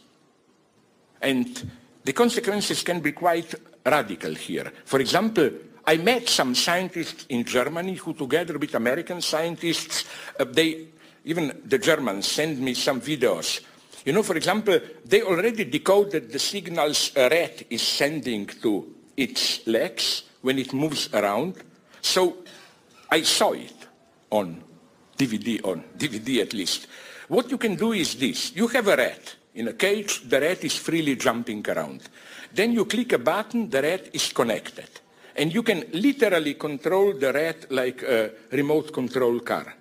And 1.20 1.70
the 2.05 2.12
consequences 2.12 2.82
can 2.82 3.01
be 3.01 3.12
quite 3.12 3.55
radical 3.85 4.35
here. 4.35 4.72
For 4.85 5.01
example, 5.01 5.51
I 5.87 5.97
met 5.97 6.28
some 6.28 6.55
scientists 6.55 7.26
in 7.28 7.45
Germany 7.45 7.95
who 7.95 8.14
together 8.14 8.59
with 8.59 8.74
American 8.74 9.20
scientists, 9.20 10.05
uh, 10.39 10.45
they 10.45 10.87
even 11.24 11.61
the 11.64 11.78
Germans 11.78 12.26
sent 12.26 12.61
me 12.61 12.74
some 12.74 13.01
videos. 13.01 13.61
You 14.05 14.12
know, 14.12 14.22
for 14.22 14.37
example, 14.37 14.78
they 15.05 15.22
already 15.22 15.64
decoded 15.64 16.30
the 16.30 16.39
signals 16.39 17.11
a 17.16 17.28
rat 17.28 17.62
is 17.70 17.82
sending 17.82 18.47
to 18.61 18.95
its 19.16 19.66
legs 19.66 20.24
when 20.43 20.59
it 20.59 20.72
moves 20.74 21.09
around. 21.14 21.57
So 22.03 22.43
I 23.15 23.23
saw 23.23 23.53
it 23.53 23.87
on 24.31 24.61
DVD, 25.17 25.65
on 25.65 25.85
DVD 25.97 26.43
at 26.43 26.53
least. 26.53 26.89
What 27.29 27.49
you 27.49 27.59
can 27.59 27.77
do 27.77 27.93
is 27.93 28.17
this. 28.17 28.57
You 28.57 28.67
have 28.67 28.89
a 28.89 28.97
rat 28.97 29.37
in 29.55 29.69
a 29.69 29.73
cage. 29.73 30.29
The 30.29 30.41
rat 30.41 30.65
is 30.65 30.75
freely 30.75 31.15
jumping 31.15 31.65
around. 31.69 32.01
Then 32.53 32.73
you 32.73 32.87
click 32.87 33.12
a 33.12 33.19
button, 33.19 33.71
the 33.71 33.83
rat 33.83 34.11
is 34.12 34.33
connected. 34.33 34.89
And 35.37 35.55
you 35.55 35.62
can 35.62 35.85
literally 35.93 36.55
control 36.55 37.12
the 37.15 37.33
rat 37.33 37.71
like 37.71 38.03
a 38.03 38.33
remote 38.51 38.93
control 38.93 39.39
car, 39.39 39.73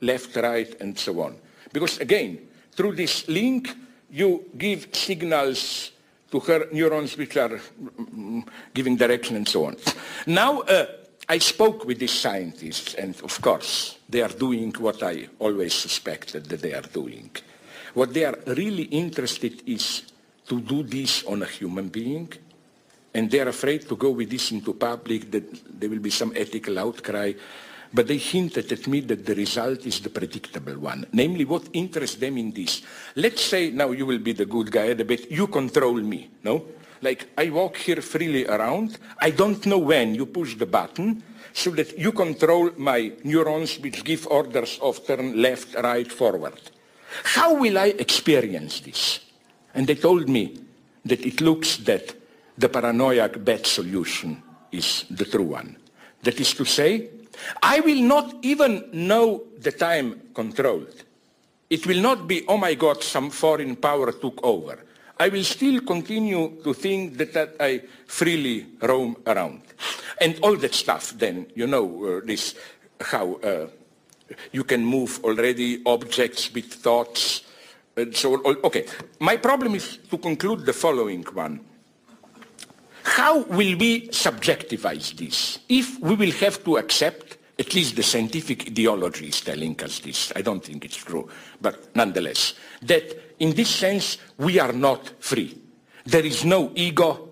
left, 0.00 0.34
right, 0.36 0.74
and 0.80 0.98
so 0.98 1.20
on. 1.20 1.36
Because 1.70 1.98
again, 1.98 2.38
through 2.72 2.94
this 2.94 3.28
link, 3.28 3.68
you 4.10 4.46
give 4.56 4.88
signals 4.92 5.92
to 6.30 6.40
her 6.40 6.68
neurons 6.72 7.18
which 7.18 7.36
are 7.36 7.60
mm, 7.60 8.46
giving 8.72 8.96
direction 8.96 9.36
and 9.36 9.46
so 9.46 9.66
on. 9.66 9.76
Now, 10.26 10.60
uh, 10.60 10.86
I 11.30 11.38
spoke 11.38 11.84
with 11.84 11.98
these 11.98 12.18
scientists, 12.18 12.94
and 12.94 13.14
of 13.20 13.38
course, 13.42 13.98
they 14.08 14.22
are 14.22 14.32
doing 14.32 14.72
what 14.78 15.02
I 15.02 15.28
always 15.38 15.74
suspected 15.74 16.46
that 16.46 16.62
they 16.62 16.72
are 16.72 16.88
doing. 16.88 17.30
What 17.92 18.14
they 18.14 18.24
are 18.24 18.38
really 18.46 18.84
interested 18.84 19.62
is 19.66 20.04
to 20.46 20.58
do 20.58 20.82
this 20.82 21.24
on 21.24 21.42
a 21.42 21.46
human 21.46 21.88
being, 21.88 22.32
and 23.12 23.30
they're 23.30 23.48
afraid 23.48 23.86
to 23.88 23.96
go 23.96 24.10
with 24.10 24.30
this 24.30 24.52
into 24.52 24.72
public, 24.72 25.30
that 25.30 25.80
there 25.80 25.90
will 25.90 25.98
be 25.98 26.08
some 26.08 26.32
ethical 26.34 26.78
outcry. 26.78 27.34
But 27.92 28.06
they 28.06 28.18
hinted 28.18 28.72
at 28.72 28.86
me 28.86 29.00
that 29.00 29.26
the 29.26 29.34
result 29.34 29.84
is 29.84 30.00
the 30.00 30.10
predictable 30.10 30.78
one. 30.78 31.06
Namely, 31.12 31.44
what 31.44 31.68
interests 31.74 32.16
them 32.16 32.38
in 32.38 32.52
this. 32.52 32.82
Let's 33.16 33.42
say 33.42 33.70
now 33.70 33.90
you 33.90 34.06
will 34.06 34.18
be 34.18 34.32
the 34.32 34.46
good 34.46 34.70
guy 34.70 34.88
at 34.88 35.00
a 35.00 35.04
bit, 35.04 35.30
you 35.30 35.46
control 35.46 36.00
me, 36.00 36.30
no? 36.42 36.64
Like 37.00 37.28
I 37.36 37.50
walk 37.50 37.76
here 37.76 38.02
freely 38.02 38.46
around, 38.46 38.98
I 39.20 39.30
don't 39.30 39.64
know 39.66 39.78
when 39.78 40.14
you 40.14 40.26
push 40.26 40.56
the 40.56 40.66
button, 40.66 41.22
so 41.52 41.70
that 41.70 41.98
you 41.98 42.12
control 42.12 42.70
my 42.76 43.12
neurons 43.24 43.78
which 43.78 44.04
give 44.04 44.26
orders 44.26 44.78
of 44.80 45.04
turn 45.06 45.40
left, 45.40 45.74
right, 45.74 46.10
forward. 46.10 46.60
How 47.24 47.54
will 47.54 47.78
I 47.78 47.94
experience 47.98 48.80
this? 48.80 49.20
And 49.74 49.86
they 49.86 49.94
told 49.94 50.28
me 50.28 50.58
that 51.04 51.24
it 51.24 51.40
looks 51.40 51.78
that 51.78 52.14
the 52.56 52.68
paranoiac 52.68 53.44
bad 53.44 53.66
solution 53.66 54.42
is 54.72 55.04
the 55.10 55.24
true 55.24 55.54
one. 55.54 55.76
That 56.22 56.40
is 56.40 56.52
to 56.54 56.64
say, 56.64 57.10
I 57.62 57.80
will 57.80 58.02
not 58.02 58.34
even 58.42 58.88
know 58.92 59.44
the 59.58 59.72
time 59.72 60.20
controlled. 60.34 61.04
It 61.70 61.86
will 61.86 62.00
not 62.00 62.26
be, 62.26 62.44
oh 62.48 62.56
my 62.56 62.74
God, 62.74 63.02
some 63.02 63.30
foreign 63.30 63.76
power 63.76 64.12
took 64.12 64.40
over. 64.42 64.84
I 65.20 65.28
will 65.28 65.44
still 65.44 65.80
continue 65.80 66.60
to 66.62 66.72
think 66.72 67.16
that, 67.18 67.32
that 67.32 67.56
I 67.58 67.82
freely 68.06 68.66
roam 68.80 69.16
around. 69.26 69.62
And 70.20 70.38
all 70.42 70.56
that 70.56 70.74
stuff 70.74 71.14
then, 71.16 71.46
you 71.54 71.66
know, 71.66 72.04
uh, 72.04 72.20
this, 72.24 72.54
how 73.00 73.34
uh, 73.36 73.66
you 74.52 74.64
can 74.64 74.84
move 74.84 75.20
already 75.24 75.82
objects 75.86 76.52
with 76.52 76.66
thoughts. 76.66 77.42
Uh, 77.96 78.06
so, 78.12 78.40
okay, 78.64 78.86
my 79.18 79.36
problem 79.36 79.74
is 79.74 79.98
to 80.10 80.18
conclude 80.18 80.64
the 80.64 80.72
following 80.72 81.24
one. 81.24 81.60
How 83.02 83.38
will 83.38 83.76
we 83.76 84.08
subjectivize 84.08 85.16
this? 85.16 85.58
If 85.68 85.98
we 85.98 86.14
will 86.14 86.32
have 86.32 86.62
to 86.64 86.76
accept, 86.76 87.38
at 87.58 87.74
least 87.74 87.96
the 87.96 88.02
scientific 88.02 88.68
ideology 88.68 89.28
is 89.28 89.40
telling 89.40 89.80
us 89.82 89.98
this, 90.00 90.32
I 90.36 90.42
don't 90.42 90.62
think 90.62 90.84
it's 90.84 90.96
true, 90.96 91.28
but 91.60 91.94
nonetheless, 91.96 92.54
that 92.82 93.27
in 93.38 93.52
this 93.54 93.70
sense 93.70 94.18
we 94.36 94.58
are 94.58 94.72
not 94.72 95.22
free. 95.22 95.56
There 96.04 96.24
is 96.24 96.44
no 96.44 96.72
ego, 96.74 97.28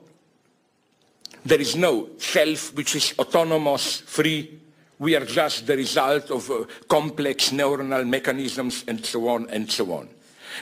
there 1.44 1.60
is 1.60 1.76
no 1.76 2.10
self 2.18 2.74
which 2.74 2.96
is 2.96 3.14
autonomous, 3.18 4.00
free. 4.00 4.60
We 4.98 5.14
are 5.14 5.24
just 5.24 5.66
the 5.66 5.76
result 5.76 6.30
of 6.30 6.50
uh, 6.50 6.64
complex 6.88 7.50
neuronal 7.50 8.06
mechanisms 8.08 8.84
and 8.88 9.04
so 9.04 9.28
on 9.28 9.48
and 9.50 9.70
so 9.70 9.92
on. 9.92 10.08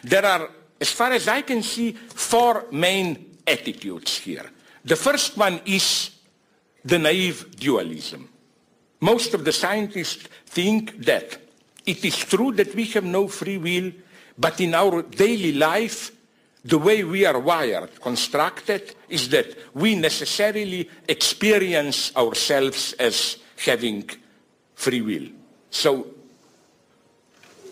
There 0.03 0.25
are, 0.25 0.51
as 0.81 0.91
far 0.91 1.13
as 1.13 1.29
I 1.29 1.43
can 1.43 1.63
see, 1.63 1.93
four 1.93 2.67
main 2.73 3.39
attitudes 3.47 4.19
here. 4.19 4.51
The 4.85 4.97
first 4.97 5.37
one 5.37 5.61
is 5.65 6.11
the 6.85 6.99
naive 6.99 7.57
dualism. 7.57 8.29
Most 9.01 9.35
of 9.35 9.45
the 9.45 9.53
scientists 9.53 10.29
think 10.47 11.05
that 11.05 11.39
it 11.87 12.05
is 12.05 12.17
true 12.17 12.53
that 12.53 12.75
we 12.75 12.85
have 12.87 13.05
no 13.05 13.29
free 13.29 13.59
will, 13.59 13.93
but 14.39 14.61
in 14.61 14.75
our 14.75 15.03
daily 15.03 15.53
life, 15.53 16.11
the 16.65 16.79
way 16.79 17.05
we 17.05 17.27
are 17.27 17.39
wired, 17.39 18.01
constructed, 18.01 18.95
is 19.09 19.29
that 19.29 19.55
we 19.75 19.95
necessarily 19.95 20.89
experience 21.07 22.15
ourselves 22.17 22.95
as 22.95 23.37
having 23.65 24.09
free 24.75 25.03
will. 25.03 25.29
So 25.71 26.07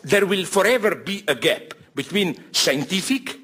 there 0.02 0.26
will 0.26 0.44
forever 0.44 0.94
be 0.94 1.24
a 1.26 1.34
gap 1.34 1.74
between 1.94 2.52
scientific 2.52 3.38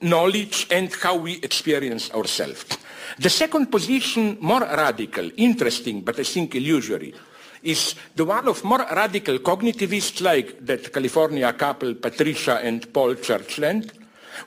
knowledge 0.00 0.66
and 0.70 0.92
how 0.94 1.16
we 1.16 1.34
experience 1.42 2.10
ourselves. 2.12 2.78
The 3.18 3.30
second 3.30 3.66
position, 3.66 4.38
more 4.40 4.60
radical, 4.60 5.30
interesting, 5.36 6.00
but 6.00 6.18
I 6.18 6.24
think 6.24 6.54
illusory, 6.54 7.14
is 7.62 7.94
the 8.16 8.24
one 8.24 8.48
of 8.48 8.64
more 8.64 8.86
radical 8.90 9.38
cognitivists 9.38 10.20
like 10.20 10.64
that 10.66 10.92
California 10.92 11.52
couple, 11.52 11.94
Patricia 11.94 12.58
and 12.62 12.92
Paul 12.92 13.14
Churchland, 13.14 13.92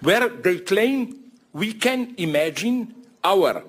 where 0.01 0.29
they 0.29 0.59
claim 0.59 1.15
we 1.53 1.73
can 1.73 2.13
imagine 2.17 2.93
our 3.23 3.63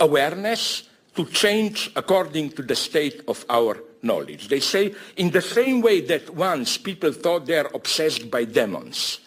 awareness 0.00 0.88
to 1.14 1.26
change 1.26 1.92
according 1.94 2.50
to 2.50 2.62
the 2.62 2.74
state 2.74 3.22
of 3.28 3.44
our 3.50 3.78
knowledge. 4.02 4.48
They 4.48 4.60
say 4.60 4.94
in 5.16 5.30
the 5.30 5.42
same 5.42 5.80
way 5.80 6.00
that 6.02 6.30
once 6.30 6.78
people 6.78 7.12
thought 7.12 7.46
they're 7.46 7.70
obsessed 7.74 8.30
by 8.30 8.44
demons, 8.44 9.20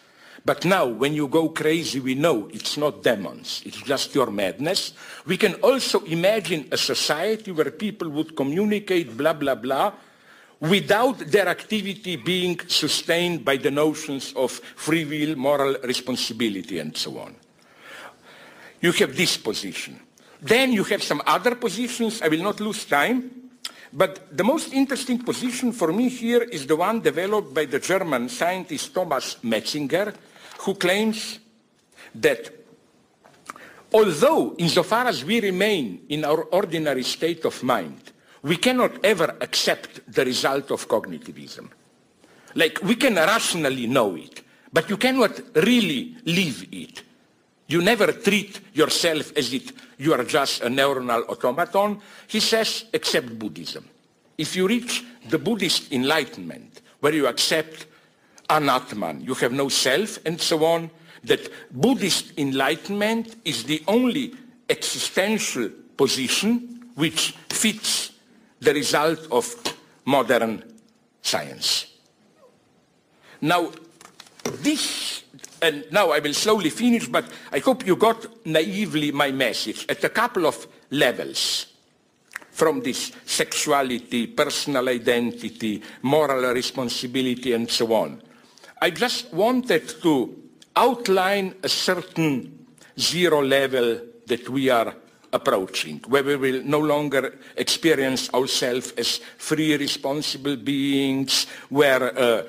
but 0.46 0.64
now, 0.64 0.86
when 0.86 1.12
you 1.12 1.26
go 1.26 1.48
crazy, 1.48 1.98
we 1.98 2.14
know 2.14 2.48
it's 2.54 2.76
not 2.76 3.02
demons. 3.02 3.62
It's 3.66 3.82
just 3.82 4.14
your 4.14 4.30
madness. 4.30 4.92
We 5.26 5.36
can 5.36 5.54
also 5.54 6.04
imagine 6.04 6.68
a 6.70 6.76
society 6.76 7.50
where 7.50 7.72
people 7.72 8.08
would 8.10 8.36
communicate 8.36 9.16
blah, 9.16 9.32
blah, 9.32 9.56
blah, 9.56 9.92
without 10.60 11.18
their 11.18 11.48
activity 11.48 12.14
being 12.14 12.60
sustained 12.68 13.44
by 13.44 13.56
the 13.56 13.72
notions 13.72 14.32
of 14.36 14.52
free 14.52 15.04
will, 15.04 15.34
moral 15.34 15.78
responsibility, 15.82 16.78
and 16.78 16.96
so 16.96 17.18
on. 17.18 17.34
You 18.80 18.92
have 18.92 19.16
this 19.16 19.36
position. 19.36 19.98
Then 20.40 20.70
you 20.70 20.84
have 20.84 21.02
some 21.02 21.22
other 21.26 21.56
positions. 21.56 22.22
I 22.22 22.28
will 22.28 22.44
not 22.44 22.60
lose 22.60 22.84
time. 22.84 23.50
But 23.92 24.36
the 24.36 24.44
most 24.44 24.72
interesting 24.72 25.24
position 25.24 25.72
for 25.72 25.92
me 25.92 26.08
here 26.08 26.42
is 26.42 26.66
the 26.66 26.76
one 26.76 27.00
developed 27.00 27.52
by 27.52 27.64
the 27.64 27.80
German 27.80 28.28
scientist 28.28 28.94
Thomas 28.94 29.38
Metzinger, 29.42 30.14
who 30.58 30.74
claims 30.74 31.38
that 32.14 32.50
although 33.92 34.54
insofar 34.58 35.06
as 35.06 35.24
we 35.24 35.40
remain 35.40 36.04
in 36.08 36.24
our 36.24 36.44
ordinary 36.44 37.02
state 37.02 37.44
of 37.44 37.62
mind, 37.62 38.12
we 38.42 38.56
cannot 38.56 39.04
ever 39.04 39.36
accept 39.40 40.00
the 40.12 40.24
result 40.24 40.70
of 40.70 40.86
cognitivism. 40.88 41.68
Like 42.54 42.80
we 42.82 42.96
can 42.96 43.14
rationally 43.14 43.86
know 43.86 44.16
it, 44.16 44.42
but 44.72 44.88
you 44.88 44.96
cannot 44.96 45.40
really 45.56 46.16
live 46.24 46.66
it. 46.72 47.02
You 47.68 47.82
never 47.82 48.12
treat 48.12 48.60
yourself 48.74 49.36
as 49.36 49.52
if 49.52 49.72
you 49.98 50.12
are 50.14 50.24
just 50.24 50.62
a 50.62 50.66
neuronal 50.66 51.28
automaton, 51.28 52.00
he 52.28 52.40
says, 52.40 52.84
except 52.92 53.38
Buddhism. 53.38 53.84
If 54.38 54.54
you 54.54 54.68
reach 54.68 55.04
the 55.28 55.38
Buddhist 55.38 55.92
enlightenment, 55.92 56.82
where 57.00 57.14
you 57.14 57.26
accept 57.26 57.86
anatman, 58.48 59.24
you 59.24 59.34
have 59.34 59.52
no 59.52 59.68
self, 59.68 60.18
and 60.24 60.40
so 60.40 60.64
on, 60.64 60.90
that 61.24 61.50
Buddhist 61.72 62.38
enlightenment 62.38 63.36
is 63.44 63.64
the 63.64 63.82
only 63.88 64.34
existential 64.68 65.70
position 65.96 66.90
which 66.94 67.32
fits 67.50 68.12
the 68.60 68.72
result 68.72 69.26
of 69.30 69.54
modern 70.04 70.62
science. 71.22 71.86
Now, 73.40 73.70
this, 74.44 75.24
and 75.60 75.84
now 75.90 76.10
I 76.10 76.20
will 76.20 76.34
slowly 76.34 76.70
finish, 76.70 77.08
but 77.08 77.30
I 77.52 77.58
hope 77.58 77.86
you 77.86 77.96
got 77.96 78.46
naively 78.46 79.12
my 79.12 79.30
message 79.30 79.86
at 79.88 80.02
a 80.04 80.08
couple 80.08 80.46
of 80.46 80.66
levels 80.90 81.66
from 82.50 82.80
this 82.80 83.12
sexuality, 83.26 84.28
personal 84.28 84.88
identity, 84.88 85.82
moral 86.02 86.54
responsibility, 86.54 87.52
and 87.52 87.70
so 87.70 87.92
on. 87.92 88.22
I 88.80 88.90
just 88.90 89.32
wanted 89.32 89.88
to 90.02 90.36
outline 90.76 91.54
a 91.62 91.68
certain 91.68 92.66
zero 92.98 93.42
level 93.42 94.00
that 94.26 94.48
we 94.50 94.68
are 94.68 94.94
approaching, 95.32 96.00
where 96.08 96.22
we 96.22 96.36
will 96.36 96.62
no 96.62 96.80
longer 96.80 97.38
experience 97.56 98.32
ourselves 98.34 98.92
as 98.92 99.18
free, 99.38 99.76
responsible 99.76 100.56
beings, 100.56 101.46
where, 101.70 102.18
uh, 102.18 102.42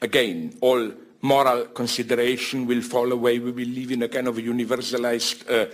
again, 0.00 0.56
all 0.62 0.90
moral 1.20 1.66
consideration 1.66 2.66
will 2.66 2.82
fall 2.82 3.12
away. 3.12 3.38
We 3.38 3.52
will 3.52 3.68
live 3.68 3.92
in 3.92 4.02
a 4.02 4.08
kind 4.08 4.28
of 4.28 4.36
universalized 4.36 5.50
uh, 5.50 5.70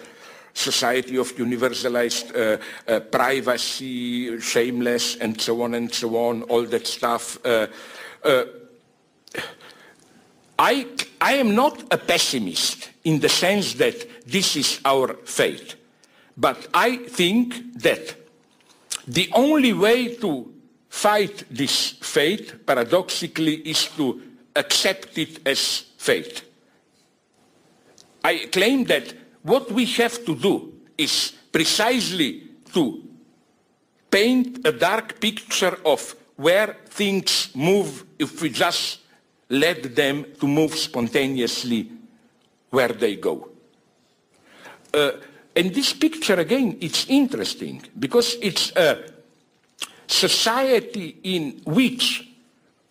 society 0.52 1.18
of 1.18 1.34
universalized 1.36 2.34
uh, 2.34 2.92
uh, 2.92 3.00
privacy, 3.00 4.40
shameless, 4.40 5.16
and 5.16 5.40
so 5.40 5.62
on 5.62 5.74
and 5.74 5.92
so 5.94 6.16
on, 6.16 6.42
all 6.42 6.64
that 6.64 6.86
stuff. 6.86 7.38
Uh, 7.44 7.68
uh 8.24 8.44
I, 10.70 10.86
I 11.20 11.32
am 11.32 11.56
not 11.56 11.82
a 11.90 11.98
pessimist 11.98 12.90
in 13.02 13.18
the 13.18 13.28
sense 13.28 13.74
that 13.74 14.24
this 14.24 14.54
is 14.54 14.80
our 14.84 15.14
fate, 15.24 15.74
but 16.36 16.68
I 16.72 16.96
think 16.96 17.80
that 17.82 18.14
the 19.08 19.28
only 19.32 19.72
way 19.72 20.14
to 20.14 20.54
fight 20.88 21.42
this 21.50 21.90
fate, 22.00 22.64
paradoxically, 22.64 23.56
is 23.68 23.88
to 23.96 24.22
accept 24.54 25.18
it 25.18 25.44
as 25.44 25.86
fate. 25.98 26.44
I 28.22 28.46
claim 28.52 28.84
that 28.84 29.12
what 29.42 29.72
we 29.72 29.86
have 29.86 30.24
to 30.24 30.36
do 30.36 30.72
is 30.96 31.32
precisely 31.50 32.44
to 32.74 33.02
paint 34.08 34.64
a 34.64 34.70
dark 34.70 35.18
picture 35.18 35.76
of 35.84 36.14
where 36.36 36.76
things 36.86 37.50
move 37.56 38.04
if 38.20 38.40
we 38.40 38.50
just 38.50 38.99
let 39.50 39.94
them 39.94 40.24
to 40.40 40.46
move 40.46 40.74
spontaneously 40.74 41.90
where 42.70 42.88
they 42.88 43.16
go. 43.16 43.48
Uh, 44.94 45.12
and 45.54 45.74
this 45.74 45.92
picture, 45.92 46.34
again, 46.34 46.78
it's 46.80 47.06
interesting 47.08 47.82
because 47.98 48.36
it's 48.40 48.74
a 48.76 49.12
society 50.06 51.18
in 51.24 51.60
which 51.64 52.28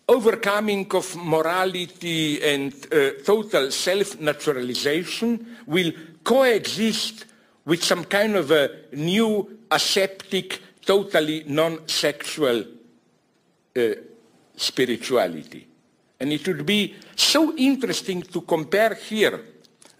overcoming 0.08 0.86
of 0.94 1.16
morality 1.16 2.42
and 2.42 2.72
uh, 2.92 3.10
total 3.24 3.70
self-naturalization 3.70 5.56
will 5.66 5.92
coexist 6.24 7.26
with 7.64 7.82
some 7.82 8.04
kind 8.04 8.36
of 8.36 8.50
a 8.50 8.70
new 8.92 9.58
aseptic, 9.70 10.60
totally 10.84 11.44
non-sexual 11.46 12.64
uh, 13.76 13.80
spirituality. 14.56 15.69
And 16.20 16.32
it 16.32 16.46
would 16.46 16.66
be 16.66 16.94
so 17.16 17.56
interesting 17.56 18.22
to 18.22 18.42
compare 18.42 18.94
here 18.94 19.40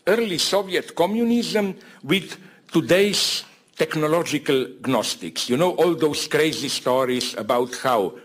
early 0.06 0.38
Soviet 0.38 0.94
communism 0.94 1.74
with 2.02 2.36
today's 2.70 3.44
technological 3.74 4.66
gnostics. 4.86 5.48
You 5.48 5.56
know 5.56 5.70
all 5.72 5.94
those 5.94 6.28
crazy 6.28 6.68
stories 6.68 7.34
about 7.34 7.74
how 7.76 8.18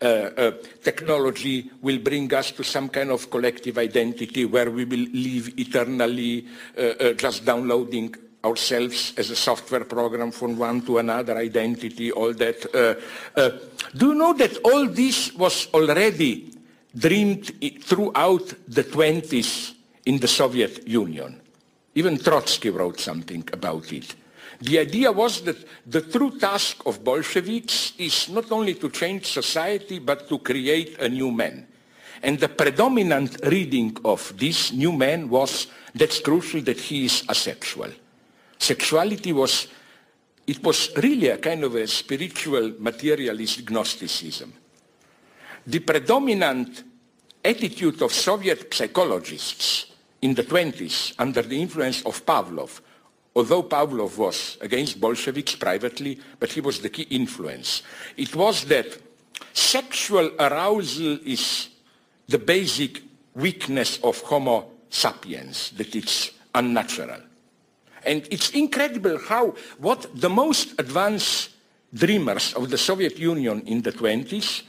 uh, 0.00 0.04
uh, 0.04 0.52
technology 0.82 1.70
will 1.80 1.98
bring 1.98 2.32
us 2.34 2.52
to 2.52 2.62
some 2.62 2.88
kind 2.88 3.10
of 3.10 3.28
collective 3.30 3.78
identity 3.78 4.44
where 4.44 4.70
we 4.70 4.84
will 4.84 5.06
live 5.12 5.58
eternally 5.58 6.46
uh, 6.76 6.80
uh 6.80 7.12
just 7.14 7.44
downloading 7.44 8.14
ourselves 8.44 9.14
as 9.16 9.30
a 9.30 9.36
software 9.36 9.84
program 9.84 10.32
from 10.32 10.58
one 10.58 10.82
to 10.82 10.98
another 10.98 11.36
identity, 11.36 12.10
all 12.10 12.32
that. 12.34 12.66
Uh, 12.74 13.40
uh, 13.40 13.50
do 13.96 14.08
you 14.08 14.14
know 14.14 14.32
that 14.32 14.56
all 14.64 14.86
this 14.86 15.32
was 15.34 15.68
already 15.72 16.51
dreamed 16.96 17.52
throughout 17.82 18.54
the 18.68 18.84
20s 18.84 19.74
in 20.06 20.18
the 20.18 20.28
Soviet 20.28 20.86
Union. 20.86 21.40
Even 21.94 22.18
Trotsky 22.18 22.70
wrote 22.70 23.00
something 23.00 23.48
about 23.52 23.92
it. 23.92 24.14
The 24.60 24.78
idea 24.78 25.10
was 25.10 25.42
that 25.42 25.56
the 25.86 26.02
true 26.02 26.38
task 26.38 26.86
of 26.86 27.02
Bolsheviks 27.02 27.92
is 27.98 28.28
not 28.28 28.52
only 28.52 28.74
to 28.74 28.90
change 28.90 29.26
society, 29.26 29.98
but 29.98 30.28
to 30.28 30.38
create 30.38 31.00
a 31.00 31.08
new 31.08 31.30
man. 31.32 31.66
And 32.22 32.38
the 32.38 32.48
predominant 32.48 33.40
reading 33.44 33.96
of 34.04 34.32
this 34.38 34.72
new 34.72 34.92
man 34.92 35.28
was, 35.28 35.66
that's 35.94 36.20
crucial, 36.20 36.60
that 36.62 36.78
he 36.78 37.06
is 37.06 37.24
asexual. 37.28 37.90
Sexuality 38.58 39.32
was, 39.32 39.66
it 40.46 40.62
was 40.62 40.90
really 40.96 41.28
a 41.28 41.38
kind 41.38 41.64
of 41.64 41.74
a 41.74 41.86
spiritual 41.88 42.74
materialist 42.78 43.68
Gnosticism. 43.68 44.52
The 45.66 45.78
predominant 45.78 46.82
attitude 47.44 48.02
of 48.02 48.12
Soviet 48.12 48.72
psychologists 48.74 49.86
in 50.20 50.34
the 50.34 50.42
20s 50.42 51.14
under 51.18 51.42
the 51.42 51.60
influence 51.60 52.02
of 52.02 52.24
Pavlov, 52.26 52.80
although 53.34 53.62
Pavlov 53.62 54.16
was 54.16 54.58
against 54.60 55.00
Bolsheviks 55.00 55.54
privately, 55.54 56.18
but 56.38 56.52
he 56.52 56.60
was 56.60 56.80
the 56.80 56.88
key 56.88 57.06
influence, 57.10 57.82
it 58.16 58.34
was 58.34 58.64
that 58.64 58.98
sexual 59.52 60.30
arousal 60.38 61.18
is 61.24 61.68
the 62.28 62.38
basic 62.38 63.02
weakness 63.34 63.98
of 64.02 64.20
Homo 64.22 64.70
sapiens, 64.90 65.70
that 65.76 65.94
it's 65.94 66.30
unnatural. 66.54 67.20
And 68.04 68.26
it's 68.30 68.50
incredible 68.50 69.18
how 69.18 69.54
what 69.78 70.06
the 70.14 70.28
most 70.28 70.72
advanced 70.78 71.50
dreamers 71.94 72.52
of 72.54 72.70
the 72.70 72.78
Soviet 72.78 73.18
Union 73.18 73.62
in 73.66 73.82
the 73.82 73.92
20s 73.92 74.62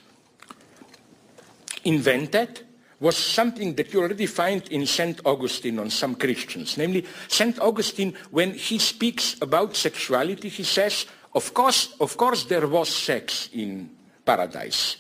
invented 1.83 2.61
was 2.99 3.17
something 3.17 3.75
that 3.75 3.91
you 3.93 4.01
already 4.01 4.25
find 4.25 4.65
in 4.69 4.85
St. 4.85 5.19
Augustine 5.25 5.79
on 5.79 5.89
some 5.89 6.15
Christians. 6.15 6.77
Namely, 6.77 7.05
St. 7.27 7.59
Augustine, 7.59 8.13
when 8.31 8.53
he 8.53 8.79
speaks 8.79 9.35
about 9.41 9.75
sexuality, 9.75 10.47
he 10.47 10.63
says, 10.63 11.05
of 11.35 11.53
course, 11.53 11.95
of 11.99 12.15
course 12.15 12.45
there 12.45 12.67
was 12.67 12.87
sex 12.87 13.49
in 13.53 13.89
paradise. 14.25 14.97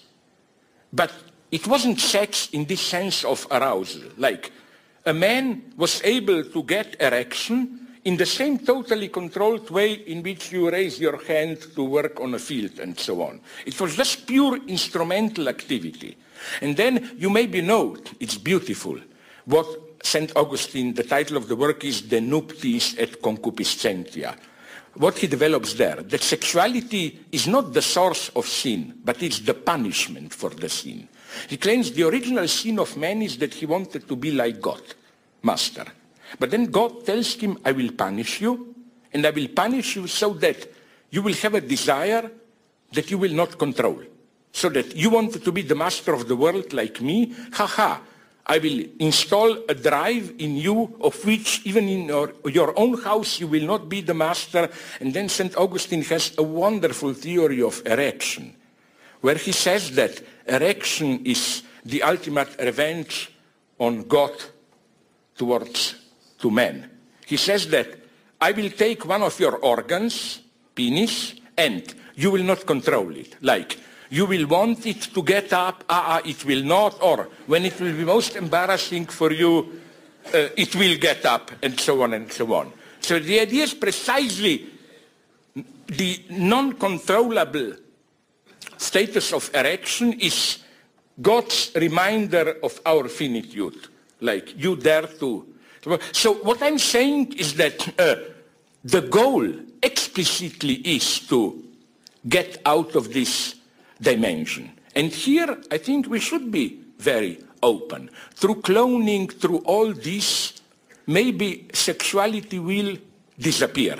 But 0.91 1.13
it 1.49 1.65
wasn't 1.65 1.99
sex 1.99 2.49
in 2.51 2.65
this 2.65 2.81
sense 2.81 3.23
of 3.23 3.47
arousal. 3.49 4.09
Like, 4.17 4.51
a 5.05 5.13
man 5.13 5.73
was 5.77 6.01
able 6.03 6.43
to 6.43 6.63
get 6.63 6.99
erection 6.99 7.87
in 8.03 8.17
the 8.17 8.25
same 8.25 8.59
totally 8.59 9.07
controlled 9.07 9.69
way 9.69 9.93
in 9.93 10.23
which 10.23 10.51
you 10.51 10.69
raise 10.69 10.99
your 10.99 11.23
hand 11.23 11.57
to 11.75 11.83
work 11.83 12.19
on 12.19 12.33
a 12.33 12.39
field 12.39 12.79
and 12.79 12.99
so 12.99 13.21
on. 13.21 13.39
It 13.65 13.79
was 13.79 13.95
just 13.95 14.27
pure 14.27 14.57
instrumental 14.67 15.47
activity. 15.47 16.17
And 16.61 16.75
then 16.75 17.15
you 17.17 17.29
maybe 17.29 17.61
know, 17.61 17.97
it's 18.19 18.37
beautiful, 18.37 18.97
what 19.45 19.67
St. 20.03 20.35
Augustine, 20.35 20.93
the 20.93 21.03
title 21.03 21.37
of 21.37 21.47
the 21.47 21.55
work 21.55 21.83
is 21.83 22.01
De 22.01 22.19
Nuptiis 22.19 22.95
et 22.97 23.21
Concupiscentia. 23.21 24.35
What 24.95 25.17
he 25.17 25.27
develops 25.27 25.73
there, 25.73 26.03
that 26.03 26.21
sexuality 26.21 27.25
is 27.31 27.47
not 27.47 27.73
the 27.73 27.81
source 27.81 28.29
of 28.35 28.45
sin, 28.45 28.93
but 29.03 29.23
it's 29.23 29.39
the 29.39 29.53
punishment 29.53 30.33
for 30.33 30.49
the 30.49 30.69
sin. 30.69 31.07
He 31.47 31.57
claims 31.57 31.91
the 31.91 32.03
original 32.03 32.47
sin 32.47 32.79
of 32.79 32.95
man 32.97 33.21
is 33.21 33.37
that 33.37 33.53
he 33.53 33.65
wanted 33.65 34.07
to 34.07 34.15
be 34.15 34.31
like 34.31 34.61
God, 34.61 34.81
master. 35.41 35.85
But 36.37 36.51
then 36.51 36.65
God 36.65 37.05
tells 37.05 37.33
him, 37.35 37.57
I 37.65 37.71
will 37.71 37.91
punish 37.93 38.41
you, 38.41 38.75
and 39.11 39.25
I 39.25 39.31
will 39.31 39.47
punish 39.47 39.95
you 39.95 40.07
so 40.07 40.33
that 40.33 40.67
you 41.09 41.21
will 41.21 41.33
have 41.33 41.55
a 41.55 41.61
desire 41.61 42.29
that 42.91 43.09
you 43.09 43.17
will 43.17 43.33
not 43.33 43.57
control. 43.57 44.01
So 44.53 44.69
that 44.69 44.95
you 44.95 45.09
want 45.09 45.43
to 45.43 45.51
be 45.51 45.63
the 45.63 45.75
master 45.75 46.13
of 46.13 46.29
the 46.29 46.35
world 46.35 46.71
like 46.71 47.01
me? 47.01 47.35
Haha, 47.51 47.97
I 48.45 48.59
will 48.59 48.85
install 48.99 49.57
a 49.67 49.73
drive 49.73 50.33
in 50.37 50.57
you 50.57 50.95
of 51.01 51.25
which 51.25 51.65
even 51.65 51.89
in 51.89 52.05
your, 52.07 52.33
your 52.45 52.77
own 52.77 53.01
house 53.01 53.39
you 53.39 53.47
will 53.47 53.65
not 53.65 53.89
be 53.89 54.01
the 54.01 54.13
master. 54.13 54.69
And 54.99 55.13
then 55.13 55.27
St. 55.27 55.55
Augustine 55.57 56.03
has 56.03 56.33
a 56.37 56.43
wonderful 56.43 57.13
theory 57.13 57.61
of 57.61 57.81
erection, 57.85 58.53
where 59.21 59.35
he 59.35 59.51
says 59.51 59.91
that 59.95 60.21
erection 60.45 61.25
is 61.25 61.63
the 61.83 62.03
ultimate 62.03 62.55
revenge 62.59 63.31
on 63.79 64.03
God 64.03 64.33
towards 65.35 65.95
to 66.39 66.51
men. 66.51 66.89
He 67.25 67.37
says 67.37 67.67
that 67.69 67.87
I 68.39 68.51
will 68.51 68.69
take 68.69 69.05
one 69.05 69.23
of 69.23 69.39
your 69.39 69.57
organs, 69.57 70.41
penis, 70.75 71.33
and 71.57 71.81
you 72.15 72.29
will 72.29 72.43
not 72.43 72.65
control 72.65 73.15
it. 73.15 73.37
Like, 73.41 73.77
you 74.09 74.25
will 74.25 74.47
want 74.47 74.85
it 74.85 75.01
to 75.13 75.23
get 75.23 75.53
up, 75.53 75.83
ah, 75.89 76.19
ah, 76.19 76.21
it 76.27 76.45
will 76.45 76.63
not, 76.63 77.01
or 77.01 77.29
when 77.47 77.65
it 77.65 77.79
will 77.79 77.93
be 77.93 78.03
most 78.03 78.35
embarrassing 78.35 79.05
for 79.07 79.31
you, 79.31 79.81
uh, 80.33 80.49
it 80.55 80.75
will 80.75 80.97
get 80.97 81.25
up, 81.25 81.51
and 81.61 81.79
so 81.79 82.01
on 82.03 82.13
and 82.13 82.31
so 82.31 82.53
on. 82.53 82.71
So 83.01 83.19
the 83.19 83.39
idea 83.39 83.63
is 83.63 83.73
precisely 83.73 84.69
the 85.87 86.23
non-controllable 86.29 87.73
status 88.77 89.33
of 89.33 89.49
erection 89.53 90.13
is 90.13 90.59
God's 91.21 91.71
reminder 91.75 92.57
of 92.63 92.79
our 92.85 93.07
finitude. 93.07 93.87
Like, 94.21 94.57
you 94.57 94.75
dare 94.75 95.07
to 95.19 95.53
so 96.11 96.33
what 96.35 96.61
I'm 96.61 96.79
saying 96.79 97.33
is 97.33 97.55
that 97.55 97.99
uh, 97.99 98.15
the 98.83 99.01
goal 99.01 99.49
explicitly 99.81 100.75
is 100.75 101.19
to 101.27 101.61
get 102.27 102.61
out 102.65 102.95
of 102.95 103.11
this 103.11 103.55
dimension. 104.03 104.71
And 104.95 105.11
here 105.11 105.57
I 105.71 105.77
think 105.77 106.07
we 106.07 106.19
should 106.19 106.51
be 106.51 106.79
very 106.99 107.39
open. 107.63 108.09
Through 108.35 108.61
cloning, 108.61 109.31
through 109.31 109.59
all 109.59 109.93
this, 109.93 110.61
maybe 111.07 111.67
sexuality 111.73 112.59
will 112.59 112.97
disappear. 113.39 113.97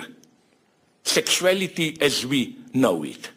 Sexuality 1.02 1.98
as 2.00 2.24
we 2.24 2.56
know 2.72 3.02
it, 3.04 3.30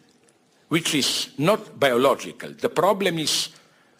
which 0.68 0.94
is 0.94 1.30
not 1.38 1.78
biological. 1.78 2.52
The 2.52 2.68
problem 2.68 3.18
is 3.18 3.48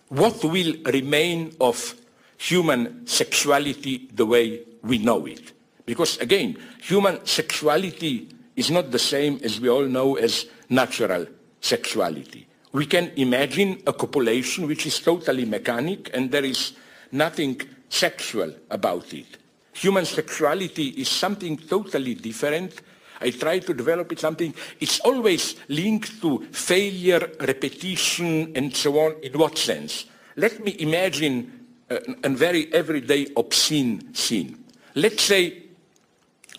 what 0.08 0.42
will 0.44 0.74
remain 0.86 1.54
of 1.60 1.94
human 2.38 3.06
sexuality 3.06 4.08
the 4.14 4.24
way 4.24 4.62
we 4.82 4.98
know 4.98 5.26
it. 5.26 5.52
Because 5.84 6.18
again, 6.18 6.56
human 6.80 7.24
sexuality 7.26 8.28
is 8.56 8.70
not 8.70 8.90
the 8.90 8.98
same 8.98 9.40
as 9.42 9.60
we 9.60 9.68
all 9.68 9.86
know 9.86 10.16
as 10.16 10.46
natural 10.68 11.26
sexuality. 11.60 12.46
We 12.72 12.86
can 12.86 13.12
imagine 13.16 13.82
a 13.86 13.92
copulation 13.92 14.66
which 14.66 14.86
is 14.86 15.00
totally 15.00 15.44
mechanic 15.44 16.10
and 16.12 16.30
there 16.30 16.44
is 16.44 16.72
nothing 17.12 17.60
sexual 17.88 18.52
about 18.70 19.12
it. 19.14 19.38
Human 19.72 20.04
sexuality 20.04 20.88
is 20.88 21.08
something 21.08 21.56
totally 21.56 22.14
different. 22.14 22.80
I 23.20 23.30
try 23.30 23.58
to 23.60 23.74
develop 23.74 24.12
it 24.12 24.20
something, 24.20 24.54
it's 24.80 25.00
always 25.00 25.56
linked 25.68 26.20
to 26.20 26.46
failure, 26.52 27.30
repetition, 27.40 28.52
and 28.54 28.74
so 28.76 28.98
on. 28.98 29.16
In 29.22 29.32
what 29.38 29.58
sense? 29.58 30.04
Let 30.36 30.62
me 30.62 30.76
imagine 30.78 31.66
a, 31.90 32.00
a 32.22 32.28
very 32.28 32.72
everyday 32.72 33.28
obscene 33.36 34.14
scene. 34.14 34.64
Let's 34.94 35.22
say 35.22 35.62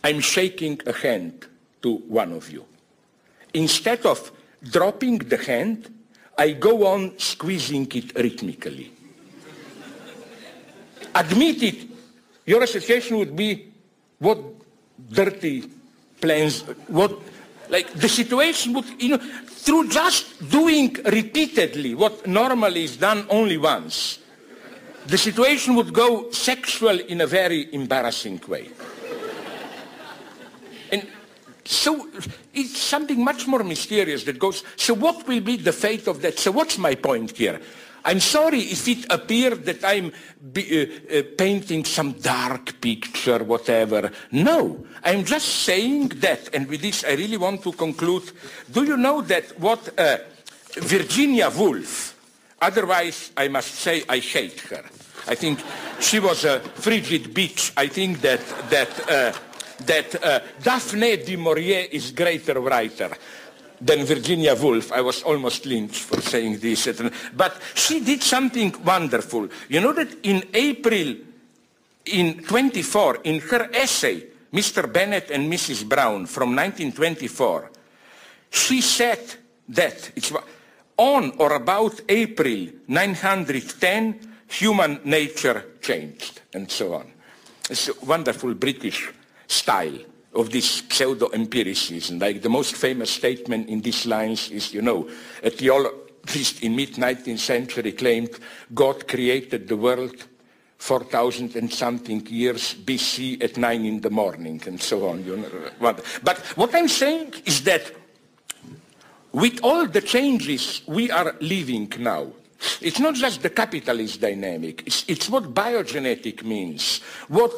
I'm 0.03 0.19
shaking 0.19 0.81
a 0.85 0.93
hand 0.93 1.45
to 1.81 1.95
one 1.95 2.33
of 2.33 2.49
you. 2.49 2.65
Instead 3.53 4.05
of 4.05 4.31
dropping 4.63 5.19
the 5.19 5.37
hand, 5.37 5.89
I 6.39 6.51
go 6.53 6.87
on 6.87 7.19
squeezing 7.19 7.91
it 7.93 8.15
rhythmically. 8.15 8.89
Admit 11.13 11.63
it, 11.63 11.87
your 12.45 12.63
association 12.63 13.17
would 13.17 13.35
be 13.35 13.67
what 14.19 14.39
dirty 15.11 15.69
plans, 16.21 16.61
what, 16.87 17.11
like 17.67 17.91
the 17.91 18.07
situation 18.07 18.71
would, 18.71 18.85
you 19.01 19.09
know, 19.09 19.17
through 19.17 19.89
just 19.89 20.49
doing 20.49 20.95
repeatedly 21.11 21.93
what 21.93 22.25
normally 22.25 22.85
is 22.85 22.95
done 22.95 23.25
only 23.29 23.57
once, 23.57 24.19
the 25.07 25.17
situation 25.17 25.75
would 25.75 25.91
go 25.91 26.31
sexual 26.31 26.97
in 27.01 27.19
a 27.19 27.27
very 27.27 27.67
embarrassing 27.73 28.39
way. 28.47 28.69
and 30.93 31.05
so 31.69 32.09
it's 32.51 32.79
something 32.79 33.23
much 33.23 33.45
more 33.45 33.63
mysterious 33.63 34.23
that 34.23 34.39
goes, 34.39 34.63
so 34.75 34.95
what 34.95 35.27
will 35.27 35.39
be 35.39 35.55
the 35.55 35.71
fate 35.71 36.07
of 36.07 36.19
that? 36.23 36.39
So 36.39 36.51
what's 36.51 36.79
my 36.79 36.95
point 36.95 37.37
here? 37.37 37.61
I'm 38.03 38.19
sorry 38.19 38.61
if 38.61 38.87
it 38.87 39.05
appeared 39.11 39.65
that 39.65 39.85
I'm 39.85 40.11
be, 40.51 40.63
uh, 40.81 41.19
uh, 41.19 41.23
painting 41.37 41.85
some 41.85 42.13
dark 42.13 42.81
picture, 42.81 43.43
whatever. 43.43 44.11
No, 44.31 44.83
I'm 45.03 45.23
just 45.23 45.47
saying 45.63 46.07
that, 46.21 46.49
and 46.55 46.67
with 46.67 46.81
this 46.81 47.03
I 47.03 47.11
really 47.11 47.37
want 47.37 47.61
to 47.61 47.71
conclude. 47.73 48.31
Do 48.71 48.83
you 48.83 48.97
know 48.97 49.21
that 49.21 49.59
what 49.59 49.93
uh, 49.99 50.17
Virginia 50.73 51.51
Woolf, 51.51 52.15
otherwise 52.59 53.31
I 53.37 53.47
must 53.47 53.75
say 53.75 54.03
I 54.09 54.17
hate 54.17 54.59
her. 54.61 54.83
I 55.27 55.35
think 55.35 55.59
she 55.99 56.19
was 56.19 56.45
a 56.45 56.61
frigid 56.61 57.25
bitch. 57.25 57.73
I 57.77 57.85
think 57.85 58.21
that, 58.21 58.41
that, 58.71 59.07
uh, 59.07 59.33
that 59.85 60.23
uh, 60.23 60.39
Daphne 60.61 61.17
du 61.17 61.37
Maurier 61.37 61.87
is 61.91 62.11
greater 62.11 62.59
writer 62.59 63.11
than 63.81 64.05
Virginia 64.05 64.55
Woolf. 64.55 64.91
I 64.91 65.01
was 65.01 65.23
almost 65.23 65.65
lynched 65.65 66.03
for 66.03 66.21
saying 66.21 66.59
this. 66.59 66.87
But 67.35 67.61
she 67.73 68.01
did 68.01 68.21
something 68.21 68.75
wonderful. 68.83 69.47
You 69.69 69.81
know 69.81 69.93
that 69.93 70.17
in 70.23 70.43
April 70.53 71.15
in 72.05 72.43
24, 72.43 73.17
in 73.23 73.39
her 73.39 73.69
essay, 73.73 74.25
Mr. 74.51 74.91
Bennett 74.91 75.29
and 75.31 75.51
Mrs. 75.51 75.87
Brown 75.87 76.25
from 76.25 76.55
1924, 76.55 77.71
she 78.49 78.81
said 78.81 79.19
that 79.69 80.11
it's 80.15 80.33
on 80.97 81.31
or 81.37 81.53
about 81.53 82.01
April 82.09 82.67
910, 82.87 84.19
human 84.47 84.99
nature 85.05 85.65
changed, 85.81 86.41
and 86.53 86.69
so 86.69 86.95
on. 86.95 87.11
It's 87.69 87.87
a 87.89 88.05
wonderful 88.05 88.55
British 88.55 89.11
style 89.49 89.97
of 90.33 90.51
this 90.51 90.83
pseudo-empiricism. 90.89 92.19
Like 92.19 92.41
the 92.41 92.49
most 92.49 92.75
famous 92.75 93.09
statement 93.09 93.67
in 93.67 93.81
these 93.81 94.05
lines 94.05 94.49
is, 94.51 94.73
you 94.73 94.81
know, 94.81 95.09
a 95.43 95.49
theologist 95.49 96.63
in 96.63 96.75
mid-19th 96.75 97.39
century 97.39 97.91
claimed 97.91 98.29
God 98.73 99.07
created 99.07 99.67
the 99.67 99.75
world 99.75 100.15
4,000 100.77 101.55
and 101.55 101.73
something 101.73 102.25
years 102.27 102.73
BC 102.73 103.43
at 103.43 103.57
9 103.57 103.85
in 103.85 103.99
the 103.99 104.09
morning 104.09 104.61
and 104.65 104.81
so 104.81 105.09
on. 105.09 105.25
You 105.25 105.37
know. 105.37 105.95
But 106.23 106.39
what 106.55 106.73
I'm 106.73 106.87
saying 106.87 107.33
is 107.45 107.63
that 107.63 107.91
with 109.33 109.59
all 109.61 109.87
the 109.87 110.01
changes 110.01 110.81
we 110.87 111.11
are 111.11 111.35
living 111.41 111.91
now, 111.99 112.31
it's 112.81 112.99
not 112.99 113.15
just 113.15 113.41
the 113.41 113.49
capitalist 113.49 114.21
dynamic, 114.21 114.83
it's, 114.85 115.05
it's 115.07 115.29
what 115.29 115.53
biogenetic 115.53 116.43
means, 116.43 116.99
what 117.27 117.53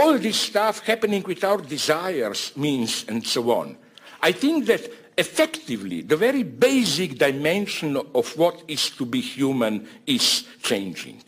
all 0.00 0.18
this 0.18 0.38
stuff 0.38 0.80
happening 0.80 1.22
with 1.22 1.44
our 1.44 1.58
desires 1.58 2.52
means 2.56 3.04
and 3.08 3.26
so 3.26 3.50
on. 3.50 3.76
I 4.22 4.32
think 4.32 4.66
that 4.66 4.90
effectively 5.16 6.02
the 6.02 6.16
very 6.16 6.42
basic 6.42 7.18
dimension 7.18 7.96
of 8.14 8.36
what 8.36 8.62
is 8.68 8.90
to 8.90 9.04
be 9.04 9.20
human 9.20 9.88
is 10.06 10.44
changing. 10.62 11.22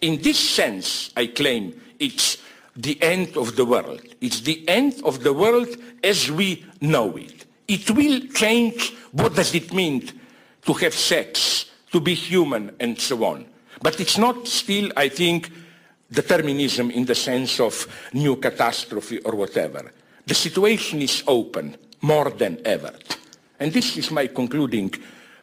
In 0.00 0.20
this 0.20 0.38
sense, 0.38 1.12
I 1.16 1.26
claim 1.26 1.80
it's 1.98 2.38
the 2.76 3.00
end 3.02 3.36
of 3.36 3.56
the 3.56 3.64
world. 3.64 4.02
It's 4.20 4.40
the 4.40 4.66
end 4.68 5.02
of 5.04 5.22
the 5.22 5.32
world 5.32 5.68
as 6.02 6.30
we 6.30 6.64
know 6.80 7.16
it. 7.16 7.44
It 7.68 7.90
will 7.90 8.20
change 8.34 8.94
what 9.12 9.34
does 9.34 9.54
it 9.54 9.72
mean 9.72 10.08
to 10.64 10.72
have 10.74 10.94
sex, 10.94 11.66
to 11.92 12.00
be 12.00 12.14
human, 12.14 12.74
and 12.80 12.98
so 12.98 13.24
on. 13.24 13.46
But 13.82 14.00
it's 14.00 14.18
not 14.18 14.46
still, 14.46 14.90
I 14.96 15.08
think, 15.08 15.50
determinism 16.12 16.90
in 16.90 17.04
the 17.04 17.14
sense 17.14 17.58
of 17.60 17.86
new 18.12 18.36
catastrophe 18.36 19.18
or 19.20 19.34
whatever. 19.34 19.90
The 20.26 20.34
situation 20.34 21.00
is 21.02 21.24
open 21.26 21.76
more 22.02 22.30
than 22.30 22.60
ever. 22.64 22.92
And 23.58 23.72
this 23.72 23.96
is 23.96 24.10
my 24.10 24.26
concluding 24.28 24.92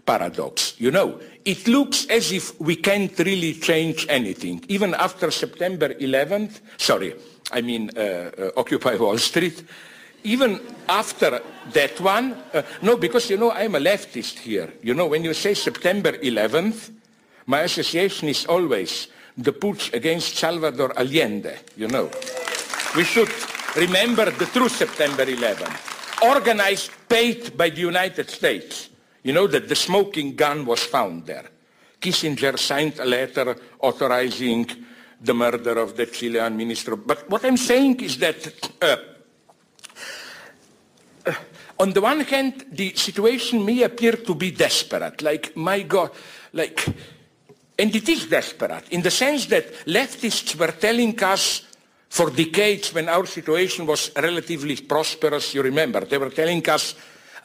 paradox. 0.06 0.76
You 0.78 0.92
know, 0.92 1.20
it 1.46 1.68
looks 1.68 2.06
as 2.08 2.32
if 2.32 2.60
we 2.60 2.76
can't 2.76 3.18
really 3.20 3.54
change 3.54 4.06
anything. 4.10 4.64
Even 4.68 4.94
after 4.94 5.32
September 5.32 5.94
11th, 5.94 6.62
sorry, 6.78 7.16
I 7.52 7.62
mean 7.62 7.90
uh, 7.96 8.00
uh, 8.00 8.52
Occupy 8.58 8.96
Wall 8.96 9.18
Street, 9.18 9.64
even 10.24 10.60
after 10.88 11.42
that 11.72 12.00
one, 12.02 12.36
uh, 12.54 12.62
no, 12.82 12.98
because 12.98 13.30
you 13.30 13.38
know, 13.38 13.52
I'm 13.52 13.76
a 13.76 13.80
leftist 13.80 14.40
here. 14.40 14.74
You 14.82 14.94
know, 14.94 15.08
when 15.08 15.24
you 15.24 15.34
say 15.34 15.54
September 15.54 16.12
11th, 16.14 16.92
my 17.46 17.62
association 17.62 18.30
is 18.30 18.46
always 18.46 19.08
the 19.44 19.54
putsch 19.54 19.94
against 19.94 20.36
Salvador 20.36 20.94
Allende, 20.98 21.58
you 21.78 21.88
know. 21.88 22.10
We 22.96 23.04
should 23.04 23.30
remember 23.76 24.30
the 24.32 24.46
true 24.46 24.70
September 24.70 25.24
11, 25.24 25.68
organized, 26.24 26.92
paid 27.08 27.56
by 27.58 27.70
the 27.70 27.82
United 27.82 28.30
States. 28.30 28.90
You 29.24 29.34
know 29.34 29.48
that 29.48 29.70
the 29.70 29.76
smoking 29.76 30.36
gun 30.36 30.66
was 30.66 30.84
found 30.84 31.26
there. 31.26 31.46
Kissinger 32.02 32.58
signed 32.58 33.00
a 33.00 33.06
letter 33.06 33.56
authorizing 33.80 34.70
the 35.22 35.34
murder 35.34 35.80
of 35.80 35.96
the 35.96 36.06
Chilean 36.06 36.56
minister. 36.56 36.96
But 36.96 37.30
what 37.30 37.44
I'm 37.44 37.58
saying 37.58 38.00
is 38.02 38.18
that 38.20 38.72
uh, 38.82 38.96
uh, 41.26 41.34
on 41.80 41.92
the 41.92 42.02
one 42.02 42.22
hand, 42.22 42.66
the 42.72 42.94
situation 42.96 43.66
may 43.66 43.84
appear 43.84 44.14
to 44.14 44.36
be 44.36 44.52
desperate, 44.52 45.22
like, 45.22 45.56
my 45.56 45.82
God, 45.82 46.12
like, 46.54 46.86
and 47.80 47.96
it 47.96 48.08
is 48.10 48.28
desperate 48.28 48.90
in 48.92 49.02
the 49.02 49.10
sense 49.10 49.46
that 49.48 49.74
leftists 49.86 50.56
were 50.56 50.74
telling 50.74 51.18
us 51.24 51.64
for 52.10 52.30
decades 52.30 52.94
when 52.94 53.08
our 53.08 53.26
situation 53.26 53.86
was 53.86 54.12
relatively 54.16 54.76
prosperous, 54.76 55.54
you 55.54 55.62
remember, 55.62 56.02
they 56.02 56.18
were 56.18 56.32
telling 56.32 56.68
us, 56.68 56.96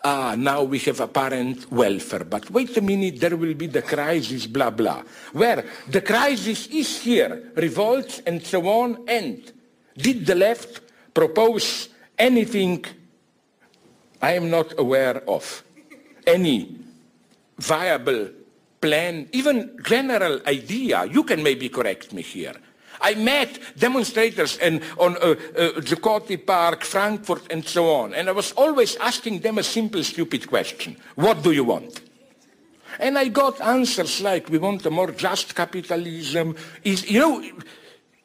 ah, 0.02 0.34
now 0.36 0.62
we 0.62 0.78
have 0.80 1.00
apparent 1.00 1.70
welfare, 1.70 2.24
but 2.24 2.50
wait 2.50 2.76
a 2.76 2.80
minute, 2.80 3.20
there 3.20 3.36
will 3.36 3.54
be 3.54 3.68
the 3.68 3.82
crisis, 3.82 4.46
blah, 4.46 4.70
blah. 4.70 5.02
Where 5.32 5.64
the 5.88 6.00
crisis 6.00 6.66
is 6.66 7.00
here, 7.00 7.52
revolts 7.54 8.22
and 8.26 8.42
so 8.44 8.66
on, 8.66 9.04
and 9.06 9.52
did 9.96 10.26
the 10.26 10.34
left 10.34 10.80
propose 11.14 11.90
anything 12.18 12.84
I 14.20 14.32
am 14.32 14.50
not 14.50 14.78
aware 14.78 15.22
of? 15.28 15.62
Any 16.26 16.78
viable 17.58 18.30
plan, 18.84 19.26
even 19.32 19.78
general 19.82 20.40
idea, 20.46 21.06
you 21.06 21.24
can 21.24 21.42
maybe 21.42 21.70
correct 21.70 22.12
me 22.12 22.20
here. 22.20 22.54
I 23.00 23.14
met 23.14 23.58
demonstrators 23.78 24.58
in, 24.58 24.82
on 24.98 25.16
uh, 25.16 25.34
uh, 25.58 26.36
Park, 26.46 26.84
Frankfurt, 26.84 27.50
and 27.50 27.64
so 27.64 27.90
on, 27.90 28.12
and 28.12 28.28
I 28.28 28.32
was 28.32 28.52
always 28.52 28.96
asking 28.96 29.40
them 29.40 29.56
a 29.56 29.62
simple, 29.62 30.04
stupid 30.04 30.46
question. 30.46 30.96
What 31.14 31.42
do 31.42 31.52
you 31.52 31.64
want? 31.64 32.02
And 32.98 33.18
I 33.18 33.28
got 33.28 33.60
answers 33.60 34.20
like, 34.20 34.50
we 34.50 34.58
want 34.58 34.86
a 34.86 34.90
more 34.90 35.12
just 35.12 35.54
capitalism. 35.54 36.54
Is, 36.84 37.10
you 37.10 37.20
know, 37.20 37.42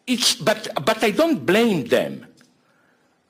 it's, 0.06 0.36
but, 0.36 0.68
but 0.86 1.04
I 1.04 1.12
don't 1.12 1.46
blame 1.46 1.86
them. 1.86 2.26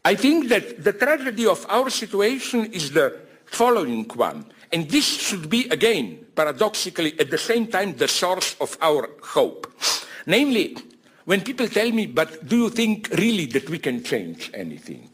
I 0.03 0.15
think 0.15 0.49
that 0.49 0.83
the 0.83 0.93
tragedy 0.93 1.45
of 1.45 1.65
our 1.69 1.89
situation 1.89 2.73
is 2.73 2.91
the 2.91 3.19
following 3.45 4.05
one. 4.15 4.45
And 4.71 4.89
this 4.89 5.05
should 5.05 5.49
be, 5.49 5.67
again, 5.69 6.25
paradoxically, 6.35 7.19
at 7.19 7.31
the 7.31 7.37
same 7.37 7.67
time, 7.67 7.95
the 7.95 8.07
source 8.07 8.55
of 8.61 8.77
our 8.81 9.09
hope. 9.23 9.71
Namely, 10.25 10.77
when 11.25 11.41
people 11.41 11.67
tell 11.67 11.91
me, 11.91 12.05
but 12.05 12.47
do 12.47 12.57
you 12.57 12.69
think 12.69 13.09
really 13.17 13.45
that 13.47 13.69
we 13.69 13.79
can 13.79 14.03
change 14.03 14.51
anything? 14.53 15.09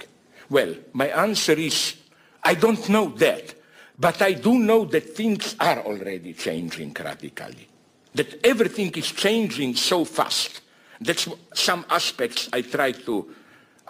Well, 0.49 0.75
my 0.93 1.07
answer 1.07 1.53
is, 1.53 1.95
I 2.43 2.53
don't 2.53 2.87
know 2.89 3.09
that, 3.17 3.55
but 3.97 4.21
I 4.21 4.33
do 4.33 4.59
know 4.59 4.85
that 4.85 5.15
things 5.15 5.55
are 5.59 5.79
already 5.79 6.33
changing 6.33 6.95
radically, 6.99 7.67
that 8.13 8.45
everything 8.45 8.91
is 8.91 9.11
changing 9.11 9.75
so 9.75 10.05
fast. 10.05 10.61
That's 10.99 11.27
some 11.53 11.85
aspects 11.89 12.49
I 12.53 12.61
try 12.61 12.91
to 12.91 13.33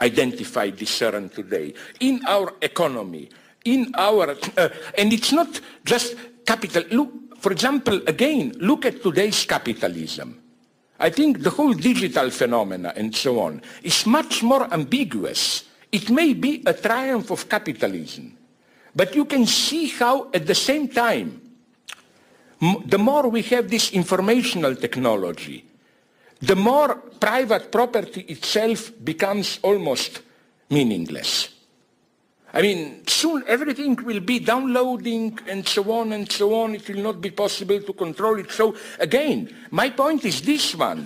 identify, 0.02 0.70
discern 0.70 1.30
today. 1.30 1.74
In 2.00 2.22
our 2.28 2.54
economy, 2.62 3.30
in 3.66 3.92
our, 3.98 4.38
uh, 4.58 4.70
and 4.98 5.12
it's 5.12 5.32
not 5.34 5.60
just 5.84 6.16
capital. 6.46 6.84
Look, 6.92 7.42
for 7.42 7.52
example, 7.52 8.02
again, 8.08 8.54
look 8.58 8.86
at 8.86 9.04
today's 9.04 9.44
capitalism. 9.46 10.40
I 11.00 11.10
think 11.10 11.44
the 11.44 11.50
whole 11.50 11.74
digital 11.74 12.30
phenomena 12.30 12.94
and 12.96 13.14
so 13.14 13.40
on 13.42 13.62
is 13.84 14.06
much 14.06 14.42
more 14.42 14.72
ambiguous. 14.74 15.66
It 15.92 16.10
may 16.10 16.34
be 16.34 16.64
a 16.66 16.74
triumph 16.74 17.32
of 17.32 17.50
capitalism, 17.50 18.38
but 18.96 19.14
you 19.14 19.26
can 19.26 19.46
see 19.46 19.88
how 19.88 20.30
at 20.34 20.48
the 20.48 20.56
same 20.56 20.88
time, 20.88 21.42
the 22.86 22.98
more 22.98 23.28
we 23.28 23.42
have 23.44 23.70
this 23.70 23.92
informational 23.92 24.76
technology, 24.76 25.66
the 26.42 26.56
more 26.56 26.96
private 27.20 27.72
property 27.72 28.22
itself 28.22 28.92
becomes 29.04 29.60
almost 29.62 30.22
meaningless. 30.70 31.55
I 32.56 32.62
mean, 32.62 33.06
soon 33.06 33.44
everything 33.48 33.98
will 33.98 34.22
be 34.22 34.40
downloading 34.40 35.38
and 35.46 35.68
so 35.68 35.92
on 35.92 36.14
and 36.14 36.32
so 36.32 36.56
on. 36.56 36.74
It 36.74 36.88
will 36.88 37.04
not 37.04 37.20
be 37.20 37.30
possible 37.30 37.82
to 37.82 37.92
control 37.92 38.40
it. 38.40 38.50
So 38.50 38.78
again, 38.98 39.54
my 39.72 39.90
point 39.90 40.24
is 40.24 40.42
this 40.42 40.74
one. 40.74 41.06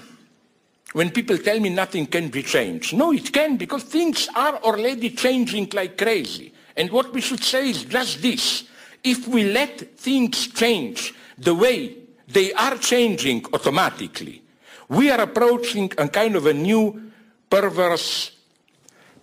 When 0.94 1.10
people 1.10 1.40
tell 1.40 1.60
me 1.60 1.70
nothing 1.70 2.06
can 2.06 2.30
be 2.30 2.44
changed. 2.44 2.96
No, 2.96 3.12
it 3.12 3.34
can 3.34 3.58
because 3.58 3.84
things 3.84 4.30
are 4.36 4.58
already 4.58 5.10
changing 5.10 5.70
like 5.74 5.98
crazy. 5.98 6.54
And 6.78 6.92
what 6.92 7.12
we 7.14 7.22
should 7.22 7.44
say 7.44 7.72
is 7.72 7.84
just 7.84 8.22
this. 8.22 8.66
If 9.04 9.28
we 9.28 9.52
let 9.52 9.98
things 9.98 10.48
change 10.48 11.16
the 11.36 11.56
way 11.56 11.96
they 12.28 12.54
are 12.54 12.78
changing 12.78 13.46
automatically, 13.54 14.44
we 14.88 15.10
are 15.10 15.22
approaching 15.22 15.92
a 15.98 16.08
kind 16.10 16.36
of 16.36 16.46
a 16.46 16.54
new 16.54 17.12
perverse 17.50 18.39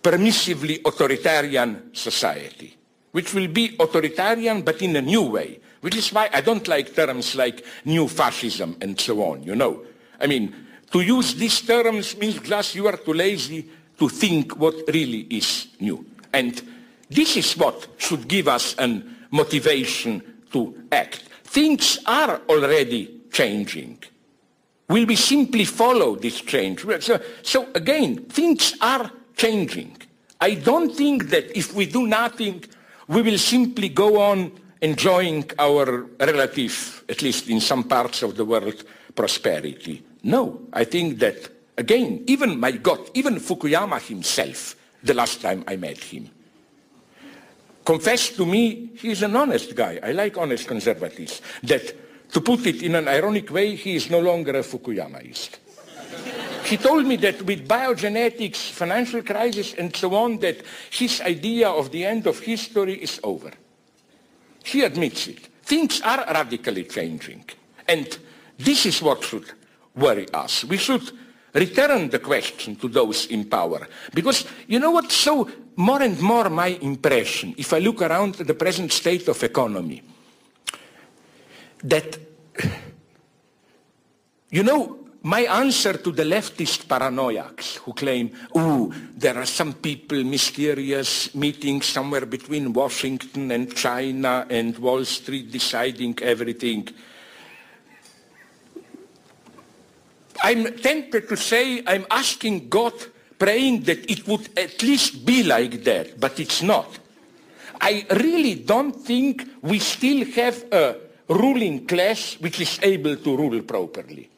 permissively 0.07 0.80
authoritarian 0.84 1.92
society, 1.92 2.76
which 3.11 3.34
will 3.34 3.48
be 3.48 3.74
authoritarian 3.80 4.62
but 4.62 4.80
in 4.80 4.94
a 4.94 5.02
new 5.02 5.22
way, 5.22 5.59
which 5.80 5.96
is 5.96 6.12
why 6.12 6.30
I 6.32 6.42
don't 6.42 6.68
like 6.68 6.94
terms 6.94 7.34
like 7.34 7.64
new 7.84 8.07
fascism 8.07 8.76
and 8.80 9.00
so 9.00 9.20
on, 9.24 9.42
you 9.42 9.57
know. 9.57 9.82
I 10.20 10.28
mean, 10.28 10.54
to 10.92 11.00
use 11.00 11.34
these 11.34 11.61
terms 11.61 12.16
means 12.16 12.38
just 12.38 12.76
you 12.76 12.86
are 12.86 12.96
too 12.96 13.14
lazy 13.14 13.68
to 13.98 14.09
think 14.09 14.57
what 14.57 14.76
really 14.86 15.26
is 15.28 15.66
new. 15.80 16.07
And 16.32 16.62
this 17.11 17.36
is 17.36 17.57
what 17.57 17.88
should 17.96 18.28
give 18.28 18.46
us 18.46 18.76
a 18.78 19.02
motivation 19.32 20.22
to 20.52 20.84
act. 20.92 21.24
Things 21.42 21.98
are 22.07 22.42
already 22.48 23.22
changing. 23.32 23.98
Will 24.88 25.04
we 25.04 25.16
simply 25.16 25.64
follow 25.64 26.14
this 26.14 26.40
change? 26.42 26.86
So, 27.00 27.20
so 27.42 27.68
again, 27.74 28.26
things 28.26 28.74
are 28.80 29.11
changing. 29.36 29.95
I 30.41 30.55
don't 30.55 30.95
think 30.95 31.30
that 31.30 31.57
if 31.57 31.74
we 31.74 31.87
do 31.87 32.07
nothing, 32.07 32.64
we 33.09 33.22
will 33.22 33.39
simply 33.39 33.89
go 33.89 34.20
on 34.20 34.53
enjoying 34.80 35.51
our 35.59 36.03
relative, 36.20 37.05
at 37.09 37.22
least 37.22 37.49
in 37.49 37.61
some 37.61 37.84
parts 37.84 38.22
of 38.22 38.37
the 38.37 38.45
world, 38.45 38.84
prosperity. 39.14 40.03
No, 40.22 40.61
I 40.72 40.84
think 40.84 41.18
that, 41.20 41.49
again, 41.78 42.24
even 42.26 42.61
my 42.61 42.72
God, 42.72 43.11
even 43.14 43.37
Fukuyama 43.37 44.01
himself, 44.01 44.76
the 45.03 45.14
last 45.14 45.41
time 45.41 45.64
I 45.66 45.76
met 45.76 45.99
him, 45.99 46.28
confessed 47.84 48.37
to 48.37 48.45
me 48.45 48.91
he's 48.99 49.22
an 49.22 49.37
honest 49.37 49.74
guy. 49.74 49.99
I 50.03 50.12
like 50.12 50.37
honest 50.37 50.66
conservatives. 50.66 51.41
That, 51.62 52.30
to 52.32 52.41
put 52.41 52.66
it 52.66 52.82
in 52.82 52.97
an 52.97 53.09
ironic 53.09 53.51
way, 53.51 53.76
he 53.76 53.97
is 53.97 54.11
no 54.11 54.20
longer 54.20 54.59
a 54.59 54.62
Fukuyamaist. 54.62 55.59
He 56.66 56.76
told 56.76 57.06
me 57.06 57.14
that 57.16 57.42
with 57.42 57.68
biogenetics, 57.68 58.70
financial 58.72 59.22
crisis, 59.22 59.74
and 59.74 59.94
so 59.94 60.12
on, 60.16 60.38
that 60.40 60.62
his 60.90 61.20
idea 61.20 61.68
of 61.68 61.92
the 61.92 62.04
end 62.04 62.26
of 62.26 62.40
history 62.40 62.94
is 62.94 63.20
over. 63.22 63.52
He 64.64 64.82
admits 64.82 65.28
it. 65.28 65.46
Things 65.62 66.00
are 66.00 66.24
radically 66.26 66.84
changing. 66.84 67.44
And 67.86 68.18
this 68.58 68.84
is 68.84 69.00
what 69.00 69.22
should 69.22 69.48
worry 69.94 70.28
us. 70.34 70.64
We 70.64 70.76
should 70.76 71.08
return 71.54 72.10
the 72.10 72.18
question 72.18 72.74
to 72.76 72.88
those 72.88 73.26
in 73.26 73.44
power. 73.44 73.86
Because 74.12 74.44
you 74.66 74.80
know 74.80 74.90
what? 74.90 75.12
So 75.12 75.48
more 75.76 76.02
and 76.02 76.20
more 76.20 76.50
my 76.50 76.68
impression, 76.82 77.54
if 77.56 77.72
I 77.72 77.78
look 77.78 78.02
around 78.02 78.34
the 78.34 78.54
present 78.54 78.92
state 78.92 79.28
of 79.28 79.40
economy, 79.44 80.02
that, 81.84 82.18
you 84.50 84.64
know, 84.64 85.05
my 85.26 85.40
answer 85.40 85.94
to 85.98 86.12
the 86.12 86.22
leftist 86.22 86.86
paranoiacs 86.86 87.76
who 87.82 87.92
claim, 87.92 88.30
oh, 88.54 88.94
there 89.16 89.36
are 89.36 89.44
some 89.44 89.72
people 89.72 90.22
mysterious 90.22 91.34
meeting 91.34 91.82
somewhere 91.82 92.24
between 92.24 92.72
Washington 92.72 93.50
and 93.50 93.74
China 93.74 94.46
and 94.48 94.78
Wall 94.78 95.04
Street 95.04 95.50
deciding 95.50 96.16
everything. 96.22 96.88
I'm 100.44 100.78
tempted 100.78 101.28
to 101.28 101.36
say 101.36 101.82
I'm 101.84 102.06
asking 102.08 102.68
God, 102.68 102.94
praying 103.36 103.82
that 103.82 104.08
it 104.08 104.28
would 104.28 104.48
at 104.56 104.80
least 104.84 105.26
be 105.26 105.42
like 105.42 105.82
that, 105.82 106.20
but 106.20 106.38
it's 106.38 106.62
not. 106.62 106.86
I 107.80 108.06
really 108.10 108.54
don't 108.54 108.94
think 108.94 109.42
we 109.60 109.80
still 109.80 110.24
have 110.24 110.66
a 110.70 110.96
ruling 111.28 111.84
class 111.84 112.34
which 112.38 112.60
is 112.60 112.78
able 112.80 113.16
to 113.16 113.36
rule 113.36 113.60
properly. 113.62 114.30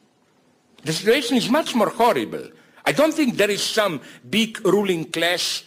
The 0.83 0.93
situation 0.93 1.37
is 1.37 1.49
much 1.49 1.75
more 1.75 1.89
horrible. 1.89 2.49
I 2.85 2.91
don't 2.91 3.13
think 3.13 3.35
there 3.35 3.51
is 3.51 3.61
some 3.61 4.01
big 4.29 4.65
ruling 4.65 5.05
class 5.05 5.63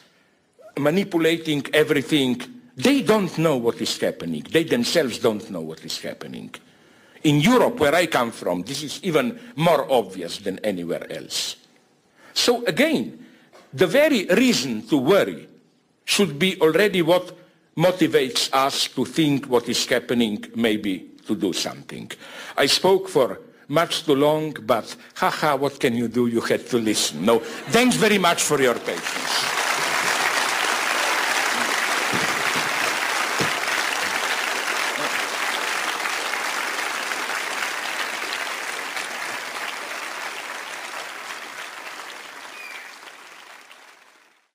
manipulating 0.78 1.64
everything. 1.72 2.40
They 2.76 3.02
don't 3.02 3.36
know 3.38 3.56
what 3.56 3.80
is 3.80 3.98
happening. 3.98 4.42
They 4.50 4.64
themselves 4.64 5.18
don't 5.18 5.48
know 5.50 5.60
what 5.60 5.84
is 5.84 6.00
happening. 6.00 6.54
In 7.24 7.40
Europe, 7.40 7.78
where 7.78 7.94
I 7.94 8.06
come 8.06 8.32
from, 8.32 8.62
this 8.62 8.82
is 8.82 9.00
even 9.04 9.38
more 9.54 9.90
obvious 9.92 10.38
than 10.38 10.58
anywhere 10.60 11.06
else. 11.12 11.56
So 12.34 12.64
again, 12.64 13.24
the 13.72 13.86
very 13.86 14.26
reason 14.26 14.86
to 14.88 14.96
worry 14.96 15.48
should 16.04 16.38
be 16.38 16.60
already 16.60 17.02
what 17.02 17.36
motivates 17.76 18.52
us 18.52 18.88
to 18.88 19.04
think 19.04 19.46
what 19.46 19.68
is 19.68 19.86
happening, 19.86 20.44
maybe 20.56 21.10
to 21.26 21.36
do 21.36 21.52
something. 21.52 22.10
I 22.56 22.66
spoke 22.66 23.08
for 23.08 23.38
much 23.72 24.04
too 24.04 24.14
long, 24.14 24.52
but 24.52 24.94
haha, 25.16 25.56
what 25.56 25.80
can 25.80 25.94
you 25.96 26.06
do? 26.06 26.26
You 26.26 26.42
had 26.42 26.66
to 26.68 26.78
listen. 26.78 27.24
No, 27.24 27.38
thanks 27.38 27.96
very 27.96 28.18
much 28.18 28.42
for 28.42 28.60
your 28.60 28.74
patience. 28.74 29.62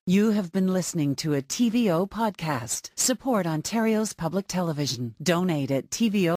You 0.10 0.32
have 0.32 0.54
been 0.54 0.72
listening 0.72 1.18
to 1.18 1.34
a 1.34 1.42
TVO 1.42 2.10
podcast. 2.10 2.92
Support 2.96 3.46
Ontario's 3.46 4.14
public 4.14 4.48
television. 4.48 5.16
Donate 5.22 5.70
at 5.70 5.90
TVO. 5.90 6.26